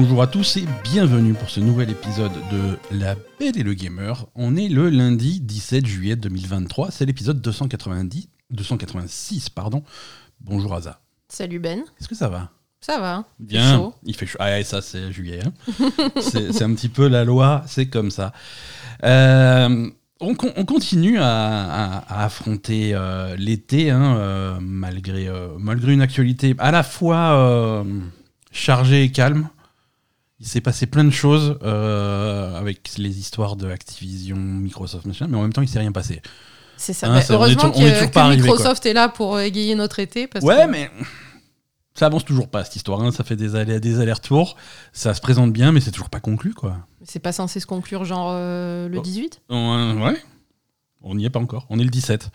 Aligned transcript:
Bonjour 0.00 0.22
à 0.22 0.28
tous 0.28 0.58
et 0.58 0.64
bienvenue 0.84 1.34
pour 1.34 1.50
ce 1.50 1.58
nouvel 1.58 1.90
épisode 1.90 2.30
de 2.52 2.78
La 2.96 3.16
Belle 3.40 3.58
et 3.58 3.64
le 3.64 3.74
Gamer. 3.74 4.26
On 4.36 4.54
est 4.54 4.68
le 4.68 4.90
lundi 4.90 5.40
17 5.40 5.84
juillet 5.86 6.14
2023, 6.14 6.92
c'est 6.92 7.04
l'épisode 7.04 7.40
290, 7.40 8.28
286. 8.52 9.50
Pardon. 9.50 9.82
Bonjour 10.40 10.72
Aza. 10.76 11.00
Salut 11.28 11.58
Ben. 11.58 11.80
Est-ce 12.00 12.06
que 12.06 12.14
ça 12.14 12.28
va? 12.28 12.50
Ça 12.80 13.00
va. 13.00 13.24
Bien. 13.40 13.60
Il 13.60 13.66
fait 13.66 13.74
chaud. 13.76 13.94
Il 14.04 14.14
fait 14.14 14.26
chaud. 14.26 14.38
Ah, 14.40 14.62
ça 14.62 14.82
c'est 14.82 15.10
juillet. 15.10 15.40
hein. 15.44 15.52
c'est 16.20 16.52
c'est 16.52 16.62
un 16.64 16.74
petit 16.74 16.88
peu 16.88 17.08
la 17.08 17.24
loi, 17.24 17.64
c'est 17.66 17.86
comme 17.86 18.12
ça. 18.12 18.32
Euh, 19.02 19.90
on, 20.20 20.34
con- 20.36 20.52
on 20.56 20.64
continue 20.64 21.18
à, 21.18 21.24
à- 21.26 22.20
à 22.20 22.24
affronter 22.24 22.92
euh, 22.94 23.34
l'été, 23.36 23.90
hein, 23.90 24.16
euh, 24.16 24.58
malgré, 24.60 25.26
euh, 25.26 25.48
malgré 25.58 25.92
une 25.92 26.02
actualité 26.02 26.54
à 26.58 26.70
la 26.70 26.84
fois 26.84 27.32
euh, 27.34 27.84
chargée 28.52 29.02
et 29.02 29.10
calme. 29.10 29.48
Il 30.40 30.46
s'est 30.46 30.60
passé 30.60 30.86
plein 30.86 31.02
de 31.04 31.10
choses 31.10 31.58
euh, 31.64 32.56
avec 32.56 32.96
les 32.96 33.18
histoires 33.18 33.56
de 33.56 33.68
Activision, 33.70 34.36
Microsoft, 34.36 35.04
machin, 35.06 35.26
mais 35.28 35.36
en 35.36 35.42
même 35.42 35.52
temps, 35.52 35.62
il 35.62 35.68
s'est 35.68 35.80
rien 35.80 35.90
passé. 35.92 36.22
C'est 36.76 36.92
ça. 36.92 37.08
Hein, 37.08 37.14
Bah, 37.14 37.22
ça, 37.22 37.34
on 37.34 37.36
est 37.46 37.50
heureusement 37.54 37.72
on 37.74 37.80
est 37.86 38.06
que, 38.06 38.12
que 38.12 38.18
arrivé, 38.20 38.42
Microsoft 38.42 38.86
est 38.86 38.92
là 38.92 39.08
pour 39.08 39.40
égayer 39.40 39.74
notre 39.74 39.98
été. 39.98 40.28
Parce 40.28 40.44
Ouais, 40.44 40.64
que- 40.66 40.70
mais 40.70 40.90
ça 41.94 42.06
avance 42.06 42.24
toujours 42.24 42.46
pas 42.48 42.62
cette 42.64 42.76
histoire. 42.76 43.00
hein. 43.02 43.10
Ça 43.10 43.24
fait 43.24 43.34
des, 43.34 43.56
allers- 43.56 43.80
des 43.80 43.98
allers-retours. 43.98 44.56
Ça 44.92 45.12
se 45.12 45.20
présente 45.20 45.52
bien, 45.52 45.72
mais 45.72 45.80
c'est 45.80 45.90
toujours 45.90 46.10
pas 46.10 46.20
conclu, 46.20 46.54
quoi. 46.54 46.76
C'est 47.02 47.18
pas 47.18 47.32
censé 47.32 47.58
se 47.58 47.66
conclure 47.66 48.04
genre 48.04 48.28
euh, 48.30 48.88
le 48.88 48.98
Oh. 48.98 49.02
18 49.02 49.42
On- 49.48 50.00
ouais. 50.04 50.16
On 51.02 51.16
n'y 51.16 51.24
est 51.24 51.30
pas 51.30 51.40
encore. 51.40 51.66
On 51.68 51.80
est 51.80 51.84
le 51.84 51.90
17. 51.90 52.30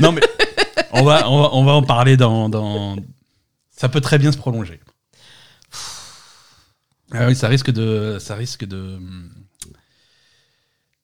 non, 0.00 0.10
mais 0.10 0.22
on 0.92 1.04
va, 1.04 1.30
on 1.30 1.40
va, 1.42 1.48
on 1.52 1.64
va 1.64 1.72
en 1.74 1.82
parler 1.84 2.16
dans, 2.16 2.48
dans- 2.48 2.96
Ça 3.70 3.88
peut 3.88 4.00
très 4.00 4.18
bien 4.18 4.32
se 4.32 4.36
prolonger. 4.38 4.80
Ah 7.12 7.26
oui, 7.26 7.34
ça 7.34 7.48
risque 7.48 7.70
de, 7.70 8.18
ça 8.20 8.34
risque 8.34 8.64
de 8.64 8.98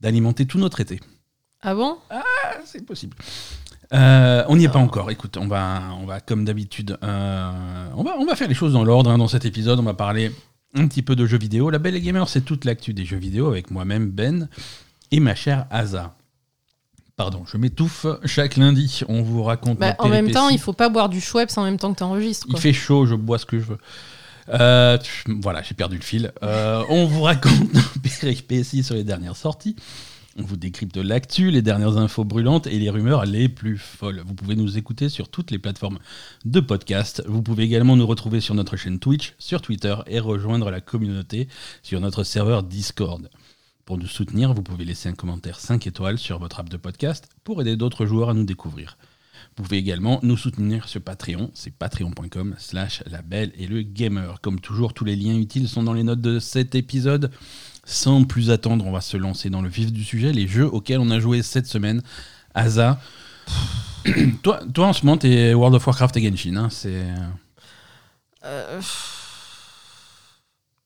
d'alimenter 0.00 0.46
tout 0.46 0.58
notre 0.58 0.80
été. 0.80 1.00
Ah 1.62 1.74
bon? 1.74 1.96
Ah, 2.10 2.22
c'est 2.66 2.84
possible. 2.84 3.16
Euh, 3.92 4.44
on 4.48 4.56
n'y 4.56 4.64
est 4.64 4.68
pas 4.68 4.78
encore. 4.78 5.10
Écoute, 5.10 5.36
on 5.36 5.46
va, 5.46 5.82
on 6.00 6.04
va 6.06 6.20
comme 6.20 6.44
d'habitude, 6.44 6.98
euh, 7.02 7.88
on 7.94 8.02
va, 8.02 8.16
on 8.18 8.26
va 8.26 8.34
faire 8.34 8.48
les 8.48 8.54
choses 8.54 8.72
dans 8.72 8.84
l'ordre. 8.84 9.10
hein. 9.10 9.18
Dans 9.18 9.28
cet 9.28 9.44
épisode, 9.44 9.78
on 9.78 9.82
va 9.84 9.94
parler 9.94 10.32
un 10.74 10.86
petit 10.88 11.02
peu 11.02 11.16
de 11.16 11.24
jeux 11.26 11.38
vidéo. 11.38 11.70
La 11.70 11.78
Belle 11.78 11.94
et 11.94 12.00
Gamer, 12.00 12.28
c'est 12.28 12.40
toute 12.42 12.64
l'actu 12.64 12.92
des 12.92 13.04
jeux 13.04 13.16
vidéo 13.16 13.48
avec 13.48 13.70
moi-même 13.70 14.10
Ben 14.10 14.48
et 15.10 15.20
ma 15.20 15.34
chère 15.34 15.66
Asa. 15.70 16.14
Pardon, 17.16 17.44
je 17.46 17.56
m'étouffe. 17.56 18.06
Chaque 18.24 18.56
lundi, 18.56 19.02
on 19.08 19.22
vous 19.22 19.44
raconte. 19.44 19.78
Bah, 19.78 19.94
En 20.00 20.08
même 20.08 20.30
temps, 20.32 20.48
il 20.48 20.58
faut 20.58 20.72
pas 20.72 20.88
boire 20.88 21.08
du 21.08 21.20
Schweppes 21.20 21.56
en 21.56 21.62
même 21.62 21.78
temps 21.78 21.92
que 21.94 21.98
t'enregistres. 22.00 22.46
Il 22.48 22.52
quoi. 22.52 22.60
fait 22.60 22.72
chaud, 22.72 23.06
je 23.06 23.14
bois 23.14 23.38
ce 23.38 23.46
que 23.46 23.58
je 23.58 23.64
veux. 23.64 23.78
Euh, 24.48 24.98
voilà, 25.26 25.62
j'ai 25.62 25.74
perdu 25.74 25.96
le 25.96 26.02
fil. 26.02 26.32
Euh, 26.42 26.84
on 26.88 27.06
vous 27.06 27.22
raconte 27.22 27.74
nos 27.74 27.80
péripéties 28.20 28.82
sur 28.82 28.94
les 28.94 29.04
dernières 29.04 29.36
sorties. 29.36 29.76
On 30.36 30.42
vous 30.42 30.56
décrypte 30.56 30.96
l'actu, 30.96 31.52
les 31.52 31.62
dernières 31.62 31.96
infos 31.96 32.24
brûlantes 32.24 32.66
et 32.66 32.78
les 32.78 32.90
rumeurs 32.90 33.24
les 33.24 33.48
plus 33.48 33.78
folles. 33.78 34.22
Vous 34.26 34.34
pouvez 34.34 34.56
nous 34.56 34.76
écouter 34.76 35.08
sur 35.08 35.28
toutes 35.28 35.52
les 35.52 35.58
plateformes 35.58 36.00
de 36.44 36.58
podcast. 36.58 37.22
Vous 37.28 37.40
pouvez 37.40 37.62
également 37.62 37.94
nous 37.94 38.06
retrouver 38.06 38.40
sur 38.40 38.56
notre 38.56 38.76
chaîne 38.76 38.98
Twitch, 38.98 39.34
sur 39.38 39.62
Twitter 39.62 39.94
et 40.08 40.18
rejoindre 40.18 40.72
la 40.72 40.80
communauté 40.80 41.46
sur 41.84 42.00
notre 42.00 42.24
serveur 42.24 42.64
Discord. 42.64 43.30
Pour 43.84 43.96
nous 43.96 44.08
soutenir, 44.08 44.54
vous 44.54 44.62
pouvez 44.62 44.84
laisser 44.84 45.08
un 45.08 45.14
commentaire 45.14 45.60
5 45.60 45.86
étoiles 45.86 46.18
sur 46.18 46.40
votre 46.40 46.58
app 46.58 46.68
de 46.68 46.78
podcast 46.78 47.28
pour 47.44 47.60
aider 47.60 47.76
d'autres 47.76 48.04
joueurs 48.04 48.30
à 48.30 48.34
nous 48.34 48.44
découvrir. 48.44 48.96
Vous 49.56 49.62
pouvez 49.62 49.76
également 49.78 50.18
nous 50.22 50.36
soutenir 50.36 50.88
sur 50.88 51.00
Patreon, 51.00 51.50
c'est 51.54 51.72
patreon.com 51.72 52.54
slash 52.58 53.02
la 53.06 53.22
belle 53.22 53.52
et 53.56 53.66
le 53.68 53.82
gamer. 53.82 54.40
Comme 54.40 54.58
toujours, 54.58 54.94
tous 54.94 55.04
les 55.04 55.14
liens 55.14 55.36
utiles 55.36 55.68
sont 55.68 55.82
dans 55.84 55.92
les 55.92 56.02
notes 56.02 56.20
de 56.20 56.40
cet 56.40 56.74
épisode. 56.74 57.30
Sans 57.84 58.24
plus 58.24 58.50
attendre, 58.50 58.84
on 58.86 58.90
va 58.92 59.00
se 59.00 59.16
lancer 59.16 59.50
dans 59.50 59.62
le 59.62 59.68
vif 59.68 59.92
du 59.92 60.02
sujet, 60.02 60.32
les 60.32 60.48
jeux 60.48 60.66
auxquels 60.66 60.98
on 60.98 61.10
a 61.10 61.20
joué 61.20 61.42
cette 61.42 61.66
semaine. 61.66 62.02
Asa, 62.54 62.98
toi, 64.42 64.60
toi 64.72 64.88
en 64.88 64.92
ce 64.92 65.04
moment, 65.06 65.18
t'es 65.18 65.54
World 65.54 65.76
of 65.76 65.86
Warcraft 65.86 66.16
et 66.16 66.22
Genshin, 66.22 66.56
hein, 66.56 66.68
c'est... 66.70 67.04
Euh, 68.44 68.80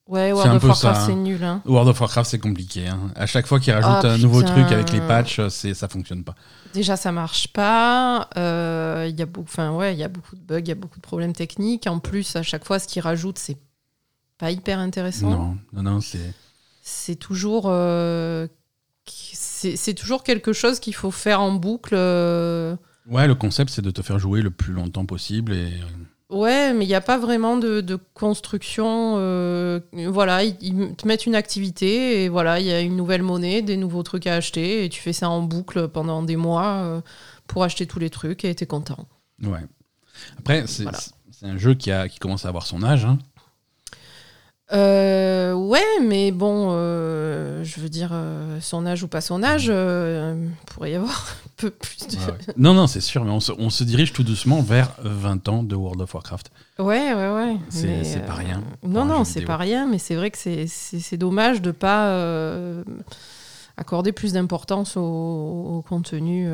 Ouais, 0.07 0.29
C'est 0.29 0.33
World 0.33 0.51
un 0.53 0.57
of 0.57 0.63
peu 0.63 0.69
Warcraft, 0.69 0.97
ça, 0.97 1.03
hein. 1.03 1.07
c'est 1.07 1.15
nul. 1.15 1.45
Hein. 1.45 1.61
World 1.67 1.91
of 1.91 2.01
Warcraft, 2.01 2.31
c'est 2.31 2.39
compliqué. 2.39 2.87
hein. 2.89 3.11
À 3.15 3.27
chaque 3.27 3.47
fois 3.47 3.61
qu'ils 3.61 3.75
rajoutent 3.75 4.07
Ah, 4.11 4.15
un 4.15 4.19
nouveau 4.19 4.43
truc 4.43 4.73
avec 4.73 4.91
les 4.91 5.01
patchs, 5.03 5.41
c'est, 5.51 5.75
ça 5.75 5.87
fonctionne 5.87 6.25
pas. 6.25 6.35
Déjà, 6.75 6.97
ça 6.97 7.13
marche 7.13 7.49
pas. 7.49 8.29
euh, 8.37 9.07
Il 9.09 9.19
y 9.19 9.23
a 9.23 9.27
beaucoup, 9.27 9.49
enfin 9.49 9.75
ouais, 9.75 9.95
il 9.95 9.99
y 9.99 10.05
a 10.05 10.09
beaucoup 10.09 10.37
de 10.37 10.41
bugs, 10.41 10.61
il 10.61 10.69
y 10.69 10.73
a 10.73 10.75
beaucoup 10.75 10.99
de 10.99 11.03
problèmes 11.03 11.33
techniques. 11.33 11.87
En 11.87 11.99
plus, 11.99 12.37
à 12.37 12.43
chaque 12.43 12.65
fois, 12.65 12.79
ce 12.79 12.87
qu'ils 12.87 13.03
rajoutent, 13.03 13.39
c'est 13.39 13.57
pas 14.39 14.51
hyper 14.51 14.79
intéressant. 14.79 15.31
Non, 15.31 15.59
non, 15.73 15.83
non, 15.83 16.01
c'est... 16.01 16.33
c'est 16.83 17.17
toujours 17.17 17.65
euh, 17.67 18.47
c'est 19.05 19.95
toujours 19.95 20.23
quelque 20.23 20.53
chose 20.53 20.79
qu'il 20.81 20.95
faut 20.95 21.11
faire 21.11 21.41
en 21.41 21.53
boucle 21.53 21.95
euh. 21.97 22.77
Ouais, 23.11 23.27
le 23.27 23.35
concept, 23.35 23.71
c'est 23.71 23.83
de 23.83 23.91
te 23.91 24.03
faire 24.03 24.19
jouer 24.19 24.43
le 24.43 24.51
plus 24.51 24.75
longtemps 24.75 25.07
possible 25.07 25.55
et... 25.55 25.73
ouais 26.31 26.73
mais 26.75 26.85
il 26.85 26.89
n'y 26.89 26.95
a 26.95 27.01
pas 27.01 27.17
vraiment 27.19 27.57
de, 27.57 27.81
de 27.81 27.99
construction 28.15 29.15
euh, 29.17 29.81
voilà 30.09 30.45
ils, 30.45 30.57
ils 30.61 30.95
te 30.95 31.07
mettent 31.09 31.25
une 31.27 31.35
activité 31.35 32.25
et 32.25 32.29
voilà 32.29 32.61
il 32.61 32.67
y 32.67 32.73
a 32.73 32.81
une 32.81 32.97
nouvelle 32.97 33.23
monnaie 33.23 33.63
des 33.63 33.77
nouveaux 33.77 34.03
trucs 34.03 34.27
à 34.27 34.35
acheter 34.35 34.85
et 34.85 34.89
tu 34.89 35.01
fais 35.01 35.13
ça 35.15 35.31
en 35.31 35.41
boucle 35.43 35.89
pendant 35.89 36.23
des 36.23 36.37
mois 36.37 36.67
euh, 36.85 37.01
pour 37.47 37.65
acheter 37.65 37.87
tous 37.87 37.99
les 37.99 38.11
trucs 38.11 38.45
et 38.45 38.55
t'es 38.55 38.67
content 38.67 39.07
Ouais. 39.43 39.65
Après, 40.39 40.67
c'est 40.67 40.83
Voilà. 40.83 40.99
c'est 41.31 41.47
un 41.47 41.57
jeu 41.57 41.75
qui, 41.75 41.91
a, 41.93 42.09
qui 42.09 42.19
commence 42.19 42.45
à 42.45 42.49
avoir 42.49 42.67
son 42.67 42.83
âge. 42.83 43.05
hein. 43.05 43.19
Euh, 44.73 45.55
ouais, 45.55 45.81
mais 46.03 46.31
bon, 46.31 46.69
euh, 46.73 47.65
je 47.65 47.81
veux 47.81 47.89
dire, 47.89 48.11
euh, 48.13 48.59
son 48.61 48.85
âge 48.85 49.03
ou 49.03 49.09
pas 49.09 49.23
son 49.23 49.43
âge, 49.43 49.69
euh, 49.71 50.35
pourrait 50.67 50.91
y 50.93 50.95
avoir 50.95 51.11
un 51.47 51.51
peu 51.57 51.71
plus 51.71 52.07
de. 52.07 52.17
Ouais, 52.17 52.27
ouais. 52.27 52.55
Non, 52.59 52.75
non, 52.75 52.87
c'est 52.87 53.01
sûr, 53.01 53.25
mais 53.25 53.31
on 53.31 53.41
se, 53.41 53.53
on 53.59 53.71
se 53.71 53.83
dirige 53.85 54.13
tout 54.13 54.25
doucement 54.25 54.61
vers 54.61 54.93
20 55.03 55.49
ans 55.49 55.63
de 55.63 55.75
World 55.75 56.03
of 56.03 56.13
Warcraft. 56.13 56.51
Ouais, 56.79 57.15
ouais, 57.15 57.31
ouais. 57.35 57.57
C'est- 57.71 58.27
pas 58.27 58.35
rien 58.35 58.63
Non, 58.83 59.05
non, 59.07 59.25
c'est 59.25 59.41
pas 59.43 59.57
rien, 59.57 59.87
mais 59.87 59.99
c'est 59.99 60.15
vrai 60.17 60.31
que 60.31 60.37
c'est- 60.39 61.17
dommage 61.17 61.63
de 61.63 61.71
pas 61.71 62.23
accorder 63.79 64.13
plus 64.13 64.33
d'importance 64.35 64.97
au, 64.97 65.01
au 65.03 65.83
contenu 65.89 66.47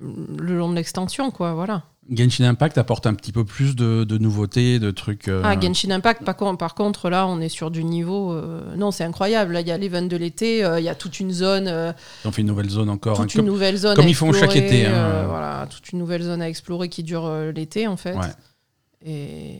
le 0.00 0.56
long 0.56 0.70
de 0.70 0.74
l'extension, 0.76 1.30
quoi, 1.30 1.52
voilà. 1.54 1.82
Genshin 2.10 2.44
Impact 2.44 2.76
apporte 2.78 3.06
un 3.06 3.14
petit 3.14 3.32
peu 3.32 3.44
plus 3.44 3.76
de, 3.76 4.04
de 4.04 4.18
nouveautés, 4.18 4.78
de 4.78 4.90
trucs. 4.90 5.28
euh, 5.28 5.42
Ah, 5.44 5.58
Genshin 5.60 5.90
Impact, 5.90 6.24
par, 6.24 6.36
con- 6.36 6.56
par 6.56 6.74
contre, 6.74 7.08
là, 7.08 7.26
on 7.26 7.40
est 7.40 7.48
sur 7.48 7.70
du 7.70 7.84
niveau. 7.84 8.32
euh, 8.32 8.74
non, 8.76 8.90
c'est 8.90 9.04
incroyable. 9.04 9.52
Là, 9.54 9.60
il 9.60 9.68
y 9.68 9.70
a 9.70 9.78
l'event 9.78 10.02
de 10.02 10.16
l'été, 10.16 10.64
euh, 10.64 10.80
il 10.80 10.84
y 10.84 10.88
a 10.88 10.94
toute 10.94 11.20
une 11.20 11.30
zone. 11.32 11.66
Ils 12.24 12.28
ont 12.28 12.32
fait 12.32 12.42
une 12.42 12.48
nouvelle 12.48 12.68
zone 12.70 12.90
encore. 12.90 13.16
toute 13.16 13.24
hein, 13.24 13.28
une 13.34 13.36
comme- 13.36 13.46
nouvelle 13.46 13.76
zone 13.76 13.94
comme 13.96 14.06
à 14.06 14.08
ils 14.08 14.14
font 14.14 14.32
chaque 14.32 14.56
été, 14.56 14.86
hein. 14.86 15.24
voilà, 15.28 15.66
toute 15.70 15.92
une 15.92 15.98
nouvelle 16.00 16.22
zone 16.22 16.42
à 16.42 16.48
explorer 16.48 16.88
qui 16.88 17.02
dure 17.02 17.30
l'été, 17.54 17.86
en 17.86 17.96
fait. 17.96 18.14
Ouais. 18.16 18.26
Et, 19.06 19.58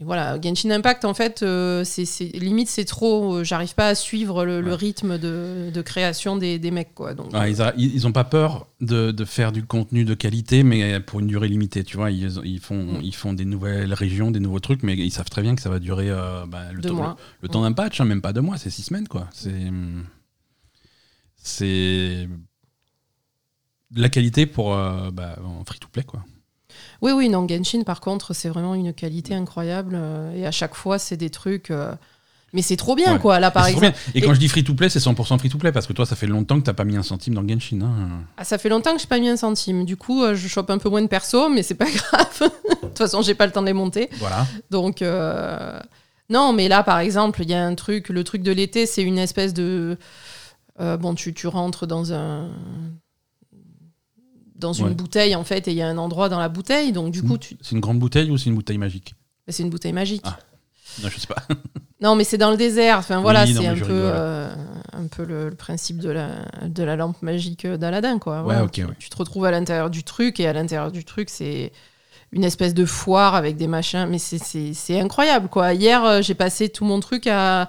et 0.00 0.04
voilà, 0.04 0.40
Genshin 0.40 0.70
Impact, 0.70 1.04
en 1.04 1.12
fait, 1.12 1.42
euh, 1.42 1.82
c'est 1.84 2.04
limite, 2.38 2.68
c'est 2.68 2.84
trop. 2.84 3.34
euh, 3.38 3.44
J'arrive 3.44 3.74
pas 3.74 3.88
à 3.88 3.94
suivre 3.96 4.44
le, 4.44 4.72
rythme 4.74 5.18
de, 5.18 5.70
de 5.74 5.82
création 5.82 6.36
des, 6.36 6.60
des 6.60 6.70
mecs, 6.70 6.94
quoi. 6.94 7.14
Donc, 7.14 7.32
Ouais, 7.32 7.50
ils, 7.50 7.60
a- 7.60 7.74
ils 7.76 8.06
ont 8.06 8.12
pas 8.12 8.22
peur 8.22 8.68
de, 8.80 9.10
de 9.10 9.24
faire 9.24 9.50
du 9.50 9.64
contenu 9.64 10.04
de 10.04 10.14
qualité, 10.14 10.62
mais 10.62 11.00
pour 11.00 11.18
une 11.18 11.26
durée 11.26 11.48
limitée. 11.48 11.82
Tu 11.82 11.96
vois, 11.96 12.12
ils, 12.12 12.30
ils 12.44 12.60
font, 12.60 12.84
Mm. 12.98 13.00
ils 13.02 13.14
font 13.14 13.32
des 13.32 13.44
nouvelles 13.44 13.92
régions, 13.92 14.30
des 14.30 14.38
nouveaux 14.40 14.60
trucs, 14.60 14.84
mais 14.84 14.94
ils 14.96 15.10
savent 15.10 15.30
très 15.30 15.42
bien 15.42 15.56
que 15.56 15.62
ça 15.62 15.68
va 15.70 15.80
durer 15.80 16.10
euh, 16.10 16.46
bah, 16.46 16.70
le, 16.72 16.80
Deux 16.80 16.90
temps, 16.90 16.94
mois. 16.94 17.16
le, 17.42 17.46
le 17.46 17.48
temps 17.48 17.62
d'un 17.62 17.72
patch, 17.72 18.00
hein, 18.00 18.04
même 18.04 18.20
pas 18.22 18.32
deux 18.32 18.40
mois, 18.40 18.56
c'est 18.56 18.70
six 18.70 18.82
semaines, 18.84 19.08
quoi. 19.08 19.28
C'est. 19.32 19.52
C'est. 21.36 22.28
De 23.90 24.02
la 24.02 24.08
qualité 24.10 24.46
pour 24.46 24.74
euh, 24.74 25.10
bah, 25.10 25.38
en 25.44 25.64
free-to-play, 25.64 26.02
quoi. 26.04 26.22
Oui, 27.00 27.12
oui, 27.12 27.28
non, 27.28 27.46
Genshin, 27.48 27.82
par 27.84 28.00
contre, 28.00 28.34
c'est 28.34 28.48
vraiment 28.48 28.74
une 28.74 28.92
qualité 28.92 29.34
incroyable. 29.34 29.94
euh, 29.94 30.34
et 30.34 30.46
à 30.46 30.50
chaque 30.50 30.74
fois, 30.74 30.98
c'est 30.98 31.16
des 31.16 31.30
trucs. 31.30 31.70
euh, 31.70 31.92
mais 32.54 32.62
c'est 32.62 32.76
trop 32.76 32.96
bien, 32.96 33.12
Ouais. 33.14 33.18
quoi. 33.20 33.38
Là, 33.40 33.50
par 33.50 33.66
Et 33.68 33.72
exemple. 33.72 33.92
Et 34.14 34.20
quand 34.22 34.32
je 34.32 34.40
dis 34.40 34.48
free-to-play, 34.48 34.88
c'est 34.88 34.98
100% 35.00 35.38
free-to-play, 35.38 35.70
parce 35.70 35.86
que 35.86 35.92
toi, 35.92 36.06
ça 36.06 36.16
fait 36.16 36.26
longtemps 36.26 36.58
que 36.58 36.64
t'as 36.64 36.72
pas 36.72 36.84
mis 36.84 36.96
un 36.96 37.02
centime 37.02 37.34
dans 37.34 37.46
Genshin. 37.46 37.82
hein. 37.82 38.08
Ah, 38.38 38.44
ça 38.44 38.56
fait 38.58 38.70
longtemps 38.70 38.92
que 38.94 38.98
je 38.98 39.04
n'ai 39.04 39.08
pas 39.08 39.18
mis 39.18 39.28
un 39.28 39.36
centime. 39.36 39.84
Du 39.84 39.96
coup, 39.98 40.22
euh, 40.24 40.34
je 40.34 40.48
chope 40.48 40.70
un 40.70 40.78
peu 40.78 40.88
moins 40.88 41.02
de 41.02 41.08
perso, 41.08 41.48
mais 41.50 41.62
c'est 41.62 41.74
pas 41.74 41.84
grave. 41.90 42.40
de 42.40 42.86
toute 42.88 42.98
façon, 42.98 43.20
j'ai 43.22 43.34
pas 43.34 43.44
le 43.46 43.52
temps 43.52 43.60
de 43.60 43.66
les 43.66 43.72
monter. 43.74 44.08
Voilà. 44.18 44.46
Donc, 44.70 45.02
euh, 45.02 45.78
non, 46.30 46.52
mais 46.54 46.68
là, 46.68 46.82
par 46.82 46.98
exemple, 47.00 47.42
il 47.42 47.50
y 47.50 47.54
a 47.54 47.62
un 47.64 47.74
truc. 47.74 48.08
Le 48.08 48.24
truc 48.24 48.42
de 48.42 48.50
l'été, 48.52 48.86
c'est 48.86 49.02
une 49.02 49.18
espèce 49.18 49.52
de. 49.54 49.98
euh, 50.80 50.96
bon, 50.96 51.14
tu, 51.14 51.34
tu 51.34 51.46
rentres 51.48 51.86
dans 51.86 52.12
un. 52.14 52.48
Dans 54.58 54.72
une 54.72 54.86
Ouais. 54.88 54.94
bouteille, 54.94 55.34
en 55.36 55.44
fait, 55.44 55.68
et 55.68 55.70
il 55.70 55.76
y 55.76 55.82
a 55.82 55.88
un 55.88 55.98
endroit 55.98 56.28
dans 56.28 56.38
la 56.40 56.48
bouteille. 56.48 56.92
Donc, 56.92 57.12
du 57.12 57.22
coup, 57.22 57.38
tu... 57.38 57.56
C'est 57.62 57.72
une 57.76 57.80
grande 57.80 57.98
bouteille 57.98 58.30
ou 58.30 58.36
c'est 58.38 58.50
une 58.50 58.56
bouteille 58.56 58.78
magique 58.78 59.14
c'est 59.50 59.62
une 59.62 59.70
bouteille 59.70 59.94
magique. 59.94 60.20
Ah. 60.24 60.36
Non, 61.02 61.08
je 61.08 61.18
sais 61.18 61.26
pas. 61.26 61.42
Non, 62.00 62.14
mais 62.14 62.22
c'est 62.22 62.38
dans 62.38 62.52
le 62.52 62.56
désert. 62.56 62.98
Enfin, 62.98 63.20
voilà, 63.20 63.42
Oui, 63.44 63.54
c'est 63.54 63.66
un 63.66 63.74
euh, 63.82 64.54
un 64.92 65.06
peu 65.08 65.24
le, 65.24 65.48
le 65.48 65.54
principe 65.56 65.98
de 65.98 66.10
la, 66.10 66.28
de 66.68 66.84
la 66.84 66.94
lampe 66.94 67.20
magique 67.22 67.66
d'Aladin, 67.66 68.20
quoi. 68.20 68.36
Ouais, 68.38 68.42
Voilà. 68.44 68.64
ok, 68.64 68.70
tu, 68.70 68.84
ouais. 68.84 68.92
tu 69.00 69.08
te 69.10 69.16
retrouves 69.16 69.44
à 69.46 69.50
l'intérieur 69.50 69.90
du 69.90 70.04
truc, 70.04 70.38
et 70.38 70.46
à 70.46 70.52
l'intérieur 70.52 70.92
du 70.92 71.04
truc, 71.04 71.28
c'est 71.28 71.72
une 72.30 72.44
espèce 72.44 72.72
de 72.72 72.84
foire 72.84 73.34
avec 73.34 73.56
des 73.56 73.66
machins. 73.66 74.06
Mais 74.08 74.18
c'est- 74.18 75.00
incroyable, 75.00 75.48
quoi. 75.48 75.72
Hier, 75.74 76.04
euh, 76.04 76.22
j'ai 76.22 76.34
passé 76.34 76.68
tout 76.68 76.84
mon 76.84 77.00
truc 77.00 77.26
à, 77.26 77.62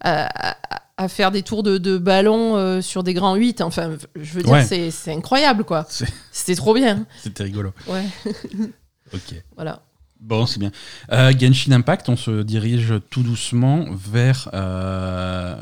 à, 0.00 0.52
à- 0.52 0.56
à 0.96 1.08
faire 1.08 1.30
des 1.30 1.42
tours 1.42 1.62
de, 1.62 1.78
de 1.78 1.98
ballon 1.98 2.56
euh, 2.56 2.80
sur 2.80 3.02
des 3.02 3.14
grands 3.14 3.34
8. 3.34 3.60
Enfin, 3.62 3.96
je 4.14 4.32
veux 4.34 4.42
dire, 4.42 4.52
Ouais. 4.52 4.64
c'est 4.64 4.90
c'est 4.90 5.12
incroyable, 5.12 5.64
quoi. 5.64 5.86
C'est- 5.88 6.12
C'était 6.32 6.54
trop 6.54 6.74
bien. 6.74 7.06
C'était 7.22 7.42
rigolo. 7.44 7.72
Ouais, 7.88 8.04
Ok. 9.12 9.34
voilà. 9.56 9.82
Bon, 10.20 10.46
c'est 10.46 10.58
bien. 10.58 10.70
Euh, 11.12 11.32
Genshin 11.38 11.72
Impact, 11.72 12.08
on 12.08 12.16
se 12.16 12.42
dirige 12.42 12.94
tout 13.10 13.22
doucement 13.22 13.84
vers, 13.90 14.48
euh, 14.54 15.56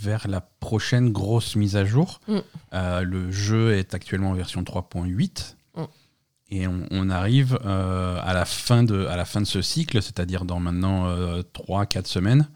vers 0.00 0.28
la 0.28 0.40
prochaine 0.40 1.10
grosse 1.12 1.56
mise 1.56 1.76
à 1.76 1.84
jour. 1.84 2.20
Mm. 2.26 2.38
Le 3.02 3.30
jeu 3.30 3.74
est 3.74 3.92
actuellement 3.94 4.30
en 4.30 4.34
version 4.34 4.62
3.8. 4.62 5.56
Mm. 5.76 5.82
Et 6.52 6.66
on, 6.66 6.86
on 6.90 7.10
arrive 7.10 7.58
à, 7.64 8.32
la 8.32 8.44
fin 8.46 8.82
de, 8.82 9.04
à 9.06 9.16
la 9.16 9.24
fin 9.26 9.40
de 9.42 9.46
ce 9.46 9.60
cycle, 9.60 10.00
c'est-à-dire 10.00 10.44
dans 10.46 10.60
maintenant 10.60 11.06
3-4 11.52 12.06
semaines. 12.06 12.48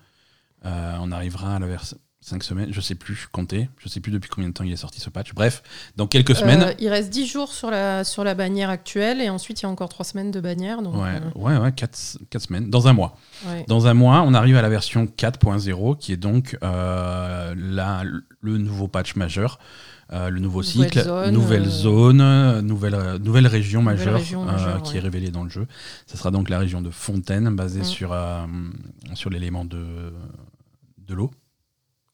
Euh, 0.67 0.97
on 1.01 1.13
arrivera 1.13 1.57
à 1.57 1.59
la 1.59 1.67
version 1.67 1.97
5 2.23 2.43
semaines, 2.43 2.73
je 2.73 2.81
sais 2.81 2.97
plus 2.97 3.29
compter, 3.31 3.71
je 3.79 3.89
sais 3.89 4.01
plus 4.01 4.11
depuis 4.11 4.29
combien 4.29 4.49
de 4.49 4.55
temps 4.55 4.65
il 4.65 4.73
est 4.73 4.77
sorti 4.77 4.99
ce 5.01 5.11
patch. 5.11 5.33
Bref, 5.33 5.63
dans 5.95 6.09
quelques 6.09 6.35
semaines. 6.35 6.63
Euh, 6.63 6.73
il 6.81 6.89
reste 6.89 7.09
10 7.11 7.25
jours 7.25 7.53
sur 7.53 7.71
la, 7.71 8.03
sur 8.03 8.25
la 8.25 8.35
bannière 8.35 8.69
actuelle 8.69 9.21
et 9.21 9.31
ensuite 9.31 9.61
il 9.61 9.63
y 9.63 9.67
a 9.67 9.69
encore 9.69 9.89
3 9.89 10.05
semaines 10.07 10.33
de 10.33 10.41
bannière. 10.41 10.83
Donc, 10.83 10.97
Ouais, 10.97 11.21
euh, 11.23 11.39
ouais, 11.39 11.57
ouais, 11.57 11.71
4, 11.71 11.95
semaines, 12.41 12.69
dans 12.69 12.89
un 12.89 12.95
mois. 12.95 13.17
ouais. 13.47 13.65
Dans 13.69 13.87
un 13.87 13.95
mois, 13.95 14.23
on 14.27 14.35
arrive 14.35 14.57
à 14.57 14.63
la 14.63 14.69
version 14.69 15.07
4.0, 15.07 15.97
qui 15.99 16.13
est 16.13 16.17
donc 16.17 16.59
euh, 16.65 17.55
la- 17.57 18.03
le 18.41 18.59
nouveau 18.59 18.89
patch 18.89 19.15
majeur, 19.15 19.61
euh, 20.13 20.29
le 20.29 20.41
nouveau 20.41 20.63
Nouvelle 20.63 20.85
cycle, 20.91 21.03
zone, 21.05 21.31
nouvelle 21.33 21.69
zone, 21.69 22.21
euh, 22.21 22.61
nouvelle, 22.61 23.19
nouvelle 23.23 23.47
région 23.47 23.83
Nouvelle 23.83 23.99
majeure, 23.99 24.15
région 24.15 24.49
euh, 24.49 24.79
qui 24.81 24.93
ouais. 24.93 24.97
est 24.99 25.01
révélée 25.01 25.31
dans 25.31 25.45
le 25.45 25.51
jeu. 25.51 25.69
Ce 26.09 26.17
sera 26.17 26.33
donc 26.33 26.49
la 26.49 26.59
région 26.59 26.81
de 26.83 26.91
Fontaine, 26.91 27.55
basée 27.55 27.81
Mm. 27.81 27.85
sur, 27.85 28.17
sur 29.15 29.31
l'élément 29.31 29.65
de, 29.65 30.13
de 31.07 31.15
l'eau. 31.15 31.31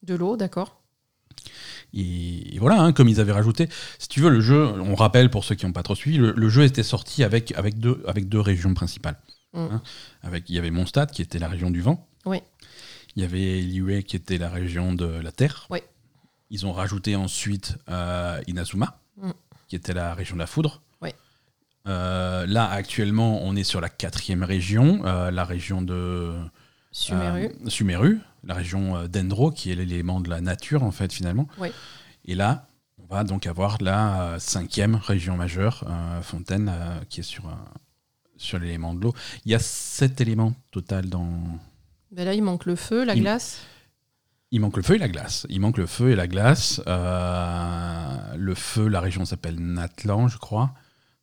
De 0.03 0.15
l'eau, 0.15 0.37
d'accord. 0.37 0.79
Et, 1.93 2.55
et 2.55 2.59
voilà, 2.59 2.81
hein, 2.81 2.93
comme 2.93 3.07
ils 3.07 3.19
avaient 3.19 3.31
rajouté, 3.31 3.69
si 3.99 4.07
tu 4.07 4.19
veux, 4.21 4.29
le 4.29 4.41
jeu, 4.41 4.65
on 4.65 4.95
rappelle 4.95 5.29
pour 5.29 5.43
ceux 5.43 5.55
qui 5.55 5.65
n'ont 5.65 5.71
pas 5.73 5.83
trop 5.83 5.95
suivi, 5.95 6.17
le, 6.17 6.31
le 6.31 6.49
jeu 6.49 6.63
était 6.63 6.83
sorti 6.83 7.23
avec, 7.23 7.51
avec, 7.53 7.79
deux, 7.79 8.03
avec 8.07 8.29
deux 8.29 8.39
régions 8.39 8.73
principales. 8.73 9.17
Mm. 9.53 9.59
Hein, 9.59 9.81
avec, 10.23 10.49
il 10.49 10.55
y 10.55 10.59
avait 10.59 10.71
Mondstadt, 10.71 11.11
qui 11.11 11.21
était 11.21 11.39
la 11.39 11.47
région 11.47 11.69
du 11.69 11.81
vent. 11.81 12.07
Oui. 12.25 12.39
Il 13.15 13.21
y 13.21 13.25
avait 13.25 13.61
Liyue, 13.61 14.03
qui 14.03 14.15
était 14.15 14.37
la 14.39 14.49
région 14.49 14.93
de 14.93 15.05
la 15.05 15.31
terre. 15.31 15.67
Oui. 15.69 15.79
Ils 16.49 16.65
ont 16.65 16.71
rajouté 16.73 17.15
ensuite 17.15 17.77
euh, 17.89 18.41
Inazuma, 18.47 18.99
Mm. 19.21 19.29
qui 19.67 19.75
était 19.75 19.93
la 19.93 20.15
région 20.15 20.35
de 20.35 20.39
la 20.39 20.47
foudre. 20.47 20.81
Oui. 21.01 21.11
Euh, 21.87 22.47
là, 22.47 22.67
actuellement, 22.71 23.43
on 23.43 23.55
est 23.55 23.63
sur 23.63 23.79
la 23.79 23.89
quatrième 23.89 24.43
région, 24.43 25.05
euh, 25.05 25.29
la 25.29 25.45
région 25.45 25.83
de 25.83 26.33
Sumeru. 26.91 27.51
Sumeru, 27.67 28.19
la 28.43 28.53
région 28.53 28.95
euh, 28.97 29.07
d'Endro, 29.07 29.51
qui 29.51 29.71
est 29.71 29.75
l'élément 29.75 30.19
de 30.19 30.29
la 30.29 30.41
nature, 30.41 30.83
en 30.83 30.91
fait, 30.91 31.11
finalement. 31.13 31.47
Oui. 31.57 31.69
Et 32.25 32.35
là, 32.35 32.67
on 32.97 33.05
va 33.13 33.23
donc 33.23 33.47
avoir 33.47 33.77
la 33.81 34.21
euh, 34.21 34.39
cinquième 34.39 34.95
région 34.95 35.35
majeure, 35.37 35.83
euh, 35.87 36.21
Fontaine, 36.21 36.69
euh, 36.73 36.99
qui 37.09 37.19
est 37.21 37.23
sur, 37.23 37.47
euh, 37.47 37.51
sur 38.37 38.59
l'élément 38.59 38.93
de 38.93 39.01
l'eau. 39.01 39.13
Il 39.45 39.51
y 39.51 39.55
a 39.55 39.59
sept 39.59 40.19
éléments 40.21 40.53
total 40.71 41.09
dans. 41.09 41.27
Ben 42.11 42.25
là, 42.25 42.33
il 42.33 42.43
manque 42.43 42.65
le 42.65 42.75
feu, 42.75 43.03
la 43.03 43.15
Il- 43.15 43.21
glace. 43.21 43.61
Il 44.51 44.59
manque 44.61 44.77
le 44.77 44.83
feu 44.83 44.95
et 44.95 44.99
la 44.99 45.07
glace. 45.09 45.47
Il 45.49 45.59
manque 45.61 45.77
le 45.79 45.87
feu 45.87 46.11
et 46.11 46.15
la 46.15 46.27
glace. 46.27 46.79
Le 46.85 48.53
feu, 48.55 48.87
la 48.87 48.99
région 48.99 49.25
s'appelle 49.25 49.55
Natlan, 49.59 50.27
je 50.27 50.37
crois. 50.37 50.73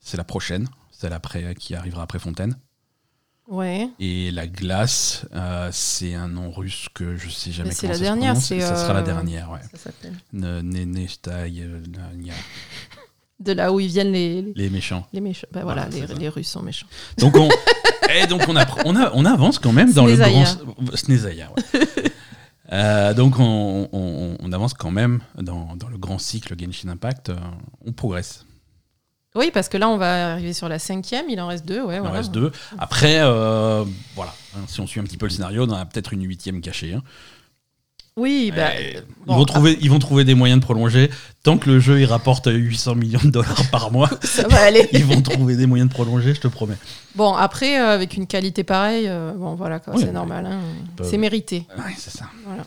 C'est 0.00 0.16
la 0.16 0.24
prochaine, 0.24 0.66
celle 0.90 1.12
après, 1.12 1.54
qui 1.54 1.74
arrivera 1.76 2.02
après 2.02 2.18
Fontaine. 2.18 2.56
Ouais. 3.50 3.88
Et 3.98 4.30
la 4.30 4.46
glace, 4.46 5.26
euh, 5.34 5.68
c'est 5.72 6.14
un 6.14 6.28
nom 6.28 6.50
russe 6.52 6.86
que 6.94 7.16
je 7.16 7.28
sais 7.28 7.50
jamais 7.50 7.70
Mais 7.70 7.74
comment 7.74 7.88
la 7.90 7.94
ça 7.94 7.98
se 7.98 8.04
dernière, 8.04 8.32
prononce. 8.34 8.46
c'est, 8.46 8.60
Ça 8.60 8.76
sera 8.76 8.92
la 8.94 9.00
euh, 9.00 9.02
dernière, 9.02 9.50
ouais. 9.50 9.58
Ça 9.72 9.78
s'appelle. 9.78 10.14
Ne- 10.32 10.62
euh, 10.62 11.82
De 13.40 13.52
là 13.52 13.72
où 13.72 13.80
ils 13.80 13.88
viennent 13.88 14.12
les, 14.12 14.42
les, 14.42 14.52
les 14.54 14.70
méchants. 14.70 15.06
les 15.12 15.20
méchants. 15.20 15.46
Ben 15.52 15.62
voilà, 15.64 15.88
Voilà, 15.90 16.06
les, 16.06 16.14
les 16.14 16.28
Russes 16.28 16.48
sont 16.48 16.62
méchants. 16.62 16.86
Donc 17.18 17.36
on, 17.36 17.48
et 18.14 18.26
donc 18.28 18.42
on, 18.48 18.54
appre- 18.54 18.82
on, 18.84 18.94
a- 18.96 19.10
on 19.14 19.24
avance 19.24 19.58
quand 19.58 19.72
même 19.72 19.92
dans 19.92 20.06
le 20.06 20.14
grand 20.16 20.44
Snezaya, 20.94 21.50
ouais. 21.56 21.80
Euh, 22.72 23.14
donc 23.14 23.40
on, 23.40 23.88
on- 23.92 24.36
on 24.38 24.52
avance 24.52 24.74
quand 24.74 24.92
même 24.92 25.20
dans, 25.36 25.74
dans 25.74 25.88
le 25.88 25.98
grand 25.98 26.18
cycle 26.18 26.54
Genshin 26.56 26.88
Impact. 26.90 27.30
euh, 27.30 27.36
on 27.84 27.92
progresse. 27.92 28.44
Oui, 29.36 29.50
parce 29.54 29.68
que 29.68 29.76
là, 29.76 29.88
on 29.88 29.96
va 29.96 30.32
arriver 30.32 30.52
sur 30.52 30.68
la 30.68 30.78
cinquième. 30.78 31.26
Il 31.28 31.40
en 31.40 31.46
reste 31.46 31.64
deux, 31.64 31.82
ouais. 31.82 31.96
Il 31.96 32.06
en 32.06 32.10
reste 32.10 32.32
deux. 32.32 32.50
Après, 32.78 33.18
euh, 33.20 33.84
voilà. 34.16 34.34
hein, 34.56 34.60
si 34.66 34.80
on 34.80 34.86
suit 34.86 34.98
un 35.00 35.04
petit 35.04 35.16
peu 35.16 35.26
le 35.26 35.30
scénario, 35.30 35.64
on 35.66 35.70
en 35.70 35.74
a 35.76 35.86
peut-être 35.86 36.12
une 36.12 36.24
huitième 36.26 36.60
cachée. 36.60 36.94
hein. 36.94 37.02
Oui, 38.16 38.52
bah, 38.54 38.70
bon, 39.24 39.34
ils, 39.34 39.38
vont 39.38 39.44
trouver, 39.44 39.78
ils 39.80 39.88
vont 39.88 39.98
trouver 40.00 40.24
des 40.24 40.34
moyens 40.34 40.60
de 40.60 40.64
prolonger. 40.64 41.10
Tant 41.44 41.56
que 41.58 41.70
le 41.70 41.78
jeu 41.78 42.00
il 42.00 42.04
rapporte 42.06 42.48
800 42.52 42.96
millions 42.96 43.20
de 43.22 43.30
dollars 43.30 43.70
par 43.70 43.92
mois, 43.92 44.10
ça 44.22 44.46
va 44.48 44.62
aller. 44.62 44.88
ils 44.92 45.04
vont 45.06 45.22
trouver 45.22 45.56
des 45.56 45.64
moyens 45.66 45.88
de 45.88 45.94
prolonger, 45.94 46.34
je 46.34 46.40
te 46.40 46.48
promets. 46.48 46.76
Bon, 47.14 47.32
après, 47.32 47.80
euh, 47.80 47.94
avec 47.94 48.16
une 48.16 48.26
qualité 48.26 48.64
pareille, 48.64 49.06
euh, 49.08 49.32
bon, 49.32 49.54
voilà, 49.54 49.80
Oui, 49.86 50.00
c'est 50.00 50.12
normal. 50.12 50.44
hein. 50.46 50.60
C'est 51.04 51.18
mérité. 51.18 51.66
Ouais, 51.78 51.94
c'est 51.96 52.10
ça. 52.10 52.26
Voilà. 52.44 52.64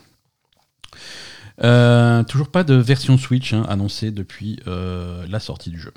Euh, 1.63 2.23
toujours 2.23 2.47
pas 2.49 2.63
de 2.63 2.73
version 2.73 3.17
Switch 3.17 3.53
hein, 3.53 3.63
annoncée 3.69 4.09
depuis 4.11 4.59
la 4.65 5.39
sortie 5.41 5.69
du 5.69 5.79
jeu. 5.79 5.93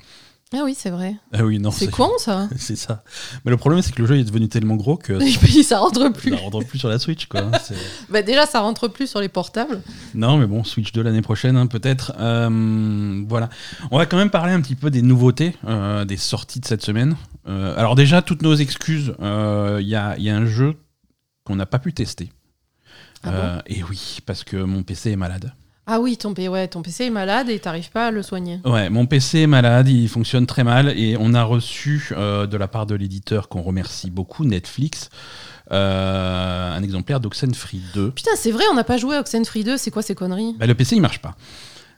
Ah 0.54 0.60
oui, 0.64 0.76
c'est 0.78 0.90
vrai. 0.90 1.16
Ah 1.32 1.44
oui, 1.44 1.58
non, 1.58 1.72
C'est 1.72 1.90
con, 1.90 2.08
ça. 2.18 2.48
C'est 2.56 2.76
ça. 2.76 3.02
Mais 3.44 3.50
le 3.50 3.56
problème, 3.56 3.82
c'est 3.82 3.92
que 3.92 4.00
le 4.00 4.06
jeu 4.06 4.16
est 4.16 4.22
devenu 4.24 4.48
tellement 4.48 4.76
gros 4.76 4.96
que 4.96 5.18
ça 5.64 5.78
rentre 5.80 6.08
plus. 6.12 6.30
ça 6.30 6.36
rentre 6.36 6.60
plus 6.64 6.78
sur 6.78 6.88
la 6.88 7.00
Switch. 7.00 7.26
Quoi. 7.26 7.50
C'est- 7.62 7.74
Bah, 8.10 8.22
déjà, 8.22 8.46
ça 8.46 8.60
rentre 8.60 8.86
plus 8.86 9.08
sur 9.08 9.20
les 9.20 9.28
portables. 9.28 9.82
non, 10.14 10.36
mais 10.38 10.46
bon, 10.46 10.62
Switch 10.62 10.92
2 10.92 11.02
l'année 11.02 11.20
prochaine, 11.22 11.56
hein, 11.56 11.66
peut-être. 11.66 12.12
Euh, 12.20 13.24
voilà. 13.28 13.48
On 13.90 13.98
va 13.98 14.06
quand 14.06 14.16
même 14.16 14.30
parler 14.30 14.52
un 14.52 14.60
petit 14.60 14.76
peu 14.76 14.88
des 14.90 15.02
nouveautés, 15.02 15.56
euh, 15.66 16.04
des 16.04 16.16
sorties 16.16 16.60
de 16.60 16.66
cette 16.66 16.82
semaine. 16.84 17.16
Euh, 17.48 17.76
alors, 17.76 17.96
déjà, 17.96 18.22
toutes 18.22 18.42
nos 18.42 18.54
excuses. 18.54 19.14
Il 19.18 19.86
y, 19.88 19.96
a, 19.96 20.14
il 20.16 20.22
y 20.22 20.30
a 20.30 20.36
un 20.36 20.46
jeu 20.46 20.76
qu'on 21.44 21.56
n'a 21.56 21.66
pas 21.66 21.80
pu 21.80 21.92
tester. 21.92 22.30
Ah 23.24 23.30
bon? 23.30 23.62
Et 23.66 23.82
oui, 23.82 24.18
parce 24.26 24.44
que 24.44 24.56
mon 24.58 24.84
PC 24.84 25.10
est 25.10 25.16
malade. 25.16 25.52
Ah 25.88 26.00
oui, 26.00 26.16
ton, 26.16 26.34
P- 26.34 26.48
ouais, 26.48 26.66
ton 26.66 26.82
PC 26.82 27.04
est 27.04 27.10
malade 27.10 27.48
et 27.48 27.60
t'arrives 27.60 27.90
pas 27.90 28.08
à 28.08 28.10
le 28.10 28.22
soigner. 28.22 28.58
Ouais, 28.64 28.90
mon 28.90 29.06
PC 29.06 29.40
est 29.42 29.46
malade, 29.46 29.88
il 29.88 30.08
fonctionne 30.08 30.44
très 30.46 30.64
mal 30.64 30.88
et 30.98 31.16
on 31.20 31.32
a 31.32 31.44
reçu 31.44 32.08
euh, 32.12 32.46
de 32.48 32.56
la 32.56 32.66
part 32.66 32.86
de 32.86 32.96
l'éditeur 32.96 33.48
qu'on 33.48 33.62
remercie 33.62 34.10
beaucoup, 34.10 34.44
Netflix, 34.44 35.10
euh, 35.70 36.72
un 36.76 36.82
exemplaire 36.82 37.20
d'Oxenfree 37.20 37.82
2. 37.94 38.10
Putain, 38.10 38.32
c'est 38.36 38.50
vrai, 38.50 38.64
on 38.70 38.74
n'a 38.74 38.82
pas 38.84 38.96
joué 38.96 39.14
à 39.16 39.20
Oxenfree 39.20 39.62
2, 39.62 39.76
c'est 39.76 39.92
quoi 39.92 40.02
ces 40.02 40.16
conneries? 40.16 40.56
Bah, 40.58 40.66
le 40.66 40.74
PC 40.74 40.96
il 40.96 41.02
marche 41.02 41.20
pas. 41.20 41.36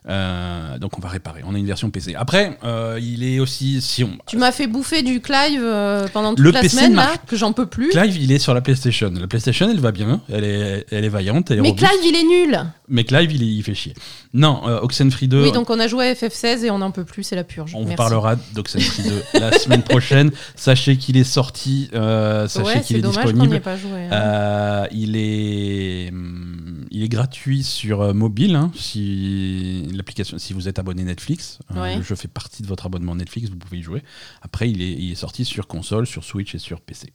Euh, 0.07 0.77
donc 0.77 0.97
on 0.97 1.01
va 1.01 1.09
réparer. 1.09 1.41
On 1.45 1.53
a 1.53 1.57
une 1.57 1.65
version 1.65 1.89
PC. 1.89 2.15
Après, 2.15 2.57
euh, 2.63 2.97
il 3.01 3.23
est 3.23 3.39
aussi 3.39 3.81
si 3.81 4.03
on. 4.03 4.11
Tu 4.27 4.37
m'as 4.37 4.51
fait 4.51 4.65
bouffer 4.67 5.01
du 5.03 5.19
Clive 5.21 5.61
euh, 5.61 6.07
pendant 6.13 6.29
toute 6.31 6.39
Le 6.39 6.51
la 6.51 6.61
PC 6.61 6.77
semaine, 6.77 6.95
là, 6.95 7.11
que 7.27 7.35
j'en 7.35 7.51
peux 7.53 7.65
plus. 7.65 7.89
Clive, 7.89 8.17
il 8.17 8.31
est 8.31 8.39
sur 8.39 8.53
la 8.53 8.61
PlayStation. 8.61 9.11
La 9.19 9.27
PlayStation, 9.27 9.69
elle 9.69 9.79
va 9.81 9.91
bien. 9.91 10.21
Elle 10.31 10.45
est, 10.45 10.85
elle 10.91 11.03
est 11.05 11.09
vaillante. 11.09 11.51
Elle 11.51 11.59
est 11.59 11.61
Mais 11.61 11.69
robuste. 11.69 11.87
Clive, 11.87 11.99
il 12.13 12.15
est 12.15 12.23
nul 12.47 12.59
Mais 12.87 13.03
Clive, 13.03 13.31
il, 13.33 13.43
est- 13.43 13.45
il 13.47 13.61
fait 13.63 13.73
chier. 13.75 13.93
Non, 14.33 14.63
Oxenfree 14.81 15.27
2. 15.27 15.43
Oui, 15.43 15.51
donc 15.51 15.69
on 15.69 15.79
a 15.79 15.87
joué 15.87 16.07
à 16.09 16.13
FF16 16.13 16.63
et 16.63 16.71
on 16.71 16.77
n'en 16.79 16.91
peut 16.91 17.03
plus, 17.03 17.23
c'est 17.23 17.35
la 17.35 17.43
purge. 17.43 17.73
On 17.75 17.83
vous 17.83 17.95
parlera 17.95 18.35
d'Oxenfree 18.53 19.03
2 19.33 19.39
la 19.39 19.51
semaine 19.59 19.83
prochaine. 19.83 20.31
Sachez 20.55 20.97
qu'il 20.97 21.17
est 21.17 21.23
sorti. 21.23 21.89
sachez 21.91 22.59
Ouais, 22.61 22.81
qu'il 22.81 22.97
est 22.97 23.01
dommage 23.01 23.25
n'y 23.25 23.31
disponible. 23.33 23.55
ait 23.55 23.59
pas 23.59 23.75
joué. 23.77 24.07
hein. 24.11 24.85
Il 24.91 25.15
est, 25.17 26.09
hum, 26.11 26.58
il 26.91 27.03
est 27.03 27.09
gratuit 27.09 27.63
sur 27.63 28.01
euh, 28.01 28.13
mobile. 28.13 28.55
hein, 28.55 28.71
si 28.75 29.87
l'application, 29.93 30.37
si 30.37 30.53
vous 30.53 30.67
êtes 30.67 30.79
abonné 30.79 31.03
Netflix, 31.03 31.59
Euh, 31.71 31.81
Ouais. 31.81 31.97
le 31.97 32.01
jeu 32.03 32.15
fait 32.15 32.27
partie 32.27 32.61
de 32.61 32.67
votre 32.67 32.85
abonnement 32.85 33.15
Netflix, 33.15 33.49
vous 33.49 33.57
pouvez 33.57 33.79
y 33.79 33.81
jouer. 33.81 34.03
Après, 34.41 34.69
il 34.69 34.81
est, 34.81 34.91
il 34.93 35.11
est 35.11 35.15
sorti 35.15 35.45
sur 35.45 35.67
console, 35.67 36.05
sur 36.07 36.23
Switch 36.23 36.55
et 36.55 36.59
sur 36.59 36.81
PC. 36.81 37.13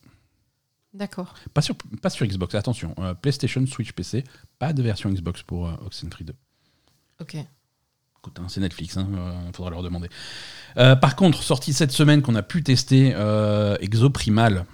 D'accord. 0.92 1.34
Pas 1.52 1.60
sur, 1.62 1.74
pas 2.02 2.10
sur 2.10 2.24
Xbox. 2.26 2.54
Attention, 2.54 2.94
euh, 3.00 3.14
PlayStation, 3.14 3.66
Switch, 3.66 3.92
PC. 3.92 4.22
Pas 4.60 4.72
de 4.72 4.80
version 4.82 5.10
Xbox 5.10 5.42
pour 5.42 5.66
euh, 5.68 5.72
Oxenfree 5.84 6.24
2. 6.24 6.34
Ok. 7.20 7.36
Écoute, 8.20 8.38
hein, 8.40 8.46
c'est 8.48 8.60
Netflix, 8.60 8.96
il 8.96 9.52
faudra 9.54 9.70
leur 9.70 9.82
demander. 9.82 10.08
Euh, 10.78 10.96
par 10.96 11.14
contre, 11.14 11.42
sorti 11.42 11.72
cette 11.74 11.92
semaine 11.92 12.22
qu'on 12.22 12.36
a 12.36 12.42
pu 12.42 12.62
tester, 12.62 13.12
euh, 13.14 13.76
Exoprimal. 13.80 14.64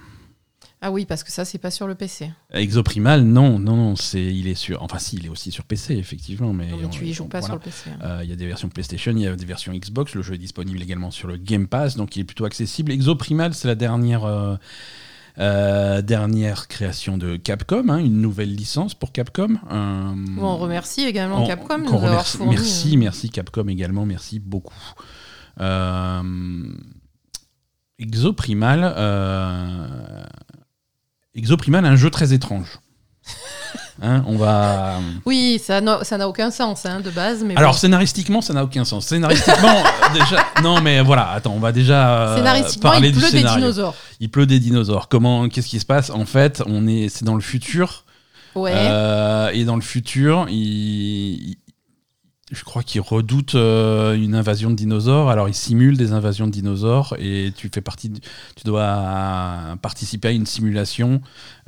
Ah 0.83 0.91
oui, 0.91 1.05
parce 1.05 1.23
que 1.23 1.31
ça, 1.31 1.45
c'est 1.45 1.59
pas 1.59 1.69
sur 1.69 1.85
le 1.87 1.93
PC. 1.93 2.31
Exoprimal, 2.51 3.21
non, 3.23 3.59
non, 3.59 3.75
non, 3.75 3.95
c'est, 3.95 4.23
il 4.23 4.47
est 4.47 4.55
sur. 4.55 4.81
Enfin, 4.81 4.97
si, 4.97 5.15
il 5.17 5.27
est 5.27 5.29
aussi 5.29 5.51
sur 5.51 5.63
PC, 5.63 5.93
effectivement, 5.95 6.53
mais. 6.53 6.69
Non, 6.71 6.77
mais 6.81 6.89
tu 6.89 7.05
y 7.05 7.11
on- 7.11 7.13
joues 7.13 7.25
pas 7.25 7.39
voilà. 7.39 7.53
sur 7.53 7.55
le 7.55 7.59
PC. 7.61 7.89
hein. 7.91 7.99
Euh, 8.03 8.19
Il 8.23 8.29
y 8.31 8.33
a 8.33 8.35
des 8.35 8.47
versions 8.47 8.67
PlayStation, 8.69 9.11
il 9.11 9.19
y 9.21 9.27
a 9.27 9.35
des 9.35 9.45
versions 9.45 9.71
Xbox. 9.73 10.15
Le 10.15 10.23
jeu 10.23 10.33
est 10.33 10.39
disponible 10.39 10.81
également 10.81 11.11
sur 11.11 11.27
le 11.27 11.37
Game 11.37 11.67
Pass, 11.67 11.97
donc 11.97 12.15
il 12.15 12.21
est 12.21 12.23
plutôt 12.23 12.45
accessible. 12.45 12.91
Exoprimal, 12.91 13.53
c'est 13.53 13.67
la 13.67 13.75
dernière, 13.75 14.23
euh, 14.25 14.55
euh, 15.37 16.01
dernière 16.01 16.67
création 16.67 17.15
de 17.19 17.35
Capcom, 17.37 17.87
hein, 17.89 17.99
une 17.99 18.19
nouvelle 18.19 18.53
licence 18.55 18.95
pour 18.95 19.11
Capcom. 19.11 19.57
Euh, 19.71 20.13
on 20.39 20.57
remercie 20.57 21.03
également 21.03 21.43
on- 21.43 21.47
Capcom 21.47 21.77
nous 21.77 21.85
avoir 21.93 22.01
remercie- 22.09 22.37
fourni. 22.37 22.55
Merci, 22.55 22.95
euh, 22.95 22.99
merci 22.99 23.29
Capcom 23.29 23.67
également, 23.67 24.07
merci 24.07 24.39
beaucoup. 24.39 24.73
Euh, 25.59 26.73
Exoprimal, 31.35 31.79
Exoprimal, 31.81 31.85
un 31.85 31.95
jeu 31.95 32.09
très 32.09 32.33
étrange. 32.33 32.79
Hein, 34.03 34.23
on 34.25 34.35
va. 34.35 34.95
Oui, 35.25 35.61
ça 35.63 35.79
n'a 35.79 36.03
ça 36.03 36.17
n'a 36.17 36.27
aucun 36.27 36.49
sens 36.49 36.87
hein, 36.87 37.01
de 37.01 37.11
base. 37.11 37.43
Mais 37.43 37.55
Alors 37.55 37.73
bon. 37.73 37.77
scénaristiquement, 37.77 38.41
ça 38.41 38.51
n'a 38.51 38.63
aucun 38.63 38.83
sens. 38.83 39.05
Scénaristiquement, 39.05 39.83
euh, 39.85 40.13
déjà. 40.13 40.43
Non, 40.63 40.81
mais 40.81 41.01
voilà. 41.01 41.29
Attends, 41.29 41.53
on 41.53 41.59
va 41.59 41.71
déjà 41.71 42.17
euh, 42.17 42.37
scénaristiquement, 42.37 42.89
parler 42.89 43.09
il 43.09 43.13
du 43.13 43.19
pleut 43.19 43.29
des 43.29 43.37
scénario. 43.37 43.59
dinosaures. 43.59 43.93
Il 44.19 44.31
pleut 44.31 44.47
des 44.47 44.59
dinosaures. 44.59 45.07
Comment 45.07 45.49
Qu'est-ce 45.49 45.67
qui 45.67 45.79
se 45.79 45.85
passe? 45.85 46.09
En 46.09 46.25
fait, 46.25 46.63
on 46.65 46.87
est, 46.87 47.09
c'est 47.09 47.25
dans 47.25 47.35
le 47.35 47.41
futur. 47.41 48.05
Ouais. 48.55 48.71
Euh, 48.73 49.49
et 49.53 49.65
dans 49.65 49.75
le 49.75 49.81
futur, 49.83 50.47
il- 50.49 51.57
je 52.51 52.63
crois 52.65 52.83
qu'il 52.83 52.99
redoute 52.99 53.55
euh, 53.55 54.13
une 54.13 54.35
invasion 54.35 54.69
de 54.69 54.75
dinosaures. 54.75 55.29
Alors, 55.29 55.47
il 55.47 55.53
simule 55.53 55.97
des 55.97 56.11
invasions 56.11 56.47
de 56.47 56.51
dinosaures 56.51 57.15
et 57.17 57.53
tu 57.55 57.69
fais 57.73 57.79
partie, 57.79 58.11
tu 58.11 58.63
dois 58.65 59.77
participer 59.81 60.27
à 60.27 60.31
une 60.31 60.45
simulation 60.45 61.21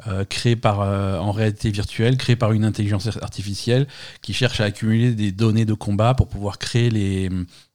euh, 0.08 0.26
créée 0.26 0.58
par, 0.58 0.82
euh, 0.82 1.18
en 1.18 1.32
réalité 1.32 1.72
virtuelle, 1.72 2.18
créée 2.18 2.36
par 2.36 2.52
une 2.52 2.66
intelligence 2.66 3.08
artificielle 3.22 3.88
qui 4.22 4.34
cherche 4.34 4.60
à 4.60 4.66
accumuler 4.66 5.14
des 5.14 5.32
données 5.32 5.66
de 5.66 5.74
combat 5.74 6.14
pour 6.14 6.28
pouvoir 6.28 6.60
créer 6.60 6.90
les 6.90 7.30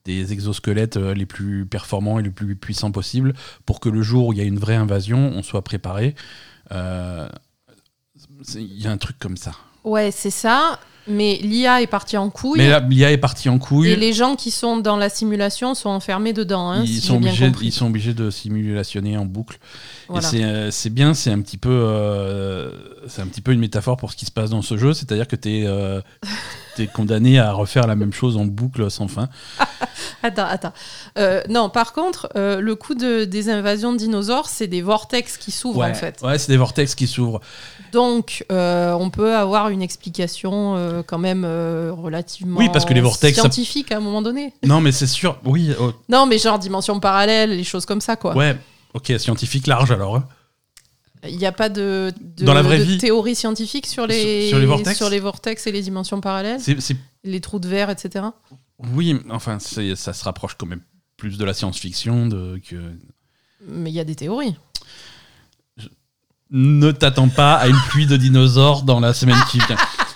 des 0.05 0.31
exosquelettes 0.31 0.95
les 0.95 1.25
plus 1.25 1.65
performants 1.67 2.19
et 2.19 2.23
les 2.23 2.31
plus 2.31 2.55
puissants 2.55 2.89
possibles 2.89 3.33
pour 3.65 3.79
que 3.79 3.89
le 3.89 4.01
jour 4.01 4.27
où 4.27 4.33
il 4.33 4.39
y 4.39 4.41
a 4.41 4.45
une 4.45 4.57
vraie 4.57 4.77
invasion, 4.77 5.33
on 5.35 5.43
soit 5.43 5.63
préparé. 5.63 6.15
Il 6.71 6.77
y 8.55 8.87
a 8.87 8.91
un 8.91 8.97
truc 8.97 9.19
comme 9.19 9.37
ça. 9.37 9.51
Ouais, 9.83 10.09
c'est 10.09 10.31
ça. 10.31 10.79
Mais 11.07 11.39
l'IA 11.41 11.81
est 11.81 11.87
partie 11.87 12.17
en 12.17 12.29
couille. 12.29 12.59
Mais 12.59 12.79
l'IA 12.89 13.11
est 13.11 13.17
partie 13.17 13.49
en 13.49 13.57
couille. 13.57 13.89
Et 13.89 13.95
les 13.95 14.13
gens 14.13 14.35
qui 14.35 14.51
sont 14.51 14.77
dans 14.77 14.97
la 14.97 15.09
simulation 15.09 15.73
sont 15.73 15.89
enfermés 15.89 16.33
dedans. 16.33 16.69
hein, 16.69 16.83
ils, 16.83 16.99
si 16.99 17.01
sont 17.01 17.15
obligés, 17.15 17.51
ils 17.61 17.71
sont 17.71 17.87
obligés 17.87 18.13
de 18.13 18.29
simulationner 18.29 19.17
en 19.17 19.25
boucle. 19.25 19.57
Voilà. 20.07 20.27
Et 20.27 20.31
c'est, 20.31 20.43
euh, 20.43 20.71
c'est 20.71 20.89
bien, 20.91 21.13
c'est 21.13 21.31
un, 21.31 21.41
petit 21.41 21.57
peu, 21.57 21.69
euh, 21.71 22.71
un 23.17 23.27
petit 23.27 23.41
peu 23.41 23.51
une 23.51 23.59
métaphore 23.59 23.97
pour 23.97 24.11
ce 24.11 24.17
qui 24.17 24.25
se 24.25 24.31
passe 24.31 24.51
dans 24.51 24.61
ce 24.61 24.77
jeu. 24.77 24.93
C'est-à-dire 24.93 25.27
que 25.27 25.35
tu 25.35 25.63
es, 25.63 26.87
condamné 26.93 27.39
à 27.39 27.51
refaire 27.51 27.87
la 27.87 27.95
même 27.95 28.13
chose 28.13 28.37
en 28.37 28.45
boucle 28.45 28.89
sans 28.89 29.07
fin. 29.07 29.29
Attends, 30.23 30.45
attends. 30.45 30.73
Euh, 31.17 31.41
non, 31.49 31.69
par 31.69 31.93
contre, 31.93 32.29
euh, 32.35 32.59
le 32.59 32.75
coup 32.75 32.93
de, 32.93 33.23
des 33.23 33.49
invasions 33.49 33.93
de 33.93 33.97
dinosaures, 33.97 34.47
c'est 34.49 34.67
des 34.67 34.81
vortex 34.81 35.37
qui 35.37 35.51
s'ouvrent 35.51 35.79
ouais, 35.79 35.91
en 35.91 35.93
fait. 35.93 36.19
ouais, 36.21 36.37
c'est 36.37 36.51
des 36.51 36.57
vortex 36.57 36.93
qui 36.95 37.07
s'ouvrent. 37.07 37.39
Donc, 37.93 38.45
euh, 38.51 38.93
on 38.93 39.09
peut 39.09 39.35
avoir 39.35 39.69
une 39.69 39.81
explication 39.81 40.75
euh, 40.89 41.03
quand 41.03 41.17
même 41.17 41.43
euh, 41.45 41.91
relativement 41.93 42.59
Oui, 42.59 42.67
parce 42.73 42.85
que 42.85 42.93
les 42.93 43.01
vortex, 43.01 43.35
ça- 43.35 43.43
scientifique 43.43 43.91
à 43.91 43.97
un 43.97 44.01
moment 44.01 44.21
donné. 44.21 44.53
Non, 44.65 44.81
mais 44.81 44.91
c'est 44.91 45.07
sûr. 45.07 45.39
Oui, 45.45 45.71
oh, 45.79 45.93
Non, 46.09 46.25
mais 46.25 46.37
genre 46.37 46.59
dimension 46.59 46.99
parallèle, 46.99 47.51
les 47.55 47.63
choses 47.63 47.85
comme 47.85 48.01
ça, 48.01 48.15
quoi. 48.15 48.35
ouais. 48.35 48.57
Ok, 48.93 49.13
scientifique 49.19 49.67
large 49.67 49.91
alors. 49.91 50.15
hein. 50.15 50.27
Il 51.27 51.37
n'y 51.37 51.45
a 51.45 51.51
pas 51.51 51.69
de, 51.69 52.11
de- 52.37 52.45
Dans 52.45 52.53
la 52.53 52.61
vraie 52.61 52.79
de 52.79 52.83
vie 52.83 52.97
théorie 52.97 53.35
scientifique 53.35 53.85
sur 53.85 54.07
les, 54.07 54.41
Sur- 54.47 54.49
sur 54.51 54.59
les 54.59 54.65
vortex 54.65 54.97
sur 54.97 55.09
les 55.09 55.19
vortex 55.19 55.67
et 55.67 55.71
les 55.71 55.81
dimensions 55.81 56.21
parallèles, 56.21 56.59
C'est, 56.61 56.79
c'est- 56.81 56.95
les 57.23 57.41
trous 57.41 57.59
de 57.59 57.67
verre, 57.67 57.89
etc. 57.89 58.25
oui, 58.95 59.19
enfin, 59.29 59.59
c'est, 59.59 59.95
ça 59.95 60.13
se 60.13 60.23
rapproche 60.23 60.55
quand 60.57 60.65
même 60.65 60.81
plus 61.17 61.37
de 61.37 61.43
la 61.43 61.53
science-fiction 61.53 62.27
de, 62.27 62.59
que, 62.67 62.77
Mais 63.67 63.89
il 63.91 63.93
y 63.93 63.99
a 63.99 64.05
des 64.05 64.15
théories. 64.15 64.55
Ne 66.51 66.91
t'attends 66.91 67.29
pas 67.29 67.55
à 67.55 67.67
une 67.67 67.77
pluie 67.89 68.07
de 68.07 68.17
dinosaures 68.17 68.81
dans 68.83 68.99
la 68.99 69.13
semaine 69.13 69.37
qui 69.51 69.59
vient. 69.59 69.75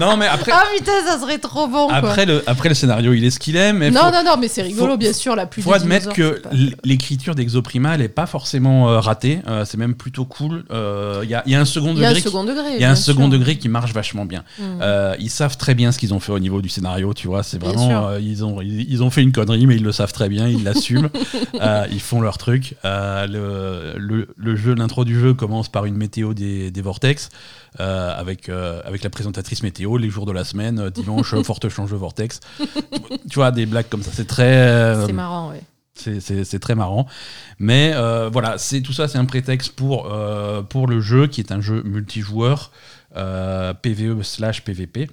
Non, 0.00 0.16
mais 0.16 0.26
après, 0.26 0.52
Ah 0.54 0.64
putain, 0.76 0.92
ça 1.06 1.18
serait 1.20 1.38
trop 1.38 1.66
bon, 1.68 1.86
quoi. 1.88 1.96
après, 1.96 2.26
le, 2.26 2.42
après 2.46 2.68
le 2.68 2.74
scénario, 2.74 3.12
il 3.12 3.24
est 3.24 3.30
ce 3.30 3.38
qu'il 3.38 3.56
est, 3.56 3.72
mais 3.72 3.90
non, 3.90 4.00
faut, 4.00 4.10
non, 4.12 4.22
non, 4.24 4.36
mais 4.38 4.48
c'est 4.48 4.62
rigolo, 4.62 4.92
faut- 4.92 4.96
bien 4.98 5.12
sûr, 5.12 5.36
la 5.36 5.46
pluie 5.46 5.62
faut 5.62 5.72
admettre 5.72 6.12
que 6.12 6.40
pas- 6.40 6.50
l'écriture 6.84 7.34
d'Exoprima, 7.34 7.94
elle 7.94 8.00
est 8.02 8.08
pas 8.08 8.26
forcément 8.26 8.88
euh, 8.88 9.00
ratée. 9.00 9.40
Euh, 9.48 9.64
c'est 9.64 9.76
même 9.76 9.94
plutôt 9.94 10.24
cool. 10.24 10.64
Euh, 10.70 11.20
Il 11.24 11.30
y, 11.30 11.34
a, 11.34 11.42
y 11.46 11.54
a 11.54 11.60
un 11.60 11.64
second 11.64 11.92
Il 11.94 12.00
y 12.00 12.04
a 12.04 12.08
un 12.08 12.12
degré. 12.12 12.22
second 12.22 12.44
degré. 12.44 12.74
il 12.76 12.80
y 12.80 12.84
a 12.84 12.90
un 12.90 12.94
second 12.94 13.22
sûr. 13.22 13.30
degré 13.30 13.58
qui 13.58 13.68
marche 13.68 13.92
vachement 13.92 14.24
bien. 14.24 14.44
Mm. 14.58 14.62
Euh, 14.80 15.14
ils 15.18 15.30
savent 15.30 15.56
très 15.56 15.74
bien 15.74 15.92
ce 15.92 15.98
qu'ils 15.98 16.14
ont 16.14 16.20
fait 16.20 16.32
au 16.32 16.38
niveau 16.38 16.62
du 16.62 16.68
scénario, 16.68 17.12
tu 17.14 17.26
vois. 17.26 17.42
C'est 17.42 17.60
vraiment, 17.60 18.16
ils 18.16 18.44
ont, 18.44 18.60
ils, 18.62 18.90
ils 18.90 19.02
ont 19.02 19.10
fait 19.10 19.22
une 19.22 19.32
connerie, 19.32 19.66
mais 19.66 19.76
ils 19.76 19.82
le 19.84 19.92
savent 19.92 20.12
très 20.12 20.28
bien, 20.28 20.48
ils 20.48 20.64
l'assument, 20.64 21.08
ils 21.90 22.00
font 22.00 22.20
leur 22.20 22.38
truc. 22.38 22.74
Le, 22.84 23.94
le, 23.98 24.28
le 24.36 24.56
jeu, 24.56 24.74
l'intro 24.74 25.04
du 25.04 25.18
jeu 25.18 25.34
commence 25.34 25.68
par 25.70 25.84
une 25.84 25.96
météo 25.96 26.34
des, 26.34 26.70
des 26.70 26.82
vortex, 26.82 27.28
euh, 27.80 28.14
avec 28.18 28.48
euh, 28.48 28.80
avec 28.84 29.02
la 29.02 29.10
présentatrice 29.10 29.62
météo, 29.62 29.96
les 29.96 30.10
jours 30.10 30.26
de 30.26 30.32
la 30.32 30.44
semaine, 30.44 30.78
euh, 30.78 30.90
dimanche, 30.90 31.34
forte 31.42 31.68
change 31.68 31.90
de 31.90 31.96
vortex. 31.96 32.40
tu 33.30 33.34
vois, 33.34 33.50
des 33.50 33.66
blagues 33.66 33.88
comme 33.88 34.02
ça, 34.02 34.10
c'est 34.12 34.26
très, 34.26 34.94
C'est 35.06 35.12
marrant, 35.12 35.50
ouais. 35.50 35.62
c'est- 35.94 36.58
très 36.58 36.74
marrant. 36.74 37.06
Mais 37.58 37.92
voilà, 38.32 38.56
tout 38.84 38.92
ça, 38.92 39.08
c'est 39.08 39.18
un 39.18 39.24
prétexte 39.24 39.72
pour, 39.74 40.10
pour 40.68 40.86
le 40.86 41.00
jeu 41.00 41.26
qui 41.26 41.40
est 41.40 41.52
un 41.52 41.60
jeu 41.60 41.82
multijoueur 41.84 42.70
PVE 43.14 44.22
slash 44.22 44.62
PVP. 44.64 45.08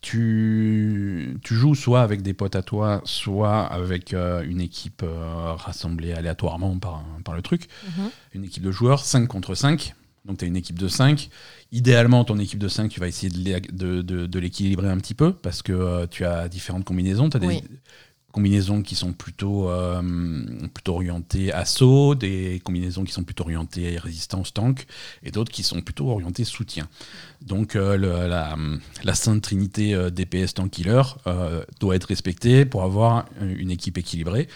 Tu, 0.00 1.36
tu 1.42 1.54
joues 1.56 1.74
soit 1.74 2.02
avec 2.02 2.22
des 2.22 2.32
potes 2.32 2.54
à 2.54 2.62
toi, 2.62 3.00
soit 3.04 3.64
avec 3.66 4.14
euh, 4.14 4.42
une 4.48 4.60
équipe 4.60 5.02
euh, 5.04 5.54
rassemblée 5.54 6.12
aléatoirement 6.12 6.78
par, 6.78 7.02
par 7.24 7.34
le 7.34 7.42
truc. 7.42 7.68
Mhm. 7.84 8.10
Une 8.34 8.44
équipe 8.44 8.62
de 8.62 8.70
joueurs, 8.70 9.04
5 9.04 9.26
contre 9.26 9.54
5. 9.56 9.94
Donc 10.24 10.38
tu 10.38 10.44
as 10.44 10.48
une 10.48 10.56
équipe 10.56 10.78
de 10.78 10.88
5. 10.88 11.28
Idéalement, 11.72 12.24
ton 12.24 12.38
équipe 12.38 12.58
de 12.58 12.68
5, 12.68 12.88
tu 12.90 13.00
vas 13.00 13.08
essayer 13.08 13.30
de 13.30 13.38
l'é- 13.38 13.60
de, 13.60 14.02
de- 14.02 14.26
de 14.26 14.38
l'équilibrer 14.38 14.88
un 14.88 14.98
petit 14.98 15.14
peu 15.14 15.32
parce 15.32 15.62
que 15.62 15.72
euh, 15.72 16.06
tu 16.06 16.24
as 16.24 16.48
différentes 16.48 16.84
combinaisons. 16.84 17.28
Tu 17.30 17.36
as 17.36 17.40
des 17.40 17.46
combinaisons 18.30 18.82
qui 18.82 18.94
sont 18.94 19.12
plutôt, 19.14 19.68
euh, 19.70 20.02
plutôt 20.74 20.94
orientées 20.96 21.50
assaut, 21.52 22.14
des 22.14 22.60
combinaisons 22.62 23.04
qui 23.04 23.12
sont 23.12 23.24
plutôt 23.24 23.44
orientées 23.44 23.96
résistance 23.98 24.52
tank 24.52 24.86
et 25.22 25.30
d'autres 25.30 25.50
qui 25.50 25.62
sont 25.62 25.80
plutôt 25.80 26.10
orientées 26.10 26.44
soutien. 26.44 26.88
Donc 27.40 27.74
euh, 27.74 27.96
le- 27.96 28.28
la, 28.28 28.54
la 29.02 29.14
sainte 29.14 29.42
trinité 29.42 29.94
euh, 29.94 30.10
DPS 30.10 30.52
tank 30.54 30.70
killer 30.70 31.02
doit 31.80 31.96
être 31.96 32.04
respectée 32.04 32.64
pour 32.66 32.82
avoir 32.82 33.24
une 33.40 33.70
équipe 33.70 33.96
équilibrée. 33.98 34.46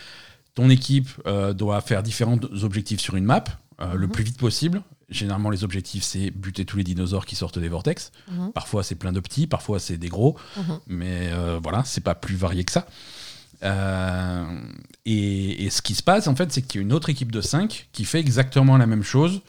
Ton 0.54 0.68
équipe 0.68 1.08
doit 1.56 1.80
faire 1.80 2.02
différents 2.02 2.38
objectifs 2.62 3.00
sur 3.00 3.16
une 3.16 3.24
map 3.24 3.44
euh, 3.80 3.94
le 3.94 4.06
Mhm. 4.06 4.12
plus 4.12 4.22
vite 4.24 4.38
possible. 4.38 4.82
Généralement, 5.12 5.50
les 5.50 5.62
objectifs, 5.64 6.02
c'est 6.04 6.30
buter 6.30 6.64
tous 6.64 6.76
les 6.76 6.84
dinosaures 6.84 7.26
qui 7.26 7.36
sortent 7.36 7.58
des 7.58 7.68
vortex. 7.68 8.10
Mhm. 8.30 8.52
Parfois, 8.52 8.82
c'est 8.82 8.94
plein 8.96 9.12
de 9.12 9.20
petits, 9.20 9.46
parfois, 9.46 9.78
c'est 9.78 9.96
des 9.98 10.08
gros. 10.08 10.36
Mhm. 10.56 10.78
Mais 10.88 11.30
euh, 11.32 11.60
voilà, 11.62 11.82
c'est 11.84 12.00
pas 12.02 12.14
plus 12.14 12.36
varié 12.36 12.64
que 12.64 12.72
ça. 12.72 12.86
Euh, 13.64 14.44
et, 15.06 15.64
et 15.66 15.70
ce 15.70 15.82
qui 15.82 15.94
se 15.94 16.02
passe, 16.02 16.26
en 16.26 16.34
fait, 16.34 16.52
c'est 16.52 16.62
qu'il 16.62 16.80
y 16.80 16.84
a 16.84 16.86
une 16.86 16.92
autre 16.92 17.10
équipe 17.10 17.30
de 17.32 17.40
5 17.40 17.88
qui 17.92 18.04
fait 18.04 18.18
exactement 18.20 18.76
la 18.76 18.86
même 18.86 19.02
chose 19.04 19.40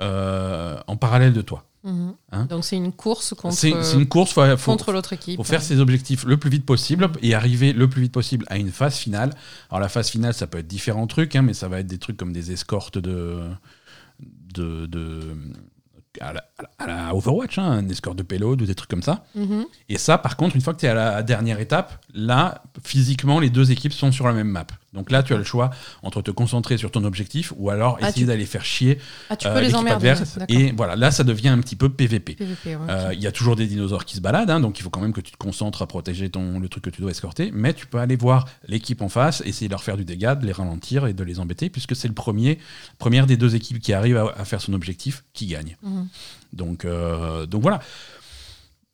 euh, 0.00 0.78
en 0.86 0.96
parallèle 0.96 1.32
de 1.32 1.42
toi. 1.42 1.64
Mhm. 1.84 2.14
Hein 2.30 2.44
Donc 2.46 2.64
c'est 2.64 2.76
une 2.76 2.92
course 2.92 3.34
contre, 3.34 3.56
C'est 3.56 3.72
c'est 3.82 3.96
une 3.96 4.06
course, 4.06 4.32
faut, 4.32 4.56
faut- 4.56 4.70
contre 4.70 4.92
l'autre 4.92 5.12
équipe. 5.14 5.36
faut 5.36 5.42
faire 5.44 5.62
ses 5.62 5.80
objectifs 5.80 6.24
le 6.24 6.36
plus 6.36 6.48
vite 6.50 6.64
possible 6.64 7.10
et 7.22 7.34
arriver 7.34 7.72
le 7.72 7.88
plus 7.90 8.02
vite 8.02 8.12
possible 8.12 8.44
à 8.48 8.56
une 8.56 8.70
phase 8.70 8.94
finale. 8.96 9.30
Alors 9.68 9.80
la 9.80 9.88
phase 9.88 10.08
finale, 10.08 10.32
ça 10.32 10.46
peut 10.46 10.58
être 10.58 10.68
différents 10.68 11.08
trucs, 11.08 11.34
hein, 11.34 11.42
mais 11.42 11.54
ça 11.54 11.66
va 11.68 11.80
être 11.80 11.88
des 11.88 11.98
trucs 11.98 12.16
comme 12.16 12.32
des 12.32 12.52
escortes 12.52 12.98
de, 12.98 13.40
de, 14.54 14.86
de- 14.86 15.34
à, 16.20 16.32
la, 16.34 16.44
à 16.78 16.86
la 16.86 17.14
Overwatch, 17.14 17.58
hein, 17.58 17.64
un 17.70 17.88
escorte 17.88 18.18
de 18.18 18.22
payload 18.22 18.60
ou 18.62 18.66
des 18.66 18.74
trucs 18.74 18.90
comme 18.90 19.02
ça. 19.02 19.24
Mhm. 19.34 19.64
Et 19.88 19.98
ça, 19.98 20.18
par 20.18 20.36
contre, 20.36 20.56
une 20.56 20.62
fois 20.62 20.74
que 20.74 20.80
tu 20.80 20.86
es 20.86 20.90
à 20.90 20.94
la 20.94 21.22
dernière 21.22 21.58
étape, 21.60 22.04
là, 22.12 22.62
physiquement, 22.84 23.40
les 23.40 23.50
deux 23.50 23.70
équipes 23.72 23.92
sont 23.94 24.12
sur 24.12 24.26
la 24.26 24.32
même 24.34 24.48
map. 24.48 24.66
Donc 24.92 25.10
là, 25.10 25.22
tu 25.22 25.32
as 25.32 25.38
le 25.38 25.44
choix 25.44 25.70
entre 26.02 26.20
te 26.20 26.30
concentrer 26.30 26.76
sur 26.76 26.90
ton 26.90 27.04
objectif 27.04 27.52
ou 27.56 27.70
alors 27.70 27.96
Ah, 28.02 28.08
essayer 28.10 28.22
tu- 28.24 28.26
d'aller 28.28 28.44
faire 28.44 28.64
chier 28.64 28.98
Ah, 29.30 29.36
tu 29.36 29.46
euh, 29.48 29.60
les 29.60 29.74
adverse. 29.74 30.38
Et 30.48 30.72
voilà, 30.72 30.96
là, 30.96 31.10
ça 31.10 31.24
devient 31.24 31.48
un 31.48 31.58
petit 31.60 31.76
peu 31.76 31.88
PVP. 31.88 32.36
Ouais, 32.38 32.76
Euh. 32.90 33.10
Il 33.14 33.20
y 33.22 33.26
a 33.26 33.32
toujours 33.32 33.56
des 33.56 33.66
dinosaures 33.66 34.04
qui 34.04 34.16
se 34.16 34.20
baladent, 34.20 34.50
hein, 34.50 34.60
donc 34.60 34.78
il 34.78 34.82
faut 34.82 34.90
quand 34.90 35.00
même 35.00 35.14
que 35.14 35.20
tu 35.22 35.32
te 35.32 35.36
concentres 35.38 35.80
à 35.82 35.86
protéger 35.86 36.28
ton, 36.28 36.58
le 36.60 36.68
truc 36.68 36.84
que 36.84 36.90
tu 36.90 37.00
dois 37.00 37.10
escorter. 37.10 37.50
Mais 37.54 37.72
tu 37.72 37.86
peux 37.86 37.98
aller 37.98 38.16
voir 38.16 38.46
l'équipe 38.68 39.00
en 39.00 39.08
face, 39.08 39.42
essayer 39.46 39.68
de 39.68 39.72
leur 39.72 39.82
faire 39.82 39.96
du 39.96 40.04
dégât, 40.04 40.34
de 40.34 40.44
les 40.46 40.52
ralentir 40.52 41.06
et 41.06 41.14
de 41.14 41.24
les 41.24 41.40
embêter, 41.40 41.70
puisque 41.70 41.96
c'est 41.96 42.08
le 42.08 42.14
premier, 42.14 42.58
première 42.98 43.26
des 43.26 43.36
deux 43.38 43.54
équipes 43.54 43.80
qui 43.80 43.92
arrive 43.94 44.16
à, 44.18 44.34
à 44.36 44.44
faire 44.44 44.60
son 44.60 44.74
objectif 44.74 45.24
qui 45.32 45.46
gagne. 45.46 45.76
Mhm. 45.82 46.06
Donc, 46.52 46.84
euh, 46.84 47.46
donc 47.46 47.62
voilà. 47.62 47.80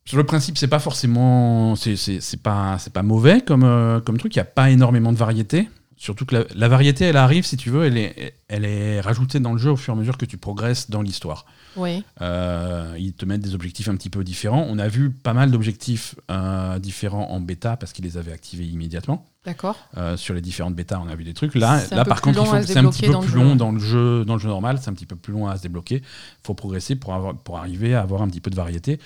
Sur 0.05 0.17
le 0.17 0.23
principe, 0.23 0.57
c'est 0.57 0.67
pas 0.67 0.79
forcément, 0.79 1.75
c'est 1.75 2.41
pas, 2.41 2.77
c'est 2.79 2.93
pas 2.93 3.03
mauvais 3.03 3.41
comme, 3.41 3.63
euh, 3.63 3.99
comme 3.99 4.17
truc. 4.17 4.33
Il 4.35 4.37
n'y 4.39 4.41
a 4.41 4.45
pas 4.45 4.71
énormément 4.71 5.11
de 5.11 5.17
variété. 5.17 5.69
Surtout 6.01 6.25
que 6.25 6.33
la, 6.33 6.43
la 6.55 6.69
variété, 6.69 7.03
elle 7.03 7.17
arrive, 7.17 7.45
si 7.45 7.57
tu 7.57 7.69
veux, 7.69 7.83
elle 7.83 7.97
est, 7.97 8.33
elle 8.47 8.63
est 8.63 9.01
rajoutée 9.01 9.41
dans 9.41 9.51
le 9.51 9.57
jeu 9.59 9.69
au 9.71 9.75
fur 9.75 9.93
et 9.93 9.97
à 9.97 9.99
mesure 9.99 10.17
que 10.17 10.23
tu 10.25 10.37
progresses 10.37 10.89
dans 10.89 11.01
l'histoire. 11.01 11.45
Oui. 11.75 12.05
Euh, 12.21 12.95
ils 12.97 13.11
te 13.11 13.25
mettent 13.25 13.41
des 13.41 13.53
objectifs 13.53 13.89
un 13.89 13.97
petit 13.97 14.09
peu 14.09 14.23
différents. 14.23 14.65
On 14.69 14.79
a 14.79 14.87
vu 14.87 15.09
pas 15.11 15.33
mal 15.33 15.51
d'objectifs 15.51 16.15
euh, 16.31 16.79
différents 16.79 17.29
en 17.31 17.41
bêta 17.41 17.75
parce 17.75 17.91
qu'ils 17.91 18.05
les 18.05 18.15
avaient 18.15 18.31
activés 18.31 18.63
immédiatement. 18.65 19.25
D'accord. 19.43 19.75
Euh, 19.97 20.15
sur 20.15 20.33
les 20.33 20.39
différentes 20.39 20.73
bêtas, 20.73 21.01
on 21.05 21.09
a 21.09 21.15
vu 21.15 21.25
des 21.25 21.33
trucs. 21.33 21.53
Là, 21.55 21.81
là 21.91 22.05
par 22.05 22.21
contre, 22.21 22.45
c'est 22.65 22.77
un 22.77 22.89
petit 22.89 23.05
peu 23.05 23.19
plus 23.19 23.35
long 23.35 23.57
dans 23.57 23.73
le 23.73 23.79
jeu, 23.79 24.23
dans 24.23 24.35
le 24.35 24.39
jeu 24.39 24.47
normal. 24.47 24.79
C'est 24.81 24.89
un 24.89 24.93
petit 24.93 25.05
peu 25.05 25.17
plus 25.17 25.33
long 25.33 25.47
à 25.49 25.57
se 25.57 25.63
débloquer. 25.63 25.97
Il 25.97 26.45
faut 26.47 26.53
progresser 26.53 26.95
pour, 26.95 27.13
avoir, 27.13 27.35
pour 27.35 27.57
arriver 27.57 27.93
à 27.93 27.99
avoir 28.01 28.21
un 28.21 28.29
petit 28.29 28.39
peu 28.41 28.49
de 28.49 28.55
variété. 28.55 28.99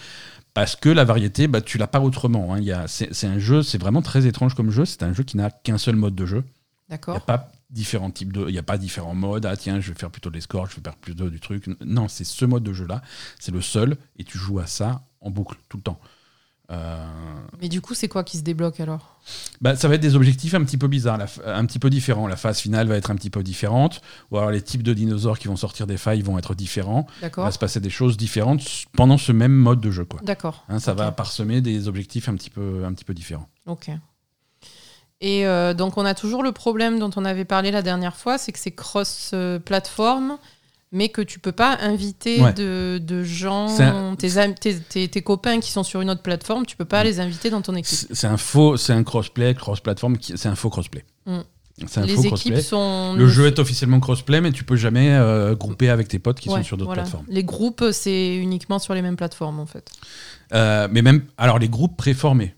Parce 0.54 0.76
que 0.76 0.90
la 0.90 1.06
variété, 1.06 1.48
bah, 1.48 1.62
tu 1.62 1.80
l'as 1.80 1.88
pas 1.88 2.02
autrement. 2.02 2.54
hein. 2.54 2.86
C'est 2.88 3.26
un 3.28 3.40
jeu, 3.40 3.64
c'est 3.64 3.80
vraiment 3.80 4.04
très 4.04 4.28
étrange 4.28 4.54
comme 4.54 4.70
jeu. 4.70 4.86
C'est 4.86 5.02
un 5.02 5.12
jeu 5.12 5.24
qui 5.24 5.38
n'a 5.38 5.50
qu'un 5.50 5.80
seul 5.80 5.96
mode 5.96 6.14
de 6.14 6.28
jeu. 6.28 6.44
Il 6.94 6.96
n'y 6.96 7.00
D'accord. 7.00 7.16
a 7.18 7.20
pas 7.20 7.52
différents 7.70 8.12
types 8.12 8.32
de. 8.32 8.48
Il 8.48 8.52
n'y 8.52 8.60
a 8.60 8.64
pas 8.64 8.78
différents 8.78 9.16
modes. 9.16 9.46
Ah 9.46 9.58
tiens, 9.58 9.80
je 9.80 9.92
vais 9.92 9.98
faire 10.00 10.12
plutôt 10.12 10.30
de 10.30 10.36
l'escorte, 10.36 10.72
je 10.72 10.76
vais 10.78 10.84
faire 10.84 10.96
plus 10.96 11.16
de, 11.16 11.28
du 11.30 11.40
truc. 11.40 11.68
Non, 11.84 12.08
c'est 12.08 12.24
ce 12.24 12.46
mode 12.46 12.64
de 12.64 12.74
jeu-là. 12.74 13.02
C'est 13.40 13.52
le 13.52 13.62
seul. 13.62 13.98
Et 14.18 14.24
tu 14.24 14.38
joues 14.38 14.60
à 14.60 14.68
ça 14.68 15.04
en 15.22 15.32
boucle 15.32 15.58
tout 15.70 15.78
le 15.78 15.84
temps. 15.84 16.00
Euh, 16.72 17.06
Mais 17.62 17.68
du 17.68 17.82
coup, 17.82 17.94
c'est 17.94 18.08
quoi 18.08 18.24
qui 18.24 18.38
se 18.38 18.44
débloque 18.44 18.80
alors? 18.80 19.20
Bah, 19.62 19.76
ça 19.76 19.88
va 19.88 19.96
être 19.96 20.02
des 20.02 20.16
objectifs 20.16 20.54
un 20.54 20.64
petit 20.64 20.78
peu 20.78 20.88
bizarres, 20.88 21.20
un 21.46 21.66
petit 21.66 21.80
peu 21.80 21.90
différents. 21.90 22.28
La 22.28 22.36
phase 22.38 22.60
finale 22.60 22.88
va 22.88 22.96
être 22.96 23.12
un 23.12 23.16
petit 23.16 23.30
peu 23.30 23.44
différente. 23.44 24.02
Ou 24.32 24.38
alors 24.38 24.50
les 24.52 24.62
types 24.62 24.84
de 24.84 24.94
dinosaures 24.94 25.40
qui 25.40 25.48
vont 25.48 25.56
sortir 25.58 25.88
des 25.88 25.98
failles 25.98 26.22
vont 26.22 26.38
être 26.38 26.56
différents. 26.56 27.06
Il 27.18 27.22
D'accord. 27.22 27.46
va 27.46 27.52
se 27.52 27.60
passer 27.60 27.80
des 27.80 27.90
choses 27.90 28.18
différentes 28.18 28.64
pendant 28.94 29.18
ce 29.18 29.32
même 29.32 29.54
mode 29.54 29.82
de 29.82 29.92
jeu. 29.92 30.06
Quoi. 30.06 30.22
D'accord. 30.24 30.66
Hein, 30.70 30.80
ça 30.80 30.94
va 30.94 31.12
parsemer 31.12 31.62
des 31.62 31.88
objectifs 31.88 32.30
un 32.30 32.36
petit 32.36 32.50
peu, 32.50 32.86
un 32.86 32.94
petit 32.94 33.06
peu 33.06 33.14
différents. 33.14 33.50
Ok. 33.66 33.90
Et 35.26 35.48
euh, 35.48 35.74
donc, 35.74 35.98
on 35.98 36.04
a 36.04 36.14
toujours 36.14 36.44
le 36.44 36.52
problème 36.52 37.00
dont 37.00 37.10
on 37.16 37.24
avait 37.24 37.46
parlé 37.46 37.72
la 37.72 37.82
dernière 37.82 38.18
fois, 38.18 38.38
c'est 38.38 38.52
que 38.52 38.60
c'est 38.60 38.72
cross-platform, 38.72 40.38
mais 40.92 41.10
que 41.10 41.22
tu 41.22 41.40
peux 41.40 41.52
pas 41.54 41.78
inviter 41.82 42.42
Ouais. 42.42 42.54
de, 42.54 43.00
de 43.02 43.24
gens, 43.24 43.80
un- 43.80 44.16
tes, 44.16 44.38
am- 44.38 44.54
tes, 44.54 44.80
tes- 44.80 45.08
tes 45.08 45.22
copains 45.22 45.60
qui 45.60 45.72
sont 45.72 45.84
sur 45.84 46.02
une 46.02 46.10
autre 46.10 46.22
plateforme, 46.22 46.66
tu 46.66 46.76
peux 46.76 46.86
pas 46.86 47.04
les 47.04 47.20
inviter 47.20 47.50
dans 47.50 47.62
ton 47.62 47.74
équipe. 47.76 48.08
C'est 48.12 48.28
un 48.28 48.38
faux, 48.38 48.78
c'est 48.78 48.94
un 48.94 49.04
crossplay, 49.04 49.56
cross-platform, 49.56 50.18
qui- 50.18 50.38
c'est 50.38 50.50
un 50.50 50.56
faux 50.56 50.70
crossplay. 50.70 51.04
Mm. 51.26 51.40
Un 51.96 52.06
Les 52.06 52.16
faux 52.16 52.22
équipes 52.36 52.58
sont. 52.60 53.16
Le 53.18 53.28
jeu 53.28 53.48
est 53.48 53.58
officiellement 53.58 54.00
crossplay, 54.00 54.42
mais 54.42 54.52
tu 54.52 54.64
peux 54.64 54.76
jamais 54.76 55.10
euh, 55.12 55.56
grouper 55.56 55.90
avec 55.90 56.08
tes 56.08 56.20
potes 56.20 56.40
qui 56.40 56.50
Ouais, 56.50 56.58
sont 56.60 56.64
sur 56.64 56.78
d'autres 56.78 56.90
voilà. 56.90 57.02
plateformes. 57.02 57.26
Les 57.30 57.44
groupes, 57.44 57.86
c'est 57.92 58.36
uniquement 58.36 58.78
sur 58.78 58.94
les 58.94 59.02
mêmes 59.02 59.16
plateformes, 59.16 59.60
en 59.60 59.66
fait. 59.66 59.90
Euh, 60.54 60.88
mais 60.92 61.02
même, 61.02 61.24
alors 61.40 61.58
les 61.58 61.70
groupes 61.70 61.98
préformés. 61.98 62.54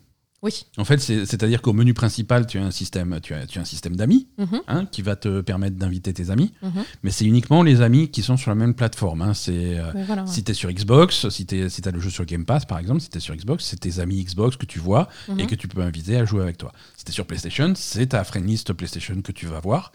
Oui. 0.46 0.66
En 0.78 0.86
fait, 0.86 1.00
c'est- 1.00 1.26
c'est-à-dire 1.26 1.60
qu'au 1.64 1.74
menu 1.74 1.96
principal, 1.96 2.46
tu 2.46 2.60
as 2.60 2.64
un 2.64 2.70
système, 2.70 3.20
tu 3.22 3.34
as, 3.34 3.48
tu 3.48 3.58
as 3.58 3.64
un 3.64 3.66
système 3.66 3.96
d'amis 3.96 4.28
Mhm, 4.38 4.62
hein, 4.68 4.86
qui 4.86 5.02
va 5.02 5.16
te 5.16 5.42
permettre 5.42 5.76
d'inviter 5.76 6.14
tes 6.14 6.30
amis. 6.30 6.54
mhm. 6.62 6.84
Mais 7.02 7.10
c'est 7.10 7.26
uniquement 7.26 7.64
les 7.64 7.82
amis 7.82 8.10
qui 8.10 8.22
sont 8.22 8.38
sur 8.38 8.52
la 8.52 8.56
même 8.56 8.76
plateforme. 8.76 9.24
hein. 9.24 9.34
C'est 9.34 9.80
euh, 9.80 9.92
ouais. 9.94 10.06
si 10.28 10.44
tu 10.44 10.52
es 10.52 10.54
sur 10.54 10.72
Xbox, 10.72 11.30
si 11.30 11.48
tu 11.48 11.64
as 11.64 11.92
le 11.92 12.00
jeu 12.00 12.12
sur 12.12 12.26
Game 12.26 12.46
Pass 12.46 12.66
par 12.66 12.78
exemple, 12.78 13.02
si 13.02 13.10
tu 13.10 13.18
es 13.18 13.22
sur 13.22 13.36
Xbox, 13.36 13.66
c'est 13.66 13.80
tes 13.80 14.00
amis 14.00 14.24
Xbox 14.24 14.56
que 14.56 14.68
tu 14.68 14.78
vois 14.78 15.10
et 15.30 15.32
Mhm. 15.34 15.48
que 15.48 15.56
tu 15.56 15.68
peux 15.68 15.82
inviter 15.82 16.16
à 16.18 16.26
jouer 16.26 16.44
avec 16.44 16.58
toi. 16.60 16.72
Si 16.96 17.04
tu 17.06 17.10
es 17.12 17.14
sur 17.14 17.26
PlayStation, 17.26 17.74
c'est 17.76 18.06
ta 18.08 18.24
friend 18.24 18.48
list 18.48 18.72
PlayStation 18.74 19.20
que 19.24 19.32
tu 19.32 19.48
vas 19.48 19.60
voir 19.60 19.92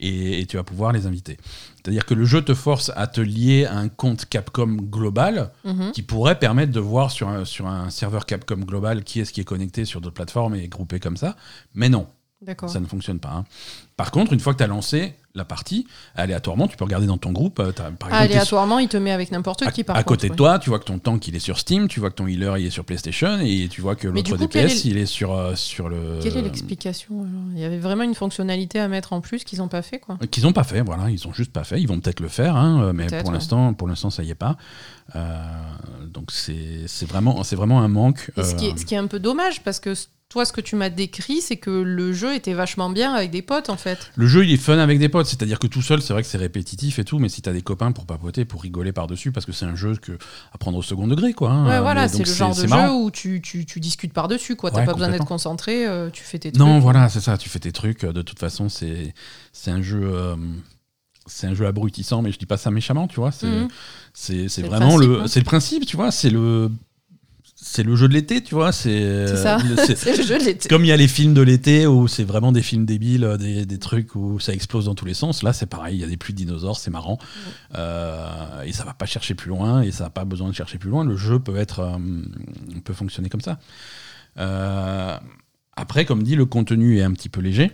et, 0.00 0.40
et 0.40 0.46
tu 0.46 0.56
vas 0.56 0.64
pouvoir 0.64 0.92
les 0.92 1.06
inviter. 1.06 1.36
C'est-à-dire 1.76 2.04
que 2.04 2.14
le 2.14 2.24
jeu 2.24 2.42
te 2.42 2.52
force 2.54 2.90
à 2.96 3.06
te 3.06 3.20
lier 3.20 3.64
à 3.66 3.76
un 3.78 3.88
compte 3.88 4.26
Capcom 4.26 4.76
global 4.76 5.52
Mhm. 5.64 5.92
qui 5.92 6.02
pourrait 6.02 6.38
permettre 6.38 6.72
de 6.72 6.80
voir 6.80 7.10
sur 7.10 7.28
un, 7.28 7.44
sur 7.44 7.66
un 7.68 7.88
serveur 7.90 8.26
Capcom 8.26 8.56
global 8.56 9.04
qui 9.04 9.20
est-ce 9.20 9.32
qui 9.32 9.40
est 9.40 9.44
connecté 9.44 9.84
sur 9.84 10.00
d'autres 10.00 10.14
plateformes 10.14 10.54
et 10.56 10.66
groupé 10.68 10.98
comme 11.00 11.16
ça. 11.16 11.36
Mais 11.74 11.88
non. 11.88 12.06
Ça 12.66 12.80
ne 12.80 12.86
fonctionne 12.86 13.18
pas. 13.18 13.30
hein. 13.30 13.44
Par 13.96 14.10
contre, 14.10 14.32
une 14.32 14.40
fois 14.40 14.54
que 14.54 14.58
tu 14.58 14.64
as 14.64 14.66
lancé 14.66 15.14
la 15.34 15.44
partie, 15.44 15.86
aléatoirement, 16.16 16.66
tu 16.68 16.76
peux 16.76 16.84
regarder 16.84 17.06
dans 17.06 17.18
ton 17.18 17.32
groupe. 17.32 17.60
euh, 17.60 17.68
exemple, 17.70 18.06
Aléatoirement, 18.10 18.78
il 18.78 18.88
te 18.88 18.96
met 18.96 19.12
avec 19.12 19.30
n'importe 19.30 19.70
qui, 19.72 19.84
par 19.84 19.94
à 19.94 19.98
contre. 19.98 20.08
côté 20.08 20.26
de 20.28 20.32
ouais. 20.32 20.36
toi, 20.36 20.58
tu 20.58 20.70
vois 20.70 20.78
que 20.78 20.84
ton 20.84 20.98
tank 20.98 21.28
il 21.28 21.36
est 21.36 21.40
sur 21.40 21.58
Steam, 21.58 21.86
tu 21.86 22.00
vois 22.00 22.08
que 22.10 22.14
ton 22.16 22.26
healer 22.26 22.54
il 22.58 22.66
est 22.66 22.70
sur 22.70 22.84
PlayStation 22.84 23.38
et 23.40 23.68
tu 23.70 23.80
vois 23.82 23.94
que 23.94 24.08
l'autre 24.08 24.36
DPS 24.38 24.56
est 24.56 24.84
il 24.86 24.96
est 24.96 25.06
sur, 25.06 25.32
euh, 25.34 25.54
sur 25.54 25.88
le. 25.90 26.18
Quelle 26.22 26.36
est 26.38 26.42
l'explication 26.42 27.26
Il 27.52 27.60
y 27.60 27.64
avait 27.64 27.78
vraiment 27.78 28.04
une 28.04 28.14
fonctionnalité 28.14 28.80
à 28.80 28.88
mettre 28.88 29.12
en 29.12 29.20
plus 29.20 29.44
qu'ils 29.44 29.58
n'ont 29.58 29.68
pas 29.68 29.82
fait, 29.82 29.98
quoi. 29.98 30.18
Qu'ils 30.30 30.44
n'ont 30.44 30.52
pas 30.54 30.64
fait, 30.64 30.80
voilà, 30.80 31.10
ils 31.10 31.28
ont 31.28 31.32
juste 31.34 31.52
pas 31.52 31.64
fait. 31.64 31.80
Ils 31.80 31.86
vont 31.86 32.00
peut-être 32.00 32.20
le 32.20 32.28
faire, 32.28 32.56
hein, 32.56 32.82
euh, 32.84 32.92
mais 32.94 33.06
pour 33.06 33.28
ouais. 33.28 33.34
l'instant, 33.34 33.74
pour 33.74 33.86
l'instant, 33.86 34.08
ça 34.10 34.22
y 34.22 34.30
est 34.30 34.34
pas. 34.34 34.56
Euh, 35.14 35.44
donc 36.08 36.30
c'est 36.32 36.86
vraiment, 37.06 37.42
vraiment 37.42 37.80
un 37.82 37.88
manque. 37.88 38.30
Et 38.38 38.42
ce, 38.44 38.54
qui 38.54 38.66
euh, 38.66 38.72
est, 38.72 38.78
ce 38.78 38.86
qui 38.86 38.94
est 38.94 38.98
un 38.98 39.06
peu 39.08 39.18
dommage, 39.18 39.62
parce 39.62 39.78
que 39.80 39.92
toi, 40.30 40.44
ce 40.46 40.52
que 40.52 40.60
tu 40.60 40.76
m'as 40.76 40.88
décrit, 40.90 41.40
c'est 41.42 41.56
que 41.56 41.70
le 41.70 42.12
jeu 42.12 42.34
était 42.34 42.54
vachement 42.54 42.88
bien 42.88 43.12
avec 43.12 43.30
des 43.32 43.42
potes, 43.42 43.68
en 43.68 43.76
fait. 43.76 44.10
Le 44.14 44.26
jeu, 44.28 44.44
il 44.46 44.52
est 44.52 44.56
fun 44.56 44.78
avec 44.78 44.98
des 45.00 45.08
potes, 45.08 45.26
c'est-à-dire 45.26 45.58
que 45.58 45.66
tout 45.66 45.82
seul, 45.82 46.00
c'est 46.00 46.12
vrai 46.12 46.22
que 46.22 46.28
c'est 46.28 46.38
répétitif 46.38 47.00
et 47.00 47.04
tout, 47.04 47.18
mais 47.18 47.28
si 47.28 47.42
t'as 47.42 47.52
des 47.52 47.62
copains 47.62 47.90
pour 47.90 48.06
papoter, 48.06 48.44
pour 48.44 48.62
rigoler 48.62 48.92
par-dessus, 48.92 49.32
parce 49.32 49.44
que 49.44 49.50
c'est 49.50 49.66
un 49.66 49.74
jeu 49.74 49.96
que, 49.96 50.12
à 50.52 50.58
prendre 50.58 50.78
au 50.78 50.82
second 50.82 51.08
degré, 51.08 51.32
quoi. 51.34 51.50
hein. 51.50 51.68
ouais, 51.68 51.80
voilà, 51.80 52.06
c'est 52.08 52.24
le 52.24 52.32
genre 52.32 52.54
de 52.54 52.66
jeu 52.66 52.90
où 52.92 53.10
tu, 53.10 53.42
tu, 53.42 53.66
tu 53.66 53.80
discutes 53.80 54.12
par-dessus, 54.12 54.54
quoi. 54.54 54.70
T'as 54.70 54.78
Ouais, 54.80 54.86
pas 54.86 54.94
besoin 54.94 55.08
d'être 55.10 55.26
concentré, 55.26 55.84
euh, 55.86 56.10
tu 56.10 56.22
fais 56.22 56.38
tes 56.38 56.52
trucs. 56.52 56.64
Non, 56.64 56.78
voilà, 56.78 57.08
c'est 57.08 57.20
ça, 57.20 57.36
tu 57.36 57.48
fais 57.48 57.58
tes 57.58 57.72
trucs, 57.72 58.04
de 58.04 58.22
toute 58.22 58.38
façon, 58.38 58.68
c'est 58.68 59.12
un 59.66 59.82
jeu. 59.82 60.00
euh, 60.04 60.36
c'est 61.26 61.46
un 61.46 61.54
jeu 61.54 61.66
abrutissant, 61.66 62.22
mais 62.22 62.32
je 62.32 62.38
dis 62.38 62.46
pas 62.46 62.56
ça 62.56 62.70
méchamment, 62.70 63.06
tu 63.06 63.16
vois. 63.16 63.30
C'est 63.32 63.46
Mhm. 63.46 63.68
c'est- 64.14 64.62
vraiment 64.62 64.90
principe, 64.96 65.08
le, 65.10 65.20
hein. 65.20 65.26
c'est 65.28 65.40
le 65.40 65.44
principe, 65.44 65.86
tu 65.86 65.96
vois. 65.96 66.10
C'est 66.10 66.30
le, 66.30 66.70
c'est 67.62 67.82
le 67.82 67.94
jeu 67.94 68.08
de 68.08 68.14
l'été, 68.14 68.42
tu 68.42 68.54
vois. 68.54 68.72
C'est 68.72 69.26
C'est 69.28 69.36
ça. 69.36 69.58
c'est- 69.86 70.16
le 70.16 70.22
jeu 70.22 70.38
de 70.38 70.44
l'été. 70.44 70.68
Comme 70.68 70.84
il 70.84 70.88
y 70.88 70.92
a 70.92 70.96
les 70.96 71.08
films 71.08 71.34
de 71.34 71.42
l'été 71.42 71.86
où 71.86 72.08
c'est 72.08 72.24
vraiment 72.24 72.52
des 72.52 72.62
films 72.62 72.86
débiles, 72.86 73.24
euh, 73.24 73.36
des, 73.36 73.66
des 73.66 73.78
trucs 73.78 74.14
où 74.14 74.40
ça 74.40 74.52
explose 74.52 74.86
dans 74.86 74.94
tous 74.94 75.04
les 75.04 75.14
sens. 75.14 75.42
Là, 75.42 75.52
c'est 75.52 75.66
pareil, 75.66 75.96
il 75.96 76.00
y 76.00 76.04
a 76.04 76.06
des 76.08 76.16
pluies 76.16 76.32
de 76.34 76.38
dinosaures, 76.38 76.78
c'est 76.78 76.90
marrant. 76.90 77.18
Euh, 77.76 78.62
et 78.62 78.72
ça 78.72 78.84
va 78.84 78.94
pas 78.94 79.06
chercher 79.06 79.34
plus 79.34 79.48
loin, 79.50 79.82
et 79.82 79.90
ça 79.92 80.04
n'a 80.04 80.10
pas 80.10 80.24
besoin 80.24 80.48
de 80.48 80.54
chercher 80.54 80.78
plus 80.78 80.90
loin. 80.90 81.04
Le 81.04 81.16
jeu 81.16 81.38
peut, 81.38 81.56
être, 81.56 81.80
euh, 81.80 81.98
peut 82.84 82.94
fonctionner 82.94 83.28
comme 83.28 83.40
ça. 83.42 83.58
Euh, 84.38 85.16
après, 85.76 86.04
comme 86.04 86.22
dit, 86.22 86.36
le 86.36 86.46
contenu 86.46 86.98
est 86.98 87.02
un 87.02 87.12
petit 87.12 87.28
peu 87.28 87.40
léger. 87.40 87.70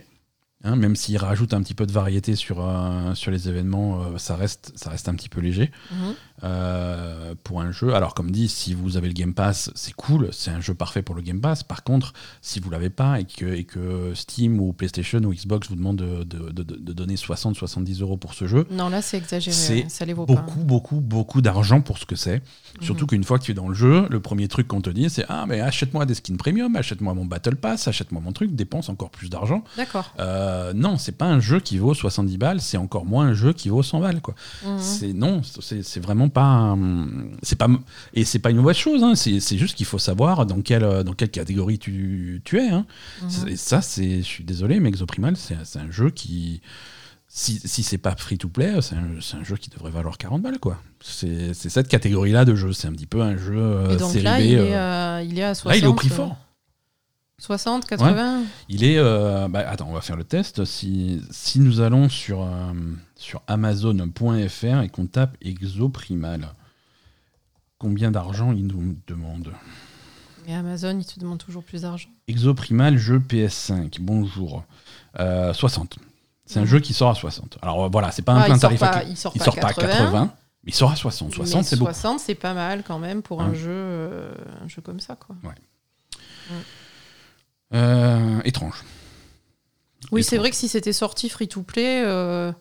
hein, 0.63 0.75
même 0.75 0.95
s'il 0.95 1.17
rajoute 1.17 1.53
un 1.53 1.61
petit 1.61 1.75
peu 1.75 1.85
de 1.85 1.91
variété 1.91 2.35
sur, 2.35 2.57
euh, 2.67 3.13
sur 3.13 3.29
les 3.31 3.47
événements, 3.47 4.01
euh, 4.01 4.17
ça, 4.17 4.35
reste, 4.35 4.73
ça 4.75 4.89
reste 4.89 5.07
un 5.07 5.13
petit 5.13 5.29
peu 5.29 5.39
léger 5.39 5.71
Mhm. 5.91 6.13
Euh, 6.43 7.33
pour 7.43 7.61
un 7.61 7.71
jeu. 7.71 7.93
Alors, 7.95 8.13
comme 8.13 8.31
dit, 8.31 8.47
si 8.47 8.73
vous 8.73 8.97
avez 8.97 9.07
le 9.07 9.13
Game 9.13 9.33
Pass, 9.33 9.71
c'est 9.75 9.93
cool, 9.93 10.29
c'est 10.31 10.51
un 10.51 10.61
jeu 10.61 10.73
parfait 10.73 11.01
pour 11.01 11.15
le 11.15 11.21
Game 11.21 11.41
Pass. 11.41 11.63
Par 11.63 11.83
contre, 11.83 12.13
si 12.41 12.59
vous 12.59 12.69
l'avez 12.69 12.89
pas 12.89 13.19
et 13.19 13.25
que, 13.25 13.45
et 13.45 13.63
que 13.63 14.11
Steam 14.15 14.59
ou 14.59 14.73
PlayStation 14.73 15.19
ou 15.19 15.33
Xbox 15.33 15.69
vous 15.69 15.75
demandent 15.75 15.97
de, 15.97 16.23
de- 16.23 16.49
de- 16.51 16.63
de 16.63 16.93
donner 16.93 17.15
60-70 17.15 18.01
euros 18.01 18.17
pour 18.17 18.33
ce 18.33 18.47
jeu, 18.47 18.65
Non, 18.71 18.89
là, 18.89 19.01
c'est 19.01 19.17
exagéré. 19.17 19.55
C'est 19.55 19.83
ouais, 19.83 19.89
Ça 19.89 20.05
les 20.05 20.13
vaut 20.13 20.25
pas. 20.25 20.33
beaucoup, 20.35 20.59
beaucoup, 20.59 20.99
beaucoup 21.01 21.41
d'argent 21.41 21.81
pour 21.81 21.97
ce 21.97 22.05
que 22.05 22.15
c'est. 22.15 22.41
Surtout 22.81 23.05
Mhm. 23.05 23.09
qu'une 23.09 23.23
fois 23.23 23.39
que 23.39 23.43
tu 23.43 23.51
es 23.51 23.55
dans 23.55 23.67
le 23.69 23.75
jeu, 23.75 24.05
le 24.09 24.19
premier 24.19 24.47
truc 24.47 24.67
qu'on 24.67 24.81
te 24.81 24.89
dit, 24.89 25.09
c'est 25.09 25.25
Ah, 25.29 25.45
mais 25.47 25.59
achète-moi 25.61 26.05
des 26.05 26.13
skins 26.13 26.37
premium, 26.37 26.75
achète-moi 26.75 27.13
mon 27.13 27.25
Battle 27.25 27.55
Pass, 27.55 27.87
achète-moi 27.87 28.21
mon 28.21 28.31
truc, 28.31 28.55
dépense 28.55 28.89
encore 28.89 29.09
plus 29.09 29.29
d'argent. 29.29 29.63
D'accord. 29.75 30.13
Euh, 30.19 30.73
non, 30.73 30.97
c'est 30.97 31.11
pas 31.11 31.25
un 31.25 31.39
jeu 31.39 31.59
qui 31.59 31.77
vaut 31.77 31.93
70 31.93 32.37
balles, 32.37 32.61
c'est 32.61 32.77
encore 32.77 33.05
moins 33.05 33.27
un 33.27 33.33
jeu 33.33 33.53
qui 33.53 33.69
vaut 33.69 33.83
100 33.83 33.99
balles. 33.99 34.21
Quoi. 34.21 34.35
Mhm. 34.65 34.77
C'est 34.79 35.13
non, 35.13 35.41
c'est 35.43 35.83
c'est 35.83 35.99
vraiment 36.27 36.67
pas, 36.67 36.71
hum, 36.73 37.31
c'est 37.41 37.57
pas 37.57 37.67
et 38.13 38.25
c'est 38.25 38.39
pas 38.39 38.49
une 38.51 38.57
mauvaise 38.57 38.75
chose. 38.77 39.03
hein, 39.03 39.15
c'est 39.15 39.57
juste 39.57 39.75
qu'il 39.75 39.85
faut 39.85 39.99
savoir 39.99 40.45
dans 40.45 40.61
quelle 40.61 41.03
dans 41.03 41.13
quelle 41.13 41.29
catégorie 41.31 41.79
tu, 41.79 42.41
tu 42.43 42.57
es. 42.59 42.69
hein. 42.69 42.85
Mhm. 43.21 43.49
Et 43.49 43.55
ça, 43.55 43.81
c'est, 43.81 44.17
je 44.17 44.25
suis 44.27 44.43
désolé, 44.43 44.79
mais 44.79 44.89
Exoprimal, 44.89 45.35
c'est 45.37 45.55
un 45.79 45.91
jeu 45.91 46.09
qui, 46.09 46.61
si, 47.27 47.59
si 47.63 47.83
c'est 47.83 47.97
pas 47.97 48.15
free 48.15 48.37
to 48.37 48.47
play, 48.49 48.73
c'est 48.81 48.95
un, 48.95 49.39
un 49.39 49.43
jeu 49.43 49.57
qui 49.57 49.69
devrait 49.69 49.91
valoir 49.91 50.17
40 50.17 50.41
balles 50.41 50.59
quoi. 50.59 50.77
C'est 51.01 51.53
cette 51.53 51.87
catégorie-là 51.89 52.43
de 52.45 52.55
jeu. 52.55 52.73
C'est 52.73 52.87
un 52.87 52.93
petit 52.93 53.05
peu 53.05 53.21
un 53.21 53.37
jeu 53.37 53.55
euh, 53.55 53.93
Et 53.93 53.97
donc 53.97 54.11
série 54.11 54.23
là, 54.23 54.39
B, 54.39 54.43
il, 54.43 54.55
euh, 54.55 54.65
est, 54.67 54.75
euh, 54.75 55.23
il 55.29 55.37
est 55.39 55.43
à 55.43 55.53
60. 55.55 55.71
là, 55.71 55.77
il 55.77 55.83
est 55.83 55.87
au 55.87 55.93
prix 55.93 56.09
euh, 56.11 56.15
fort. 56.15 56.37
60, 57.41 57.85
80 57.85 58.43
Il 58.67 58.83
est. 58.83 58.97
euh, 58.97 59.47
bah, 59.47 59.63
attends, 59.69 59.87
on 59.89 59.93
va 59.93 60.01
faire 60.01 60.15
le 60.15 60.23
test. 60.23 60.65
Si, 60.65 61.21
si 61.29 61.59
nous 61.59 61.81
allons 61.81 62.09
sur, 62.09 62.41
euh, 62.41 62.73
sur 63.15 63.41
Amazon.fr 63.47 64.81
et 64.81 64.89
qu'on 64.89 65.05
tape 65.05 65.37
Exoprimal, 65.41 66.49
combien 67.77 68.09
d'argent 68.09 68.51
il 68.53 68.65
nous 68.65 68.95
demande 69.05 69.53
Mais 70.47 70.55
Amazon, 70.55 70.97
il 70.99 71.05
te 71.05 71.19
demande 71.19 71.37
toujours 71.37 71.63
plus 71.63 71.83
d'argent. 71.83 72.09
Exoprimal, 72.27 72.97
jeu 72.97 73.19
PS5. 73.19 73.97
Bonjour. 74.01 74.63
Euh, 75.19 75.53
60. 75.53 75.97
C'est 76.47 76.59
un 76.59 76.65
jeu 76.65 76.79
qui 76.79 76.93
sort 76.93 77.09
à 77.11 77.15
60. 77.15 77.59
Alors 77.61 77.83
euh, 77.85 77.89
voilà, 77.91 78.09
c'est 78.11 78.21
pas 78.23 78.33
un 78.33 78.41
Ah, 78.41 78.45
plein 78.45 78.57
tarif. 78.57 78.79
pas, 78.79 78.87
à- 78.87 79.03
il 79.03 79.15
sort 79.17 79.33
il 79.35 79.39
pas 79.39 79.45
sort 79.45 79.57
à 79.57 79.61
pas 79.61 79.67
à 79.67 79.73
80, 79.73 79.91
80, 80.05 80.33
mais 80.63 80.71
il 80.71 80.73
sort 80.73 80.91
à 80.91 80.95
60. 80.95 81.35
60, 81.35 81.57
mais 81.61 81.63
c'est 81.67 81.75
beaucoup. 81.75 81.91
60, 81.91 82.19
c'est 82.19 82.35
pas 82.35 82.53
mal 82.55 82.81
quand 82.87 82.97
même 82.97 83.21
pour 83.21 83.41
un, 83.43 83.53
jeu, 83.53 83.69
euh, 83.69 84.33
un 84.63 84.67
jeu 84.67 84.81
comme 84.81 84.99
ça. 85.01 85.15
Quoi. 85.17 85.35
Euh, 87.73 88.39
étrange. 88.45 88.83
Oui, 90.11 90.23
c'est 90.23 90.37
vrai 90.37 90.49
que 90.49 90.55
si 90.55 90.67
c'était 90.67 90.93
sorti 90.93 91.27
free-to-play, 91.27 92.03
euh, 92.05 92.51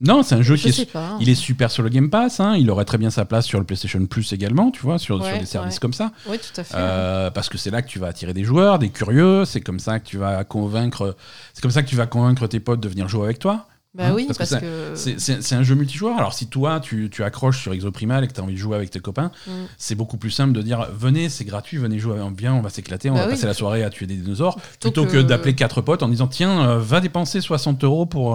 Non, 0.00 0.22
c'est 0.22 0.34
un 0.34 0.40
jeu 0.42 0.56
je 0.56 0.68
qui 0.68 0.80
est, 0.82 0.90
pas. 0.90 1.08
hein. 1.10 1.18
il 1.20 1.28
est 1.28 1.34
super 1.34 1.70
sur 1.70 1.82
le 1.82 1.90
Game 1.90 2.08
Pass. 2.08 2.40
hein, 2.40 2.56
Il 2.56 2.70
aurait 2.70 2.86
très 2.86 2.96
bien 2.96 3.10
sa 3.10 3.24
place 3.26 3.44
sur 3.44 3.58
le 3.58 3.66
PlayStation 3.66 4.04
Plus 4.06 4.32
également, 4.32 4.70
tu 4.70 4.80
vois, 4.80 4.98
sur, 4.98 5.22
sur 5.24 5.38
des 5.38 5.44
services 5.46 5.74
ouais. 5.74 5.80
comme 5.80 5.92
ça. 5.92 6.12
Oui, 6.26 6.38
tout 6.38 6.58
à 6.60 6.64
fait. 6.64 6.74
Euh, 6.76 7.30
parce 7.30 7.48
que 7.50 7.58
c'est 7.58 7.70
là 7.70 7.82
que 7.82 7.88
tu 7.88 7.98
vas 7.98 8.06
attirer 8.06 8.32
des 8.32 8.44
joueurs, 8.44 8.78
des 8.78 8.88
curieux. 8.90 9.44
C'est 9.44 9.60
comme 9.60 9.78
ça 9.78 10.00
que 10.00 10.06
tu 10.06 10.16
vas 10.16 10.42
convaincre. 10.44 11.16
C'est 11.52 11.60
comme 11.60 11.70
ça 11.70 11.82
que 11.82 11.88
tu 11.88 11.96
vas 11.96 12.06
convaincre 12.06 12.46
tes 12.46 12.60
potes 12.60 12.80
de 12.80 12.88
venir 12.88 13.08
jouer 13.08 13.24
avec 13.24 13.38
toi. 13.38 13.66
Bah 13.94 14.06
hein, 14.08 14.12
oui, 14.14 14.24
parce 14.26 14.38
que 14.38 14.42
parce, 14.42 14.50
ça- 14.50 14.60
que. 14.60 14.94
C'est- 15.40 15.54
un 15.54 15.62
jeu 15.62 15.74
multijoueur. 15.76 16.16
Alors 16.18 16.34
si 16.34 16.46
toi 16.48 16.80
tu, 16.80 17.08
tu 17.10 17.22
accroches 17.22 17.60
sur 17.62 17.72
Exoprimal 17.72 18.24
et 18.24 18.28
que 18.28 18.32
tu 18.32 18.40
as 18.40 18.42
envie 18.42 18.54
de 18.54 18.58
jouer 18.58 18.74
avec 18.76 18.90
tes 18.90 18.98
copains, 19.00 19.30
Mm. 19.46 19.50
c'est 19.78 19.94
beaucoup 19.94 20.16
plus 20.16 20.30
simple 20.32 20.52
de 20.52 20.62
dire 20.62 20.88
venez, 20.96 21.28
c'est 21.28 21.44
gratuit, 21.44 21.76
venez 21.78 21.98
jouer, 21.98 22.18
viens, 22.36 22.54
on 22.54 22.60
va 22.60 22.70
s'éclater, 22.70 23.08
on 23.10 23.14
Bah 23.14 23.20
va 23.20 23.26
oui. 23.26 23.32
passer 23.32 23.46
la 23.46 23.54
soirée 23.54 23.84
à 23.84 23.90
tuer 23.90 24.06
des 24.06 24.16
dinosaures, 24.16 24.58
Plutôt 24.80 25.04
que- 25.06 25.12
que, 25.12 25.18
d'appeler 25.22 25.54
quatre 25.54 25.80
potes 25.80 26.02
en 26.02 26.08
disant 26.08 26.26
tiens, 26.26 26.68
euh, 26.68 26.78
va 26.78 27.00
dépenser 27.00 27.40
60 27.40 27.84
euros 27.84 28.04
pour, 28.06 28.32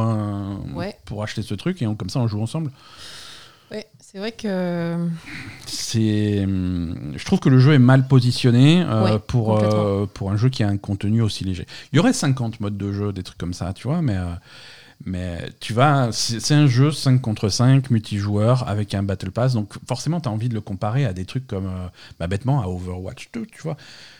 Ouais. 0.76 0.96
pour 1.06 1.24
acheter 1.24 1.42
ce 1.42 1.54
truc 1.56 1.82
et 1.82 1.88
on- 1.88 1.96
comme 1.96 2.10
ça 2.10 2.20
on 2.20 2.28
joue 2.28 2.42
ensemble. 2.42 2.72
Ouais, 3.72 3.86
c'est 4.00 4.18
vrai 4.18 4.32
que. 4.32 4.96
C'est, 5.68 6.46
je 6.48 7.26
trouve 7.26 7.40
que 7.40 7.50
le 7.50 7.60
jeu 7.60 7.74
est 7.74 7.80
mal 7.80 8.08
positionné 8.08 8.82
euh, 8.82 9.04
Ouais, 9.04 9.20
pour, 9.20 9.58
euh, 9.64 10.06
pour 10.12 10.32
un 10.32 10.38
jeu 10.38 10.50
qui 10.50 10.64
a 10.64 10.68
un 10.68 10.78
contenu 10.78 11.22
aussi 11.22 11.44
léger. 11.44 11.66
Il 11.92 11.98
y 11.98 12.00
aurait 12.00 12.14
50 12.14 12.60
modes 12.60 12.78
de 12.78 12.92
jeu, 12.92 13.12
des 13.14 13.24
trucs 13.24 13.38
comme 13.38 13.54
ça, 13.54 13.74
tu 13.74 13.88
vois, 13.88 14.02
mais, 14.02 14.16
Mais 15.06 15.50
tu 15.62 15.74
vas, 15.74 16.12
c'est 16.12 16.54
un 16.54 16.68
jeu 16.68 16.92
5 16.92 17.22
contre 17.22 17.48
5, 17.48 17.90
multijoueur, 17.90 18.68
avec 18.68 18.94
un 18.94 19.04
Battle 19.04 19.32
Pass. 19.32 19.54
Donc 19.54 19.74
forcément, 19.88 20.20
tu 20.20 20.28
envie 20.28 20.50
de 20.50 20.54
le 20.54 20.62
comparer 20.62 21.06
à 21.06 21.14
des 21.14 21.26
trucs 21.26 21.48
comme, 21.48 21.68
euh, 21.68 21.88
bah, 22.20 22.28
bêtement, 22.28 22.62
à 22.62 22.68
Overwatch 22.68 23.30
2, 23.34 23.46
tu 23.46 23.62
vois. 23.62 23.78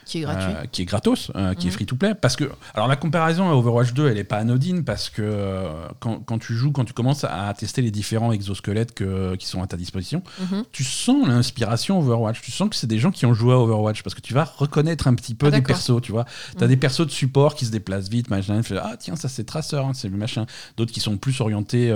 Qui 0.10 0.18
est 0.18 0.22
gratuit. 0.22 0.52
Euh, 0.52 0.66
qui 0.72 0.82
est 0.82 0.86
gratos, 0.86 1.32
euh, 1.36 1.54
qui 1.54 1.68
est 1.68 1.70
Mhm. 1.70 1.74
free 1.76 1.86
to 1.86 1.96
play. 1.96 2.16
Parce 2.16 2.36
que, 2.36 2.46
alors 2.74 2.88
la 2.88 2.96
comparaison 2.96 3.48
à 3.50 3.54
Overwatch 3.54 3.94
2, 3.94 4.10
elle 4.10 4.18
est 4.18 4.24
pas 4.24 4.38
anodine 4.38 4.84
parce 4.84 5.10
que 5.10 5.22
euh, 5.22 5.70
quand, 6.00 6.20
quand 6.26 6.40
tu 6.40 6.56
joues, 6.56 6.72
quand 6.72 6.84
tu 6.86 6.94
commences 6.94 7.24
à 7.24 7.54
tester 7.58 7.82
les 7.84 7.92
différents 7.92 8.32
exosquelettes 8.32 8.94
que- 8.96 9.36
qui 9.36 9.46
sont 9.46 9.62
à 9.62 9.68
ta 9.68 9.78
disposition, 9.78 10.24
Mhm. 10.40 10.64
tu 10.72 10.84
sens 10.84 11.28
l'inspiration 11.28 12.00
Overwatch. 12.00 12.42
Tu 12.42 12.52
sens 12.52 12.70
que 12.70 12.76
c'est 12.76 12.88
des 12.88 12.98
gens 12.98 13.12
qui 13.12 13.26
ont 13.28 13.34
joué 13.36 13.54
à 13.54 13.58
Overwatch 13.60 14.02
parce 14.02 14.16
que 14.16 14.22
tu 14.22 14.34
vas 14.34 14.46
reconnaître 14.46 15.08
un 15.08 15.14
petit 15.14 15.36
peu 15.36 15.48
Ah, 15.48 15.52
des 15.52 15.62
persos, 15.62 16.02
tu 16.02 16.12
vois. 16.12 16.26
T'as 16.58 16.66
Mhm. 16.66 16.70
des 16.70 16.78
persos 16.78 17.06
de 17.06 17.12
support 17.12 17.54
qui 17.56 17.66
se 17.66 17.72
déplacent 17.72 18.10
vite, 18.10 18.30
machin. 18.32 18.58
Tu 18.62 18.70
fais, 18.74 18.78
ah 18.82 18.96
tiens, 18.98 19.16
ça 19.16 19.30
c'est 19.30 19.44
Tracer, 19.44 19.78
hein, 19.78 19.92
c'est 19.94 20.10
le 20.10 20.18
machin. 20.18 20.46
D'autres 20.76 20.92
qui 20.92 21.00
sont 21.02 21.18
plus 21.18 21.40
orientés 21.42 21.92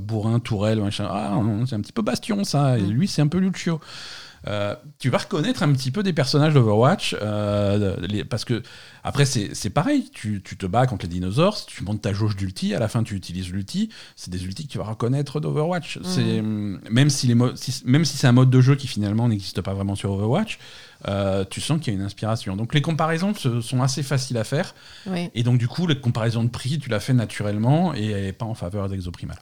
bourrin, 0.00 0.38
tourelle, 0.40 0.80
machin. 0.80 1.06
Ah 1.10 1.30
non, 1.34 1.66
c'est 1.66 1.76
un 1.76 1.80
petit 1.80 1.92
peu 1.92 2.02
Bastion 2.02 2.42
ça. 2.44 2.78
Et 2.78 2.82
lui, 2.82 3.06
c'est 3.08 3.22
un 3.22 3.26
peu 3.28 3.38
Lucio. 3.38 3.80
Euh, 4.48 4.74
tu 4.98 5.10
vas 5.10 5.18
reconnaître 5.18 5.62
un 5.62 5.70
petit 5.72 5.90
peu 5.90 6.02
des 6.02 6.14
personnages 6.14 6.54
d'Overwatch 6.54 7.14
euh, 7.20 7.96
les- 8.00 8.24
parce 8.24 8.46
que 8.46 8.62
après 9.04 9.26
c'est 9.26 9.70
pareil. 9.70 10.10
Tu, 10.12 10.40
tu 10.42 10.56
te 10.56 10.64
bats 10.64 10.86
contre 10.86 11.04
les 11.04 11.10
dinosaures 11.10 11.66
tu 11.66 11.84
montes 11.84 12.00
ta 12.02 12.12
jauge 12.14 12.34
d'ulti 12.34 12.74
à 12.74 12.78
la 12.78 12.88
fin 12.88 13.02
tu 13.02 13.14
utilises 13.14 13.50
l'ulti. 13.52 13.90
C'est 14.16 14.30
des 14.30 14.42
ultis 14.44 14.66
que 14.66 14.72
tu 14.72 14.78
vas 14.78 14.84
reconnaître 14.84 15.38
d'Overwatch. 15.40 15.98
C'est 16.02 16.40
hum, 16.40 16.80
même 16.90 17.10
si 17.10 17.26
les 17.26 17.34
si- 17.56 17.82
même 17.84 18.04
si 18.06 18.16
c'est 18.16 18.26
un 18.26 18.32
mode 18.32 18.48
de 18.50 18.60
jeu 18.60 18.74
qui 18.74 18.86
finalement 18.88 19.28
n'existe 19.28 19.60
pas 19.60 19.74
vraiment 19.74 19.94
sur 19.94 20.12
Overwatch 20.12 20.58
euh, 21.06 21.44
tu 21.48 21.60
sens 21.60 21.78
qu'il 21.80 21.92
y 21.92 21.96
a 21.96 21.98
une 22.00 22.04
inspiration. 22.04 22.56
Donc 22.56 22.74
les 22.74 22.82
comparaisons 22.82 23.32
sont 23.34 23.82
assez 23.82 24.02
faciles 24.02 24.38
à 24.38 24.44
faire. 24.44 24.74
Et 25.34 25.42
donc 25.42 25.58
du 25.58 25.68
coup 25.68 25.86
les 25.86 26.00
comparaisons 26.00 26.42
de 26.44 26.48
prix 26.50 26.78
tu 26.78 26.88
l'as 26.88 27.00
fait 27.00 27.12
naturellement 27.12 27.94
et 27.94 28.06
elle 28.06 28.34
pas 28.34 28.46
en 28.46 28.54
faveur 28.54 28.88
d'Exoprimal 28.88 29.36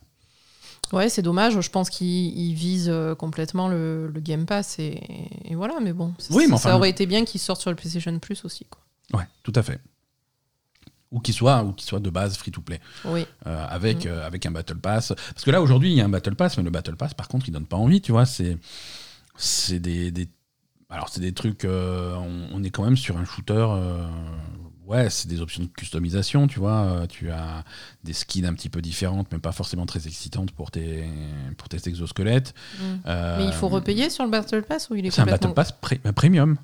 Ouais, 0.93 1.09
c'est 1.09 1.23
dommage. 1.23 1.61
Je 1.61 1.71
pense 1.71 1.91
qu'il 1.91 2.07
il 2.39 2.55
vise 2.55 2.89
euh, 2.89 3.15
complètement 3.15 3.69
le, 3.69 4.09
le 4.09 4.21
Game 4.21 4.47
Pass 4.47 4.79
et, 4.79 5.01
et 5.45 5.55
voilà. 5.55 5.75
Mais 5.83 5.93
bon, 5.93 6.15
Oui, 6.31 6.45
mais 6.49 6.55
enfin- 6.55 6.71
ça 6.71 6.77
aurait 6.77 6.91
été 6.91 7.07
bien 7.07 7.25
qu'il 7.25 7.41
sorte 7.41 7.61
sur 7.61 7.71
le 7.71 7.77
PlayStation 7.77 8.17
Plus 8.19 8.45
aussi. 8.45 8.67
Quoi. 8.71 8.81
ouais 9.21 9.27
tout 9.43 9.53
à 9.57 9.63
fait 9.63 9.81
ou 11.13 11.21
qu'il 11.21 11.35
soit 11.35 11.63
ou 11.63 11.73
qu'il 11.73 11.87
soit 11.89 12.01
de 12.01 12.11
base 12.11 12.37
free 12.37 12.51
to 12.51 12.61
play 12.61 12.81
Oui. 13.05 13.25
euh, 13.47 13.67
avec, 13.69 14.05
Mm. 14.05 14.09
euh, 14.09 14.27
avec 14.27 14.45
un 14.45 14.51
Battle 14.51 14.77
Pass. 14.79 15.13
Parce 15.33 15.45
que 15.45 15.51
là, 15.53 15.63
aujourd'hui, 15.63 15.93
il 15.93 15.97
y 15.97 16.01
a 16.01 16.05
un 16.05 16.09
Battle 16.09 16.35
Pass, 16.35 16.57
mais 16.59 16.65
le 16.65 16.71
Battle 16.71 16.97
Pass, 16.97 17.15
par 17.15 17.29
contre, 17.29 17.49
il 17.49 17.53
donne 17.53 17.67
pas 17.67 17.77
envie, 17.77 18.01
tu 18.01 18.11
vois. 18.13 18.27
C'est 18.27 18.59
c'est 19.37 19.79
des, 19.79 20.11
des- 20.11 20.29
Alors, 20.91 21.09
c'est 21.09 21.21
des 21.21 21.33
trucs. 21.33 21.65
euh, 21.65 22.15
on, 22.17 22.49
on 22.55 22.63
est 22.65 22.71
quand 22.71 22.85
même 22.85 22.97
sur 22.97 23.17
un 23.19 23.25
shooter. 23.25 23.53
euh, 23.55 24.05
ouais, 24.87 25.11
c'est 25.11 25.29
des 25.29 25.41
options 25.41 25.63
de 25.63 25.69
customisation, 25.69 26.47
tu 26.47 26.59
vois. 26.59 26.73
euh, 26.85 27.07
tu 27.07 27.31
as 27.31 27.65
des 28.05 28.13
skins 28.13 28.45
un 28.47 28.55
petit 28.55 28.69
peu 28.69 28.81
différentes, 28.81 29.29
mais 29.33 29.39
pas 29.39 29.53
forcément 29.53 29.87
très 29.87 30.07
excitantes 30.07 30.53
pour 30.53 30.71
tes, 30.71 31.05
pour 31.59 31.69
tes 31.69 31.89
exosquelettes. 31.89 32.55
Mm. 32.79 32.85
Euh, 33.07 33.37
Mais 33.39 33.45
il 33.47 33.53
faut 33.53 33.69
repayer 33.69 34.11
sur 34.11 34.25
le 34.25 34.31
Battle 34.31 34.63
Pass 34.63 34.91
ou 34.91 34.95
il 34.95 35.07
est 35.07 35.11
C'est 35.11 35.23
un. 35.23 35.27
Battle 35.27 35.53
Pass 35.55 35.73
pré- 35.73 36.01
euh, 36.07 36.13
premium. 36.13 36.57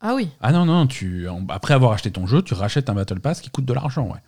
Ah 0.00 0.14
oui. 0.14 0.28
Ah 0.40 0.50
non, 0.52 0.64
non, 0.64 0.86
tu, 0.86 1.28
après 1.48 1.74
avoir 1.74 1.92
acheté 1.92 2.10
ton 2.10 2.26
jeu, 2.26 2.42
tu 2.42 2.54
rachètes 2.54 2.90
un 2.90 2.94
Battle 2.94 3.20
Pass 3.20 3.40
qui 3.40 3.50
coûte 3.50 3.64
de 3.64 3.72
l'argent, 3.72 4.08
ouais. 4.08 4.18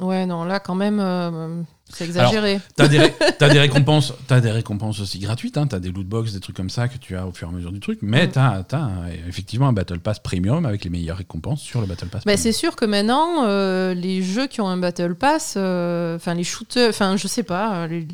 Ouais, 0.00 0.26
non, 0.26 0.44
là 0.44 0.60
quand 0.60 0.76
même, 0.76 1.00
euh, 1.00 1.62
c'est 1.88 2.04
exagéré. 2.04 2.60
T'as 2.76 2.86
des, 2.86 2.98
ré- 3.00 3.14
t'as 3.38 3.48
des 3.48 3.58
récompenses, 3.58 4.14
t'as 4.28 4.40
des 4.40 4.50
récompenses 4.52 5.00
aussi 5.00 5.18
gratuites. 5.18 5.58
Hein, 5.58 5.66
t'as 5.66 5.80
des 5.80 5.90
loot 5.90 6.06
box, 6.06 6.32
des 6.32 6.40
trucs 6.40 6.54
comme 6.56 6.70
ça 6.70 6.86
que 6.86 6.98
tu 6.98 7.16
as 7.16 7.26
au 7.26 7.32
fur 7.32 7.48
et 7.48 7.50
à 7.50 7.54
mesure 7.54 7.72
du 7.72 7.80
truc. 7.80 7.98
Mais 8.02 8.26
Mm. 8.28 8.30
t'as, 8.30 8.64
euh, 8.74 9.16
effectivement 9.28 9.66
un 9.68 9.72
battle 9.72 9.98
pass 9.98 10.20
premium 10.20 10.64
avec 10.66 10.84
les 10.84 10.90
meilleures 10.90 11.16
récompenses 11.16 11.60
sur 11.60 11.80
le 11.80 11.86
battle 11.86 12.06
pass. 12.06 12.20
Bah, 12.24 12.32
premium. 12.32 12.38
c'est 12.38 12.52
sûr 12.52 12.76
que 12.76 12.84
maintenant, 12.84 13.44
euh, 13.46 13.92
les 13.94 14.22
jeux 14.22 14.46
qui 14.46 14.60
ont 14.60 14.68
un 14.68 14.76
Battle 14.76 15.14
Pass, 15.16 15.54
euh, 15.56 16.14
enfin 16.16 16.34
les 16.34 16.44
shooters, 16.44 16.90
enfin 16.90 17.16
je 17.16 17.26
sais 17.26 17.42
pas, 17.42 17.86
les- 17.88 18.06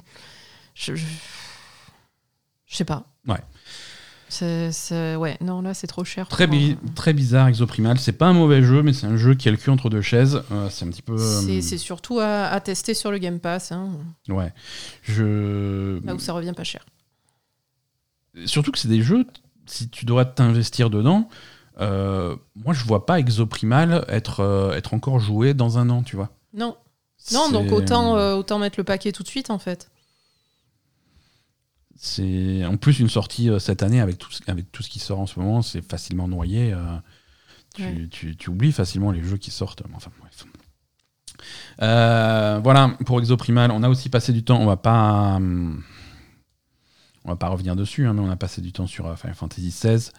je, 0.74 0.94
je... 0.94 1.04
je 2.66 2.76
sais 2.76 2.84
pas. 2.84 3.04
Ouais. 3.28 3.40
C'est, 4.70 5.16
ouais, 5.16 5.36
non 5.40 5.62
là 5.62 5.74
c'est 5.74 5.86
trop 5.86 6.04
cher. 6.04 6.28
Très, 6.28 6.46
pour 6.46 6.56
bi- 6.56 6.76
moi. 6.82 6.92
très 6.94 7.12
bizarre, 7.12 7.48
Exoprimal. 7.48 7.98
C'est 7.98 8.12
pas 8.12 8.26
un 8.26 8.32
mauvais 8.32 8.62
jeu, 8.62 8.82
mais 8.82 8.92
c'est 8.92 9.06
un 9.06 9.16
jeu 9.16 9.34
qui 9.34 9.48
a 9.48 9.50
le 9.50 9.56
cul 9.56 9.70
entre 9.70 9.90
deux 9.90 10.00
chaises. 10.02 10.42
Euh, 10.52 10.68
c'est 10.70 10.84
un 10.84 10.88
petit 10.90 11.02
peu. 11.02 11.14
euh, 11.14 11.40
C'est, 11.42 11.60
c'est 11.62 11.78
surtout 11.78 12.18
à, 12.20 12.44
à 12.46 12.60
tester 12.60 12.94
sur 12.94 13.10
le 13.10 13.18
Game 13.18 13.38
Pass, 13.40 13.72
hein, 13.72 13.90
Ouais. 14.28 14.52
Je. 15.02 16.00
là 16.04 16.14
où 16.14 16.18
ça 16.18 16.32
revient 16.32 16.52
pas 16.56 16.64
cher. 16.64 16.84
Surtout 18.46 18.72
que 18.72 18.78
c'est 18.78 18.88
des 18.88 19.02
jeux, 19.02 19.26
si 19.66 19.88
tu 19.88 20.04
dois 20.04 20.24
t'investir 20.24 20.90
dedans, 20.90 21.28
euh, 21.80 22.34
moi 22.56 22.74
je 22.74 22.84
vois 22.84 23.06
pas 23.06 23.18
Exoprimal 23.20 24.04
être, 24.08 24.40
euh, 24.40 24.72
être 24.72 24.92
encore 24.94 25.20
joué 25.20 25.54
dans 25.54 25.78
un 25.78 25.88
an, 25.90 26.02
tu 26.02 26.16
vois. 26.16 26.30
Non, 26.52 26.76
non, 27.32 27.50
donc 27.50 27.70
autant, 27.72 28.16
euh, 28.16 28.34
autant 28.34 28.58
mettre 28.58 28.78
le 28.78 28.84
paquet 28.84 29.12
tout 29.12 29.22
de 29.22 29.28
suite 29.28 29.50
en 29.50 29.58
fait. 29.58 29.88
C'est 31.96 32.64
en 32.64 32.76
plus 32.76 32.98
une 33.00 33.08
sortie 33.08 33.50
euh, 33.50 33.58
cette 33.58 33.82
année 33.82 34.00
avec 34.00 34.18
tout, 34.18 34.30
ce- 34.32 34.42
avec 34.48 34.70
tout 34.72 34.82
ce 34.82 34.90
qui 34.90 34.98
sort 34.98 35.20
en 35.20 35.26
ce 35.26 35.38
moment, 35.38 35.62
c'est 35.62 35.82
facilement 35.82 36.28
noyé. 36.28 36.72
euh, 36.72 36.96
tu, 37.74 37.82
Ouais. 37.82 38.08
tu- 38.10 38.36
tu 38.36 38.50
oublies 38.50 38.72
facilement 38.72 39.10
les 39.10 39.22
jeux 39.22 39.36
qui 39.36 39.50
sortent. 39.50 39.82
Enfin 39.94 40.10
bref. 40.20 40.44
Euh, 41.82 42.60
voilà 42.62 42.96
pour 43.06 43.18
Exoprimal. 43.20 43.70
On 43.70 43.82
a 43.82 43.88
aussi 43.88 44.08
passé 44.08 44.32
du 44.32 44.44
temps. 44.44 44.60
On 44.60 44.66
va 44.66 44.76
pas, 44.76 45.34
hum, 45.36 45.82
on 47.24 47.30
va 47.30 47.36
pas 47.36 47.48
revenir 47.48 47.74
dessus, 47.76 48.06
hein, 48.06 48.12
mais 48.12 48.20
on 48.20 48.30
a 48.30 48.36
passé 48.36 48.60
du 48.60 48.72
temps 48.72 48.86
sur 48.86 49.06
euh, 49.06 49.16
Final 49.16 49.34
Fantasy 49.34 49.68
XVI. 49.70 50.10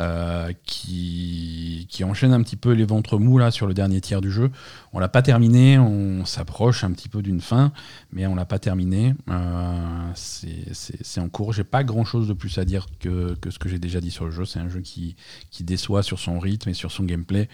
Euh, 0.00 0.52
qui, 0.64 1.86
enchaîne 2.04 2.32
un 2.32 2.42
petit 2.42 2.56
peu 2.56 2.72
les 2.72 2.84
ventres 2.84 3.18
mous 3.18 3.38
là 3.38 3.52
sur 3.52 3.66
le 3.66 3.74
dernier 3.74 4.00
tiers 4.00 4.20
du 4.20 4.30
jeu. 4.30 4.50
On 4.92 4.98
l'a 4.98 5.08
pas 5.08 5.22
terminé, 5.22 5.78
on 5.78 6.24
s'approche 6.24 6.82
un 6.82 6.90
petit 6.90 7.08
peu 7.08 7.22
d'une 7.22 7.40
fin, 7.40 7.72
mais 8.10 8.26
on 8.26 8.34
l'a 8.34 8.44
pas 8.44 8.58
terminé. 8.58 9.14
Euh, 9.30 10.10
c'est 10.14 11.20
en 11.20 11.28
cours. 11.28 11.52
J'ai 11.52 11.64
pas 11.64 11.84
grand 11.84 12.04
chose 12.04 12.26
de 12.26 12.32
plus 12.32 12.58
à 12.58 12.64
dire 12.64 12.86
que, 12.98 13.36
ce 13.48 13.58
que 13.58 13.68
j'ai 13.68 13.78
déjà 13.78 14.00
dit 14.00 14.10
sur 14.10 14.24
le 14.24 14.32
jeu. 14.32 14.44
C'est 14.44 14.58
un 14.58 14.68
jeu 14.68 14.80
qui, 14.80 15.14
déçoit 15.60 16.02
sur 16.02 16.18
son 16.18 16.40
rythme 16.40 16.70
et 16.70 16.74
sur 16.74 16.90
son 16.90 17.04
gameplay. 17.04 17.48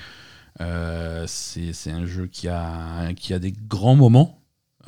Euh, 0.60 1.24
c'est 1.26 1.90
un 1.90 2.06
jeu 2.06 2.26
qui 2.26 2.48
a 2.48 3.12
des 3.38 3.52
grands 3.52 3.96
moments. 3.96 4.37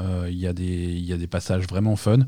Euh, 0.01 0.27
Il 0.31 0.39
y, 0.39 0.47
a 0.47 0.53
des- 0.53 0.65
il 0.95 1.05
y 1.05 1.13
a 1.13 1.17
des 1.17 1.27
passages 1.27 1.67
vraiment 1.67 1.95
fun. 1.97 2.21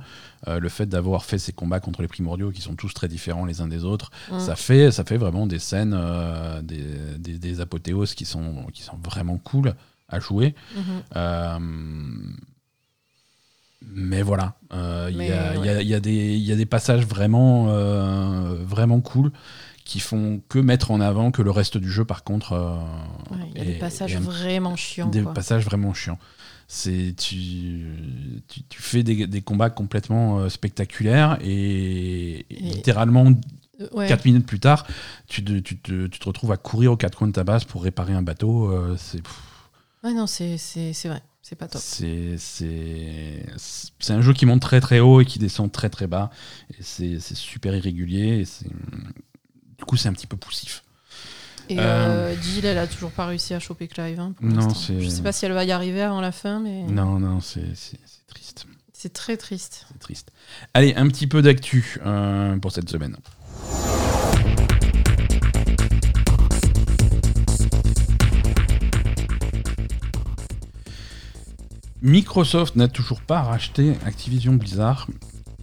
Euh, 0.48 0.58
le 0.60 0.68
fait 0.68 0.86
d'avoir 0.86 1.24
fait 1.24 1.38
ces 1.38 1.52
combats 1.52 1.80
contre 1.80 2.02
les 2.02 2.08
primordiaux 2.08 2.50
qui 2.50 2.60
sont 2.60 2.74
tous 2.74 2.92
très 2.92 3.08
différents 3.08 3.44
les 3.46 3.60
uns 3.60 3.68
des 3.68 3.84
autres, 3.84 4.10
Mm. 4.30 4.38
ça, 4.40 4.56
fait, 4.56 4.90
ça 4.90 5.04
fait 5.04 5.16
vraiment 5.16 5.46
des 5.46 5.58
scènes, 5.58 5.94
euh, 5.96 6.60
des, 6.62 6.82
des, 7.18 7.38
des 7.38 7.60
apothéoses 7.60 8.14
qui 8.14 8.24
sont, 8.24 8.66
qui 8.74 8.82
sont 8.82 8.96
vraiment 9.02 9.38
cool 9.38 9.74
à 10.08 10.20
jouer. 10.20 10.54
Mhm. 10.76 10.82
Euh, 11.16 11.58
mais 13.94 14.22
voilà, 14.22 14.54
il 15.10 15.16
y, 15.16 15.30
a, 15.32 15.54
y 15.54 15.58
ouais. 15.58 15.84
y 15.84 16.00
des- 16.00 16.34
il 16.36 16.42
y 16.42 16.52
a 16.52 16.56
des 16.56 16.66
passages 16.66 17.04
vraiment, 17.06 17.66
euh, 17.68 18.54
vraiment 18.64 19.00
cool 19.00 19.32
qui 19.84 19.98
font 19.98 20.40
que 20.48 20.60
mettre 20.60 20.92
en 20.92 21.00
avant 21.00 21.32
que 21.32 21.42
le 21.42 21.50
reste 21.50 21.76
du 21.76 21.90
jeu, 21.90 22.04
par 22.04 22.22
contre. 22.22 22.52
euh, 22.52 22.76
Ouais, 23.30 23.38
Il 23.54 23.58
y 23.58 23.60
a 23.60 23.64
est- 23.64 23.72
des 23.74 23.78
passages 23.78 24.14
est 24.14 24.18
vraiment 24.18 24.76
chiants. 24.76 25.08
des 25.08 25.22
quoi. 25.22 25.34
passages 25.34 25.64
vraiment 25.64 25.92
chiants. 25.92 26.18
C'est 26.74 27.14
tu, 27.18 27.84
tu, 28.48 28.62
tu 28.62 28.80
fais 28.80 29.02
des, 29.02 29.26
des 29.26 29.42
combats 29.42 29.68
complètement 29.68 30.38
euh, 30.38 30.48
spectaculaires 30.48 31.36
et, 31.42 31.50
et 31.50 32.46
Et- 32.50 32.70
littéralement 32.76 33.26
Euh, 33.80 33.88
ouais. 33.92 34.08
4 34.08 34.24
minutes 34.24 34.46
plus 34.46 34.58
tard, 34.60 34.86
tu 35.28 35.44
te, 35.44 35.58
tu, 35.58 35.76
te, 35.78 36.06
tu 36.06 36.18
te 36.18 36.24
retrouves 36.24 36.50
à 36.52 36.56
courir 36.56 36.92
aux 36.92 36.96
quatre 36.96 37.18
coins 37.18 37.28
de 37.28 37.32
ta 37.32 37.44
base 37.44 37.64
pour 37.64 37.82
réparer 37.82 38.14
un 38.14 38.22
bateau. 38.22 38.70
euh, 38.70 38.96
c'est 38.96 39.20
Ouais, 40.02 40.14
non, 40.14 40.26
c'est, 40.26 40.56
vrai, 41.04 41.22
c'est 41.42 41.56
pas 41.56 41.68
top. 41.68 41.80
c'est 41.82 42.36
un 44.08 44.20
jeu 44.22 44.32
qui 44.32 44.46
monte 44.46 44.62
très 44.62 44.80
très 44.80 45.00
haut 45.00 45.20
et 45.20 45.26
qui 45.26 45.38
descend 45.38 45.70
très 45.70 45.90
très 45.90 46.06
bas. 46.06 46.30
C'est 46.80 47.18
super 47.20 47.74
irrégulier. 47.76 48.42
Et 48.42 48.68
du 49.78 49.84
coup 49.84 49.96
c'est 49.98 50.08
un 50.08 50.12
petit 50.14 50.26
peu 50.26 50.36
poussif. 50.38 50.82
Et 51.68 51.78
Euh, 51.78 51.82
euh, 52.32 52.34
Jill, 52.42 52.64
elle 52.66 52.78
a 52.78 52.86
toujours 52.86 53.10
pas 53.10 53.26
réussi 53.26 53.54
à 53.54 53.60
choper 53.60 53.88
Clive. 53.88 54.20
hein, 54.20 54.34
pour 54.36 54.46
Non, 54.46 54.68
Je 54.70 55.08
sais 55.08 55.22
pas 55.22 55.32
si 55.32 55.44
elle 55.46 55.52
va 55.52 55.64
y 55.64 55.72
arriver 55.72 56.02
avant 56.02 56.20
la 56.20 56.32
fin, 56.32 56.60
mais 56.60 56.82
Non 56.84 57.18
non 57.18 57.40
c'est 57.40 57.62
triste. 58.26 58.66
c'est 58.92 59.12
très 59.12 59.36
triste. 59.36 59.86
C'est 59.92 59.98
triste. 59.98 60.28
Allez, 60.74 60.94
un 60.94 61.08
petit 61.08 61.26
peu 61.26 61.42
d'actu 61.42 61.98
euh, 62.04 62.56
pour 62.58 62.72
cette 62.72 62.88
semaine. 62.90 63.16
Microsoft 72.02 72.76
n'a 72.76 72.88
toujours 72.88 73.20
pas 73.20 73.42
racheté 73.42 73.92
Activision 74.04 74.54
Blizzard, 74.54 75.06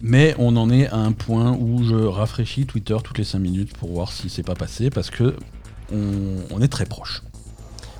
mais 0.00 0.34
on 0.38 0.56
en 0.56 0.70
est 0.70 0.86
à 0.88 0.96
un 0.96 1.12
point 1.12 1.52
où 1.52 1.84
je 1.84 1.94
rafraîchis 1.94 2.66
Twitter 2.66 2.96
toutes 3.04 3.18
les 3.18 3.24
5 3.24 3.38
minutes 3.38 3.76
pour 3.76 3.90
voir 3.92 4.10
si 4.12 4.30
c'est 4.30 4.42
pas 4.42 4.54
passé, 4.54 4.88
parce 4.90 5.10
que 5.10 5.36
on, 5.92 6.36
on 6.50 6.60
est 6.62 6.68
très 6.68 6.86
proche. 6.86 7.22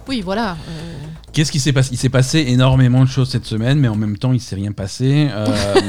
Oui, 0.08 0.22
voilà. 0.22 0.56
euh, 0.68 0.98
Qu'est-ce 1.32 1.52
qui 1.52 1.60
s'est 1.60 1.72
passé 1.72 1.90
Il 1.92 1.98
s'est 1.98 2.08
passé 2.08 2.40
énormément 2.48 3.04
de 3.04 3.08
choses 3.08 3.30
cette 3.30 3.44
semaine, 3.46 3.78
mais 3.78 3.88
en 3.88 3.94
même 3.96 4.18
temps, 4.18 4.32
il 4.32 4.40
s'est 4.40 4.56
rien 4.56 4.72
passé. 4.72 5.28
Euh, 5.30 5.46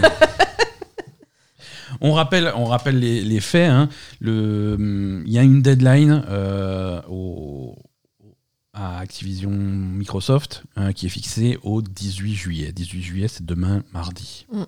on 2.01 2.13
rappelle, 2.13 2.51
on 2.55 2.65
rappelle 2.65 2.99
les, 2.99 3.21
les 3.21 3.39
faits. 3.39 3.69
hein. 3.69 3.89
Le, 4.19 5.23
Il 5.25 5.31
y 5.31 5.37
a 5.39 5.43
une 5.43 5.61
deadline 5.61 6.23
euh, 6.29 7.01
au- 7.09 7.75
à 8.73 8.99
Activision 8.99 9.49
Microsoft 9.51 10.63
euh, 10.77 10.91
qui 10.93 11.05
est 11.05 11.09
fixé 11.09 11.57
au 11.63 11.81
18 11.81 12.33
juillet. 12.35 12.71
18 12.71 13.01
juillet, 13.01 13.27
c'est 13.27 13.45
demain, 13.45 13.83
mardi. 13.93 14.45
Mm. 14.53 14.63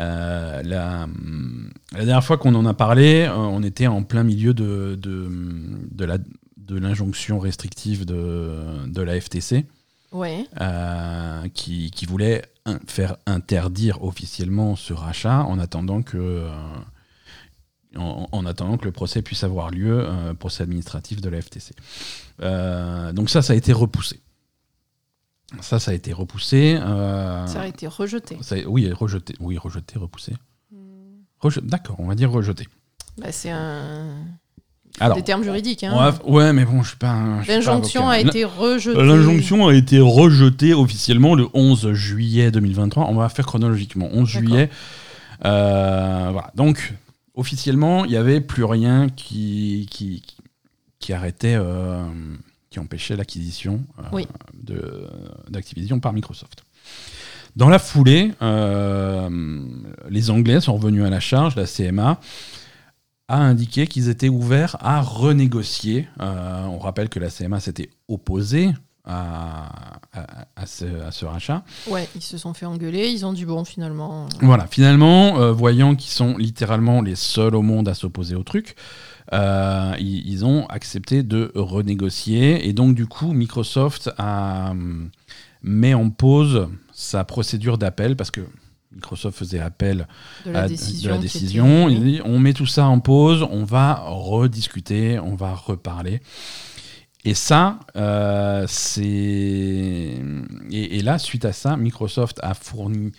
Euh, 0.00 0.62
la, 0.62 1.06
la 1.92 1.98
dernière 2.04 2.24
fois 2.24 2.36
qu'on 2.38 2.54
en 2.54 2.66
a 2.66 2.74
parlé, 2.74 3.22
euh, 3.28 3.34
on 3.36 3.62
était 3.62 3.86
en 3.86 4.02
plein 4.02 4.22
milieu 4.22 4.54
de, 4.54 4.98
de, 5.00 5.28
de 5.90 6.04
la 6.04 6.18
de 6.56 6.78
l'injonction 6.78 7.38
restrictive 7.38 8.04
de, 8.04 8.86
de 8.86 9.00
la 9.02 9.18
FTC 9.18 9.64
Ouais. 10.12 10.44
euh, 10.60 11.48
qui, 11.54 11.90
qui 11.90 12.04
voulait 12.04 12.42
in- 12.66 12.78
faire 12.86 13.16
interdire 13.26 14.04
officiellement 14.04 14.76
ce 14.76 14.92
rachat 14.92 15.44
en 15.44 15.58
attendant 15.58 16.02
que 16.02 16.46
en, 17.96 18.28
en 18.30 18.44
attendant 18.46 18.76
que 18.76 18.84
le 18.84 18.92
procès 18.92 19.22
puisse 19.22 19.44
avoir 19.44 19.70
lieu, 19.70 20.06
procès 20.38 20.62
administratif 20.62 21.22
de 21.22 21.30
la 21.30 21.40
FTC. 21.40 21.74
Donc 23.14 23.30
ça, 23.30 23.40
ça 23.40 23.54
a 23.54 23.56
été 23.56 23.72
repoussé. 23.72 24.20
Ça, 25.60 25.78
ça 25.78 25.90
a 25.92 25.94
été 25.94 26.12
repoussé. 26.12 26.78
euh, 26.80 27.46
Ça 27.46 27.62
a 27.62 27.66
été 27.66 27.86
rejeté. 27.86 28.36
ça 28.42 28.56
a- 28.56 28.66
oui, 28.66 28.90
rejeté. 28.92 29.34
Oui, 29.40 29.56
rejeté, 29.58 29.98
repoussé. 29.98 30.32
Hmm. 30.72 30.76
Reje- 31.42 31.64
D'accord, 31.64 31.96
on 32.00 32.06
va 32.06 32.14
dire 32.14 32.30
rejeté. 32.30 32.66
Bah, 33.16 33.32
c'est 33.32 33.50
un... 33.50 34.14
Alors, 35.00 35.16
des 35.16 35.22
termes 35.22 35.42
juridiques. 35.44 35.84
on 35.88 35.98
Hein. 35.98 36.10
va- 36.10 36.26
ouais, 36.28 36.52
mais 36.52 36.64
bon, 36.64 36.82
je 36.82 36.88
suis 36.90 36.96
pas. 36.98 37.40
L'injonction 37.46 38.08
a 38.08 38.18
été 38.18 38.44
rejetée. 38.44 39.00
L'injonction 39.02 39.68
a 39.68 39.74
été 39.74 40.00
rejetée 40.00 40.74
officiellement 40.74 41.34
le 41.34 41.46
11 41.54 41.92
juillet 41.92 42.50
2023. 42.50 43.06
On 43.08 43.14
va 43.14 43.28
faire 43.28 43.46
chronologiquement. 43.46 44.08
11 44.12 44.32
D'accord. 44.32 44.48
juillet. 44.48 44.70
Euh, 45.44 46.28
voilà. 46.32 46.50
Donc, 46.56 46.94
officiellement, 47.34 48.04
il 48.04 48.10
n'y 48.10 48.16
avait 48.16 48.40
plus 48.40 48.64
rien 48.64 49.08
qui, 49.08 49.86
qui, 49.90 50.22
qui 50.98 51.12
arrêtait, 51.12 51.54
euh, 51.56 52.02
qui 52.70 52.78
empêchait 52.78 53.16
l'acquisition 53.16 53.82
euh, 53.98 54.02
Oui. 54.12 54.26
d'Activision 55.48 56.00
par 56.00 56.12
Microsoft. 56.12 56.64
Dans 57.56 57.68
la 57.68 57.78
foulée, 57.78 58.32
euh, 58.42 59.28
les 60.10 60.30
Anglais 60.30 60.60
sont 60.60 60.74
revenus 60.74 61.04
à 61.04 61.10
la 61.10 61.20
charge, 61.20 61.56
la 61.56 61.66
CMA 61.66 62.20
a 63.28 63.36
indiqué 63.38 63.86
qu'ils 63.86 64.08
étaient 64.08 64.28
ouverts 64.28 64.76
à 64.80 65.00
renégocier. 65.00 66.08
Euh, 66.20 66.64
on 66.66 66.78
rappelle 66.78 67.08
que 67.08 67.18
la 67.18 67.28
CMA 67.30 67.60
s'était 67.60 67.90
opposée 68.08 68.70
à, 69.04 70.00
à- 70.12 70.46
à 70.56 70.66
ce, 70.66 70.84
à 71.02 71.10
ce 71.10 71.24
rachat. 71.26 71.62
Ouais, 71.88 72.08
ils 72.14 72.22
se 72.22 72.38
sont 72.38 72.54
fait 72.54 72.66
engueuler. 72.66 73.08
Ils 73.08 73.24
ont 73.26 73.32
dit 73.32 73.44
bon, 73.44 73.64
finalement. 73.64 74.28
Voilà, 74.40 74.66
finalement, 74.66 75.40
euh, 75.40 75.52
voyant 75.52 75.94
qu'ils 75.94 76.10
sont 76.12 76.36
littéralement 76.36 77.02
les 77.02 77.16
seuls 77.16 77.54
au 77.54 77.62
monde 77.62 77.88
à 77.88 77.94
s'opposer 77.94 78.34
au 78.34 78.42
truc, 78.44 78.76
euh, 79.32 79.94
ils, 79.98 80.26
ils 80.28 80.44
ont 80.44 80.66
accepté 80.66 81.22
de 81.22 81.52
renégocier. 81.54 82.68
Et 82.68 82.72
donc, 82.72 82.94
du 82.94 83.06
coup, 83.06 83.32
Microsoft 83.32 84.10
a, 84.18 84.70
hum, 84.70 85.10
met 85.62 85.94
en 85.94 86.10
pause 86.10 86.68
sa 86.92 87.24
procédure 87.24 87.78
d'appel 87.78 88.16
parce 88.16 88.30
que 88.30 88.40
Microsoft 88.92 89.38
faisait 89.38 89.60
appel 89.60 90.08
de 90.46 90.50
la 90.50 90.62
à- 90.62 90.68
décision. 90.68 91.10
de 91.10 91.14
la 91.14 91.20
décision. 91.20 91.88
Il 91.88 92.02
dit, 92.02 92.20
on 92.24 92.38
met 92.38 92.54
tout 92.54 92.66
ça 92.66 92.86
en 92.86 93.00
pause, 93.00 93.46
on 93.50 93.64
va 93.64 94.02
rediscuter, 94.06 95.18
on 95.18 95.34
va 95.34 95.54
reparler. 95.54 96.20
Et 97.24 97.34
ça, 97.34 97.80
euh, 97.96 98.64
c'est. 98.66 99.04
Et, 100.70 100.96
et 100.98 101.02
là, 101.02 101.18
suite 101.18 101.44
à 101.44 101.52
ça, 101.52 101.76
Microsoft 101.76 102.38
a 102.42 102.54
fourni 102.54 103.12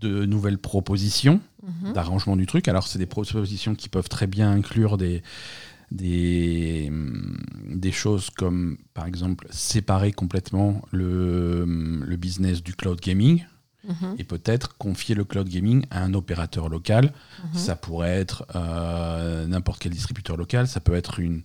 de 0.00 0.24
nouvelles 0.26 0.58
propositions 0.58 1.40
Mhm. 1.82 1.92
d'arrangement 1.92 2.36
du 2.36 2.46
truc. 2.46 2.68
Alors, 2.68 2.86
c'est 2.86 2.98
des 2.98 3.06
propositions 3.06 3.74
qui 3.74 3.88
peuvent 3.88 4.08
très 4.08 4.26
bien 4.26 4.50
inclure 4.50 4.96
des, 4.96 5.22
des, 5.90 6.86
hum, 6.88 7.36
des 7.74 7.92
choses 7.92 8.30
comme, 8.30 8.78
par 8.94 9.06
exemple, 9.06 9.46
séparer 9.50 10.12
complètement 10.12 10.82
le, 10.92 11.62
hum, 11.62 12.04
le 12.06 12.16
business 12.16 12.62
du 12.62 12.74
cloud 12.74 13.00
gaming 13.00 13.44
Mhm. 13.88 14.16
et 14.18 14.24
peut-être 14.24 14.76
confier 14.76 15.14
le 15.14 15.24
cloud 15.24 15.48
gaming 15.48 15.84
à 15.90 16.02
un 16.02 16.12
opérateur 16.14 16.68
local. 16.68 17.12
Mhm. 17.52 17.58
Ça 17.58 17.76
pourrait 17.76 18.18
être 18.20 18.44
euh, 18.54 19.46
n'importe 19.46 19.80
quel 19.80 19.92
distributeur 19.92 20.36
local, 20.36 20.68
ça 20.68 20.80
peut 20.80 20.94
être 20.94 21.20
une, 21.20 21.42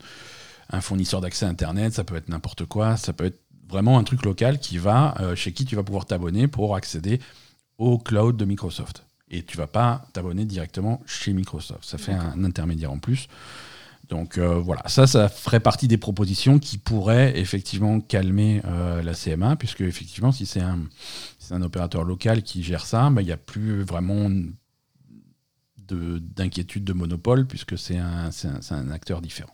un 0.72 0.82
fournisseur 0.82 1.22
d'accès 1.22 1.46
Internet, 1.46 1.94
ça 1.94 2.04
peut 2.04 2.16
être 2.16 2.30
n'importe 2.30 2.66
quoi, 2.66 2.98
ça 2.98 3.13
peut 3.13 3.26
être 3.26 3.39
vraiment 3.70 3.98
un 3.98 4.04
truc 4.04 4.24
local 4.26 4.60
qui 4.60 4.78
va, 4.78 5.16
euh, 5.22 5.36
chez 5.36 5.54
qui 5.54 5.63
tu 5.66 5.76
vas 5.76 5.84
pouvoir 5.84 6.06
t'abonner 6.06 6.48
pour 6.48 6.76
accéder 6.76 7.20
au 7.84 7.98
cloud 7.98 8.38
de 8.38 8.46
Microsoft. 8.46 9.06
Et 9.30 9.43
tu 9.43 9.58
vas 9.58 9.67
pas 9.67 10.06
t'abonner 10.13 10.46
directement 10.46 11.02
chez 11.06 11.34
Microsoft. 11.34 11.84
Ça 11.84 11.98
fait 11.98 12.13
un 12.13 12.43
intermédiaire 12.43 12.91
en 12.91 13.00
plus. 13.00 13.28
Donc 14.10 14.38
euh, 14.38 14.60
voilà, 14.60 14.84
ça, 14.88 15.08
ça 15.08 15.30
ferait 15.30 15.60
partie 15.62 15.88
des 15.88 15.98
propositions 15.98 16.60
qui 16.60 16.78
pourraient 16.78 17.39
effectivement 17.39 18.00
calmer 18.00 18.62
euh, 18.65 19.02
la 19.02 19.13
CMA, 19.13 19.56
puisque 19.56 19.82
effectivement, 19.82 20.32
si 20.32 20.46
c'est 20.46 20.60
un, 20.60 20.80
si 21.39 21.48
c'est 21.48 21.54
un 21.54 21.62
opérateur 21.62 22.04
local 22.04 22.43
qui 22.43 22.63
gère 22.63 22.86
ça, 22.86 23.10
bah, 23.10 23.22
il 23.22 23.26
n'y 23.26 23.32
a 23.32 23.38
plus 23.38 23.82
vraiment 23.82 24.30
de- 24.30 26.19
d'inquiétude 26.19 26.84
de, 26.84 26.93
monopole, 26.93 27.48
puisque 27.48 27.78
c'est 27.78 27.98
un, 27.98 28.30
un 28.72 28.91
acteur 28.91 29.22
différent. 29.22 29.54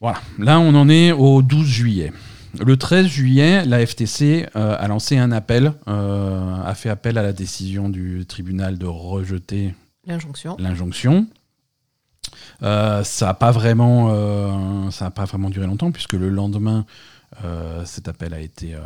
Voilà, 0.00 0.20
là 0.38 0.58
on 0.60 0.74
en 0.74 0.88
est 0.88 1.12
au 1.12 1.42
12 1.42 1.66
juillet. 1.66 2.12
Le 2.58 2.76
13 2.76 3.06
juillet, 3.06 3.64
la 3.64 3.84
FTC 3.86 4.46
euh, 4.56 4.76
a 4.78 4.88
lancé 4.88 5.16
un 5.18 5.30
appel, 5.32 5.72
euh, 5.88 6.56
a 6.64 6.74
fait 6.74 6.88
appel 6.90 7.16
à 7.18 7.22
la 7.22 7.32
décision 7.32 7.88
du 7.88 8.24
tribunal 8.26 8.76
de 8.78 8.86
rejeter 8.86 9.74
L'injonction. 10.06 10.56
l'injonction. 10.58 11.26
Euh, 12.62 13.04
ça 13.04 13.26
n'a 13.26 13.34
pas 13.34 13.50
vraiment, 13.52 14.90
ça 14.90 15.06
a 15.06 15.10
pas 15.10 15.24
vraiment 15.24 15.50
duré 15.50 15.66
longtemps 15.66 15.92
puisque 15.92 16.14
le 16.14 16.28
lendemain, 16.28 16.84
cet 17.84 18.08
appel 18.08 18.34
a 18.34 18.40
été, 18.40 18.74
euh, 18.74 18.80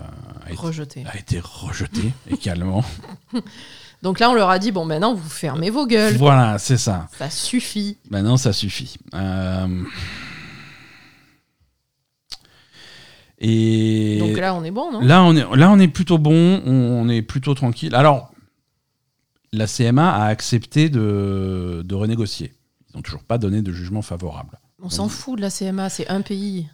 a 0.47 0.51
été, 0.53 0.61
Rejetée. 0.61 1.05
a 1.11 1.17
été 1.19 1.41
rejeté 1.43 2.13
également. 2.31 2.85
Donc 4.03 4.21
là, 4.21 4.29
on 4.31 4.35
leur 4.35 4.51
a 4.51 4.59
dit 4.59 4.71
bon, 4.71 4.85
maintenant, 4.85 5.15
vous 5.15 5.29
fermez 5.31 5.71
vos 5.71 5.87
gueules. 5.87 6.17
voilà, 6.19 6.59
c'est 6.59 6.77
ça. 6.77 7.09
Ça 7.19 7.31
suffit. 7.31 7.97
Maintenant, 8.11 8.37
ça 8.37 8.53
suffit. 8.53 8.97
Euh, 9.15 9.83
Et 13.47 14.17
Donc 14.21 14.39
là, 14.39 14.55
on 14.55 14.65
est 14.65 14.71
bon, 14.71 14.91
non? 14.91 15.01
Là, 15.01 15.23
on 15.23 15.37
est, 15.37 15.45
là, 15.57 15.71
on 15.71 15.79
est 15.79 15.89
plutôt 15.89 16.17
bon, 16.17 16.63
on, 16.65 16.73
on 16.73 17.09
est 17.11 17.21
plutôt 17.21 17.55
tranquille. 17.55 17.95
Alors, 17.95 18.33
la 19.53 19.67
CMA 19.67 20.11
a 20.11 20.25
accepté 20.25 20.89
de, 20.89 21.83
de 21.85 21.95
renégocier. 21.95 22.55
Ils 22.89 22.97
n'ont 22.97 23.03
toujours 23.03 23.23
pas 23.23 23.37
donné 23.37 23.61
de 23.61 23.71
jugement 23.71 24.01
favorable. 24.01 24.59
On 24.83 24.89
s'en 24.89 25.09
fout 25.09 25.37
de 25.37 25.43
la 25.43 25.51
CMA, 25.51 25.91
c'est 25.91 26.09
un 26.09 26.23
pays. 26.23 26.69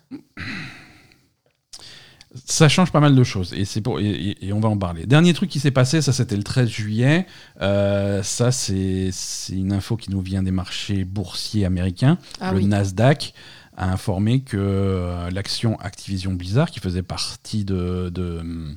Ça 2.44 2.68
change 2.68 2.92
pas 2.92 3.00
mal 3.00 3.16
de 3.16 3.24
choses 3.24 3.52
et, 3.54 3.64
c'est 3.64 3.80
pour, 3.80 3.98
et, 3.98 4.36
on 4.52 4.60
va 4.60 4.68
en 4.68 4.78
parler. 4.78 5.04
Dernier 5.06 5.34
truc 5.34 5.50
qui 5.50 5.58
s'est 5.58 5.72
passé, 5.72 6.00
ça 6.00 6.12
c'était 6.12 6.36
le 6.36 6.44
13 6.44 6.68
juillet. 6.68 7.26
Euh, 7.60 8.22
ça, 8.22 8.52
c'est 8.52 9.10
c'est 9.12 9.56
une 9.56 9.72
info 9.72 9.96
qui 9.96 10.12
nous 10.12 10.20
vient 10.20 10.44
des 10.44 10.52
marchés 10.52 11.04
boursiers 11.04 11.64
américains. 11.64 12.18
Ah 12.40 12.52
le 12.52 12.58
oui. 12.58 12.66
Nasdaq 12.66 13.34
a 13.80 13.90
informé 13.90 14.42
que 14.42 14.56
euh, 14.58 15.30
l'action 15.30 15.78
Activision 15.80 16.32
Blizzard, 16.34 16.70
qui 16.70 16.80
faisait 16.80 17.02
partie 17.02 17.64
de, 17.64 18.10
de, 18.14 18.38
hum, 18.40 18.74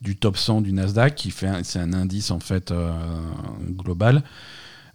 du 0.00 0.16
top 0.16 0.36
100 0.36 0.60
du 0.62 0.72
Nasdaq, 0.72 1.14
qui 1.14 1.30
fait 1.30 1.46
un- 1.46 1.62
c'est 1.62 1.78
un 1.78 1.92
indice 1.92 2.30
en 2.32 2.40
fait 2.40 2.70
euh, 2.72 2.92
global, 3.70 4.22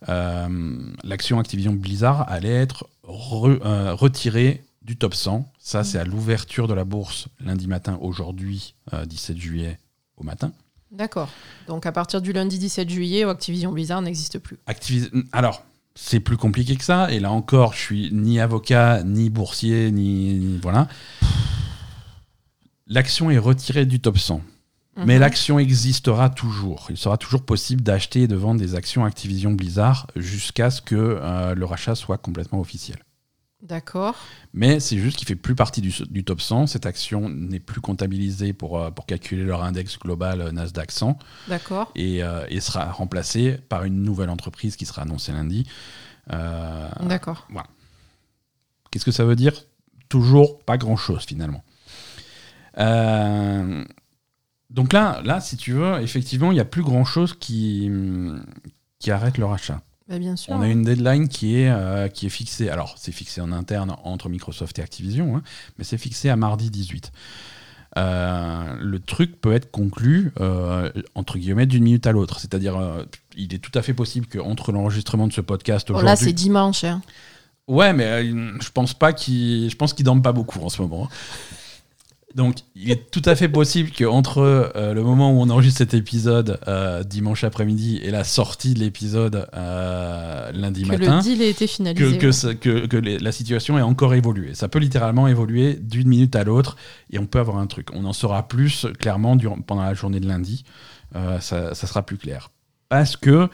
euh, 0.09 0.77
l'action 1.03 1.39
Activision 1.39 1.73
Blizzard 1.73 2.29
allait 2.29 2.49
être 2.53 2.87
re- 3.07 3.59
euh, 3.65 3.93
retirée 3.93 4.63
du 4.81 4.97
top 4.97 5.15
100. 5.15 5.51
Ça, 5.59 5.83
c'est 5.83 5.97
à 5.97 6.03
l'ouverture 6.03 6.67
de 6.67 6.73
la 6.73 6.83
bourse 6.83 7.27
lundi 7.39 7.67
matin, 7.67 7.97
aujourd'hui, 8.01 8.75
euh, 8.93 9.05
17 9.05 9.37
juillet 9.37 9.79
au 10.17 10.23
matin. 10.23 10.51
D'accord. 10.91 11.29
Donc 11.67 11.85
à 11.85 11.91
partir 11.91 12.21
du 12.21 12.31
lundi 12.33 12.59
17 12.59 12.89
juillet, 12.89 13.23
Activision 13.23 13.71
Blizzard 13.71 14.01
n'existe 14.01 14.37
plus. 14.39 14.57
Activis- 14.67 15.09
Alors, 15.31 15.63
c'est 15.95 16.19
plus 16.19 16.37
compliqué 16.37 16.75
que 16.75 16.83
ça. 16.83 17.11
Et 17.11 17.19
là 17.19 17.31
encore, 17.31 17.73
je 17.73 17.79
suis 17.79 18.09
ni 18.11 18.39
avocat, 18.39 19.01
ni 19.03 19.29
boursier, 19.29 19.91
ni, 19.91 20.33
ni- 20.35 20.59
voilà. 20.61 20.87
L'action 22.87 23.31
est 23.31 23.37
retirée 23.37 23.85
du 23.85 23.99
top 23.99 24.17
100. 24.17 24.41
Mais 24.97 25.15
Mhm. 25.15 25.19
l'action 25.21 25.59
existera 25.59 26.29
toujours. 26.29 26.87
Il 26.89 26.95
sera 26.97 27.17
toujours 27.17 27.41
possible 27.43 27.81
d'acheter 27.81 28.21
et 28.23 28.27
de 28.27 28.35
vendre 28.35 28.61
des 28.61 28.75
actions 28.75 29.03
Activision 29.03 29.51
Blizzard 29.51 30.07
jusqu'à 30.15 30.69
ce 30.71 30.81
que 30.81 30.95
euh, 30.95 31.53
le 31.53 31.65
rachat 31.65 31.95
soit 31.95 32.17
complètement 32.17 32.61
officiel. 32.61 32.97
D'accord. 33.65 34.15
Mais 34.53 34.79
c'est 34.79 34.97
juste 34.97 35.17
qu'il 35.17 35.27
fait 35.27 35.35
plus 35.35 35.55
partie 35.55 35.81
du, 35.81 35.91
du 36.09 36.23
top 36.23 36.39
100. 36.39 36.67
Cette 36.67 36.85
action 36.85 37.29
n'est 37.29 37.59
plus 37.59 37.81
comptabilisée 37.81 38.53
pour, 38.53 38.79
euh, 38.79 38.91
pour 38.91 39.07
calculer 39.07 39.43
leur 39.43 39.63
index 39.63 39.97
global 39.97 40.41
euh, 40.41 40.51
Nasdaq 40.51 40.91
100 40.91 41.17
D'accord. 41.47 41.91
et, 41.95 42.23
euh, 42.23 42.45
et 42.49 42.59
sera 42.59 42.91
remplacée 42.91 43.57
par 43.69 43.83
une 43.83 44.03
nouvelle 44.03 44.29
entreprise 44.29 44.75
qui 44.75 44.85
sera 44.85 45.01
annoncée 45.01 45.31
lundi. 45.31 45.67
Euh, 46.31 46.89
D'accord. 47.01 47.47
Qu'est-ce 48.91 49.05
que 49.05 49.11
ça 49.11 49.25
veut 49.25 49.35
dire? 49.35 49.53
Toujours 50.09 50.59
pas 50.59 50.77
grand-chose 50.77 51.23
finalement. 51.25 51.63
Euh, 52.77 53.83
donc 54.69 54.93
là, 54.93 55.21
là, 55.23 55.41
si 55.41 55.57
tu 55.57 55.73
veux, 55.73 56.01
effectivement, 56.01 56.51
il 56.51 56.55
n'y 56.55 56.61
a 56.61 56.65
plus 56.65 56.83
grand-chose 56.83 57.33
qui, 57.33 57.89
qui 58.99 59.11
arrête 59.11 59.37
le 59.37 59.45
rachat. 59.45 59.81
Bah, 60.07 60.19
bien 60.19 60.35
sûr. 60.35 60.53
On 60.53 60.61
a 60.61 60.67
une 60.67 60.83
deadline 60.83 61.27
qui 61.27 61.55
est, 61.59 61.69
euh, 61.69 62.07
qui 62.09 62.27
est 62.27 62.29
fixée. 62.29 62.69
Alors, 62.69 62.95
c'est 62.97 63.11
fixé 63.11 63.41
en 63.41 63.51
interne 63.51 63.95
entre 64.03 64.29
Microsoft 64.29 64.77
et 64.77 64.81
Activision, 64.83 65.37
hein, 65.37 65.41
mais 65.77 65.83
c'est 65.83 65.97
fixé 65.97 66.29
à 66.29 66.35
mardi 66.35 66.69
18. 66.69 67.11
Euh, 67.97 68.75
le 68.81 68.99
truc 68.99 69.39
peut 69.39 69.53
être 69.53 69.71
conclu 69.71 70.33
euh, 70.41 70.91
entre 71.15 71.37
guillemets 71.37 71.65
d'une 71.65 71.83
minute 71.83 72.05
à 72.07 72.11
l'autre. 72.11 72.39
C'est-à-dire, 72.39 72.77
euh, 72.77 73.05
il 73.37 73.53
est 73.53 73.59
tout 73.59 73.71
à 73.73 73.81
fait 73.81 73.93
possible 73.93 74.27
qu'entre 74.27 74.71
l'enregistrement 74.73 75.27
de 75.27 75.33
ce 75.33 75.41
podcast 75.41 75.87
Oh, 75.89 75.93
aujourd'hui. 75.93 76.05
là, 76.09 76.15
c'est 76.17 76.33
dimanche. 76.33 76.83
hein. 76.83 77.01
Ouais, 77.67 77.93
mais 77.93 78.25
je 78.27 78.69
pense 78.71 78.93
pas 78.93 79.11
qu'il, 79.13 79.69
je 79.71 79.75
pense 79.75 79.93
qu'il 79.93 80.05
dorme 80.05 80.21
pas 80.21 80.33
beaucoup 80.33 80.59
en 80.59 80.69
ce 80.69 80.81
moment. 80.83 81.09
Donc, 82.35 82.57
il 82.75 82.91
est 82.91 83.09
tout 83.11 83.21
à 83.23 83.33
fait 83.35 83.47
possible 83.47 83.91
qu'entre 83.91 84.39
euh, 84.39 84.93
le 84.93 85.01
moment 85.03 85.31
où 85.31 85.41
on 85.41 85.49
enregistre 85.49 85.77
cet 85.77 85.93
épisode 85.93 86.59
euh, 86.67 87.01
dimanche 87.03 87.45
après-midi 87.45 87.97
et 88.03 88.11
la 88.11 88.25
sortie 88.25 88.73
de 88.73 88.79
l'épisode 88.79 89.47
euh, 89.55 90.51
lundi 90.51 90.83
Que 90.83 90.87
matin, 90.89 91.17
le 91.17 91.23
deal 91.23 91.41
ait 91.41 91.49
été 91.49 91.65
que, 91.65 91.71
finalisé. 91.71 92.17
que, 92.17 92.25
ouais. 92.25 92.31
ça- 92.33 92.53
que- 92.53 92.87
que 92.87 92.97
les- 92.97 93.19
la 93.19 93.31
situation 93.31 93.79
ait 93.79 93.81
encore 93.81 94.13
évolué. 94.15 94.53
Ça 94.53 94.67
peut 94.67 94.79
littéralement 94.79 95.27
évoluer 95.29 95.75
d'une 95.75 96.09
minute 96.09 96.35
à 96.35 96.43
l'autre 96.43 96.75
et 97.09 97.19
on 97.19 97.25
peut 97.25 97.39
avoir 97.39 97.57
un 97.57 97.67
truc. 97.67 97.87
On 97.93 98.03
en 98.03 98.11
saura 98.13 98.47
plus 98.49 98.85
clairement 98.99 99.37
durant, 99.37 99.59
pendant 99.61 99.83
la 99.83 99.93
journée 99.93 100.19
de 100.19 100.27
lundi. 100.27 100.65
Euh, 101.15 101.39
ça, 101.39 101.73
ça 101.73 101.87
sera 101.87 102.05
plus 102.05 102.17
clair. 102.17 102.51
Parce 102.89 103.15
que 103.15 103.47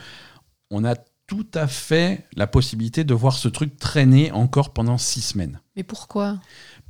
on 0.71 0.83
a 0.85 0.95
tout 1.27 1.45
à 1.53 1.67
fait 1.67 2.25
la 2.35 2.47
possibilité 2.47 3.03
de 3.03 3.13
voir 3.13 3.33
ce 3.35 3.47
truc 3.47 3.77
traîner 3.77 4.31
encore 4.31 4.73
pendant 4.73 4.97
six 4.97 5.21
semaines. 5.21 5.59
Mais 5.75 5.83
pourquoi? 5.83 6.39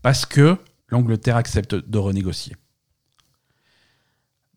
Parce 0.01 0.25
que 0.25 0.57
l'Angleterre 0.91 1.35
accepte 1.37 1.73
de 1.75 1.97
renégocier. 1.97 2.55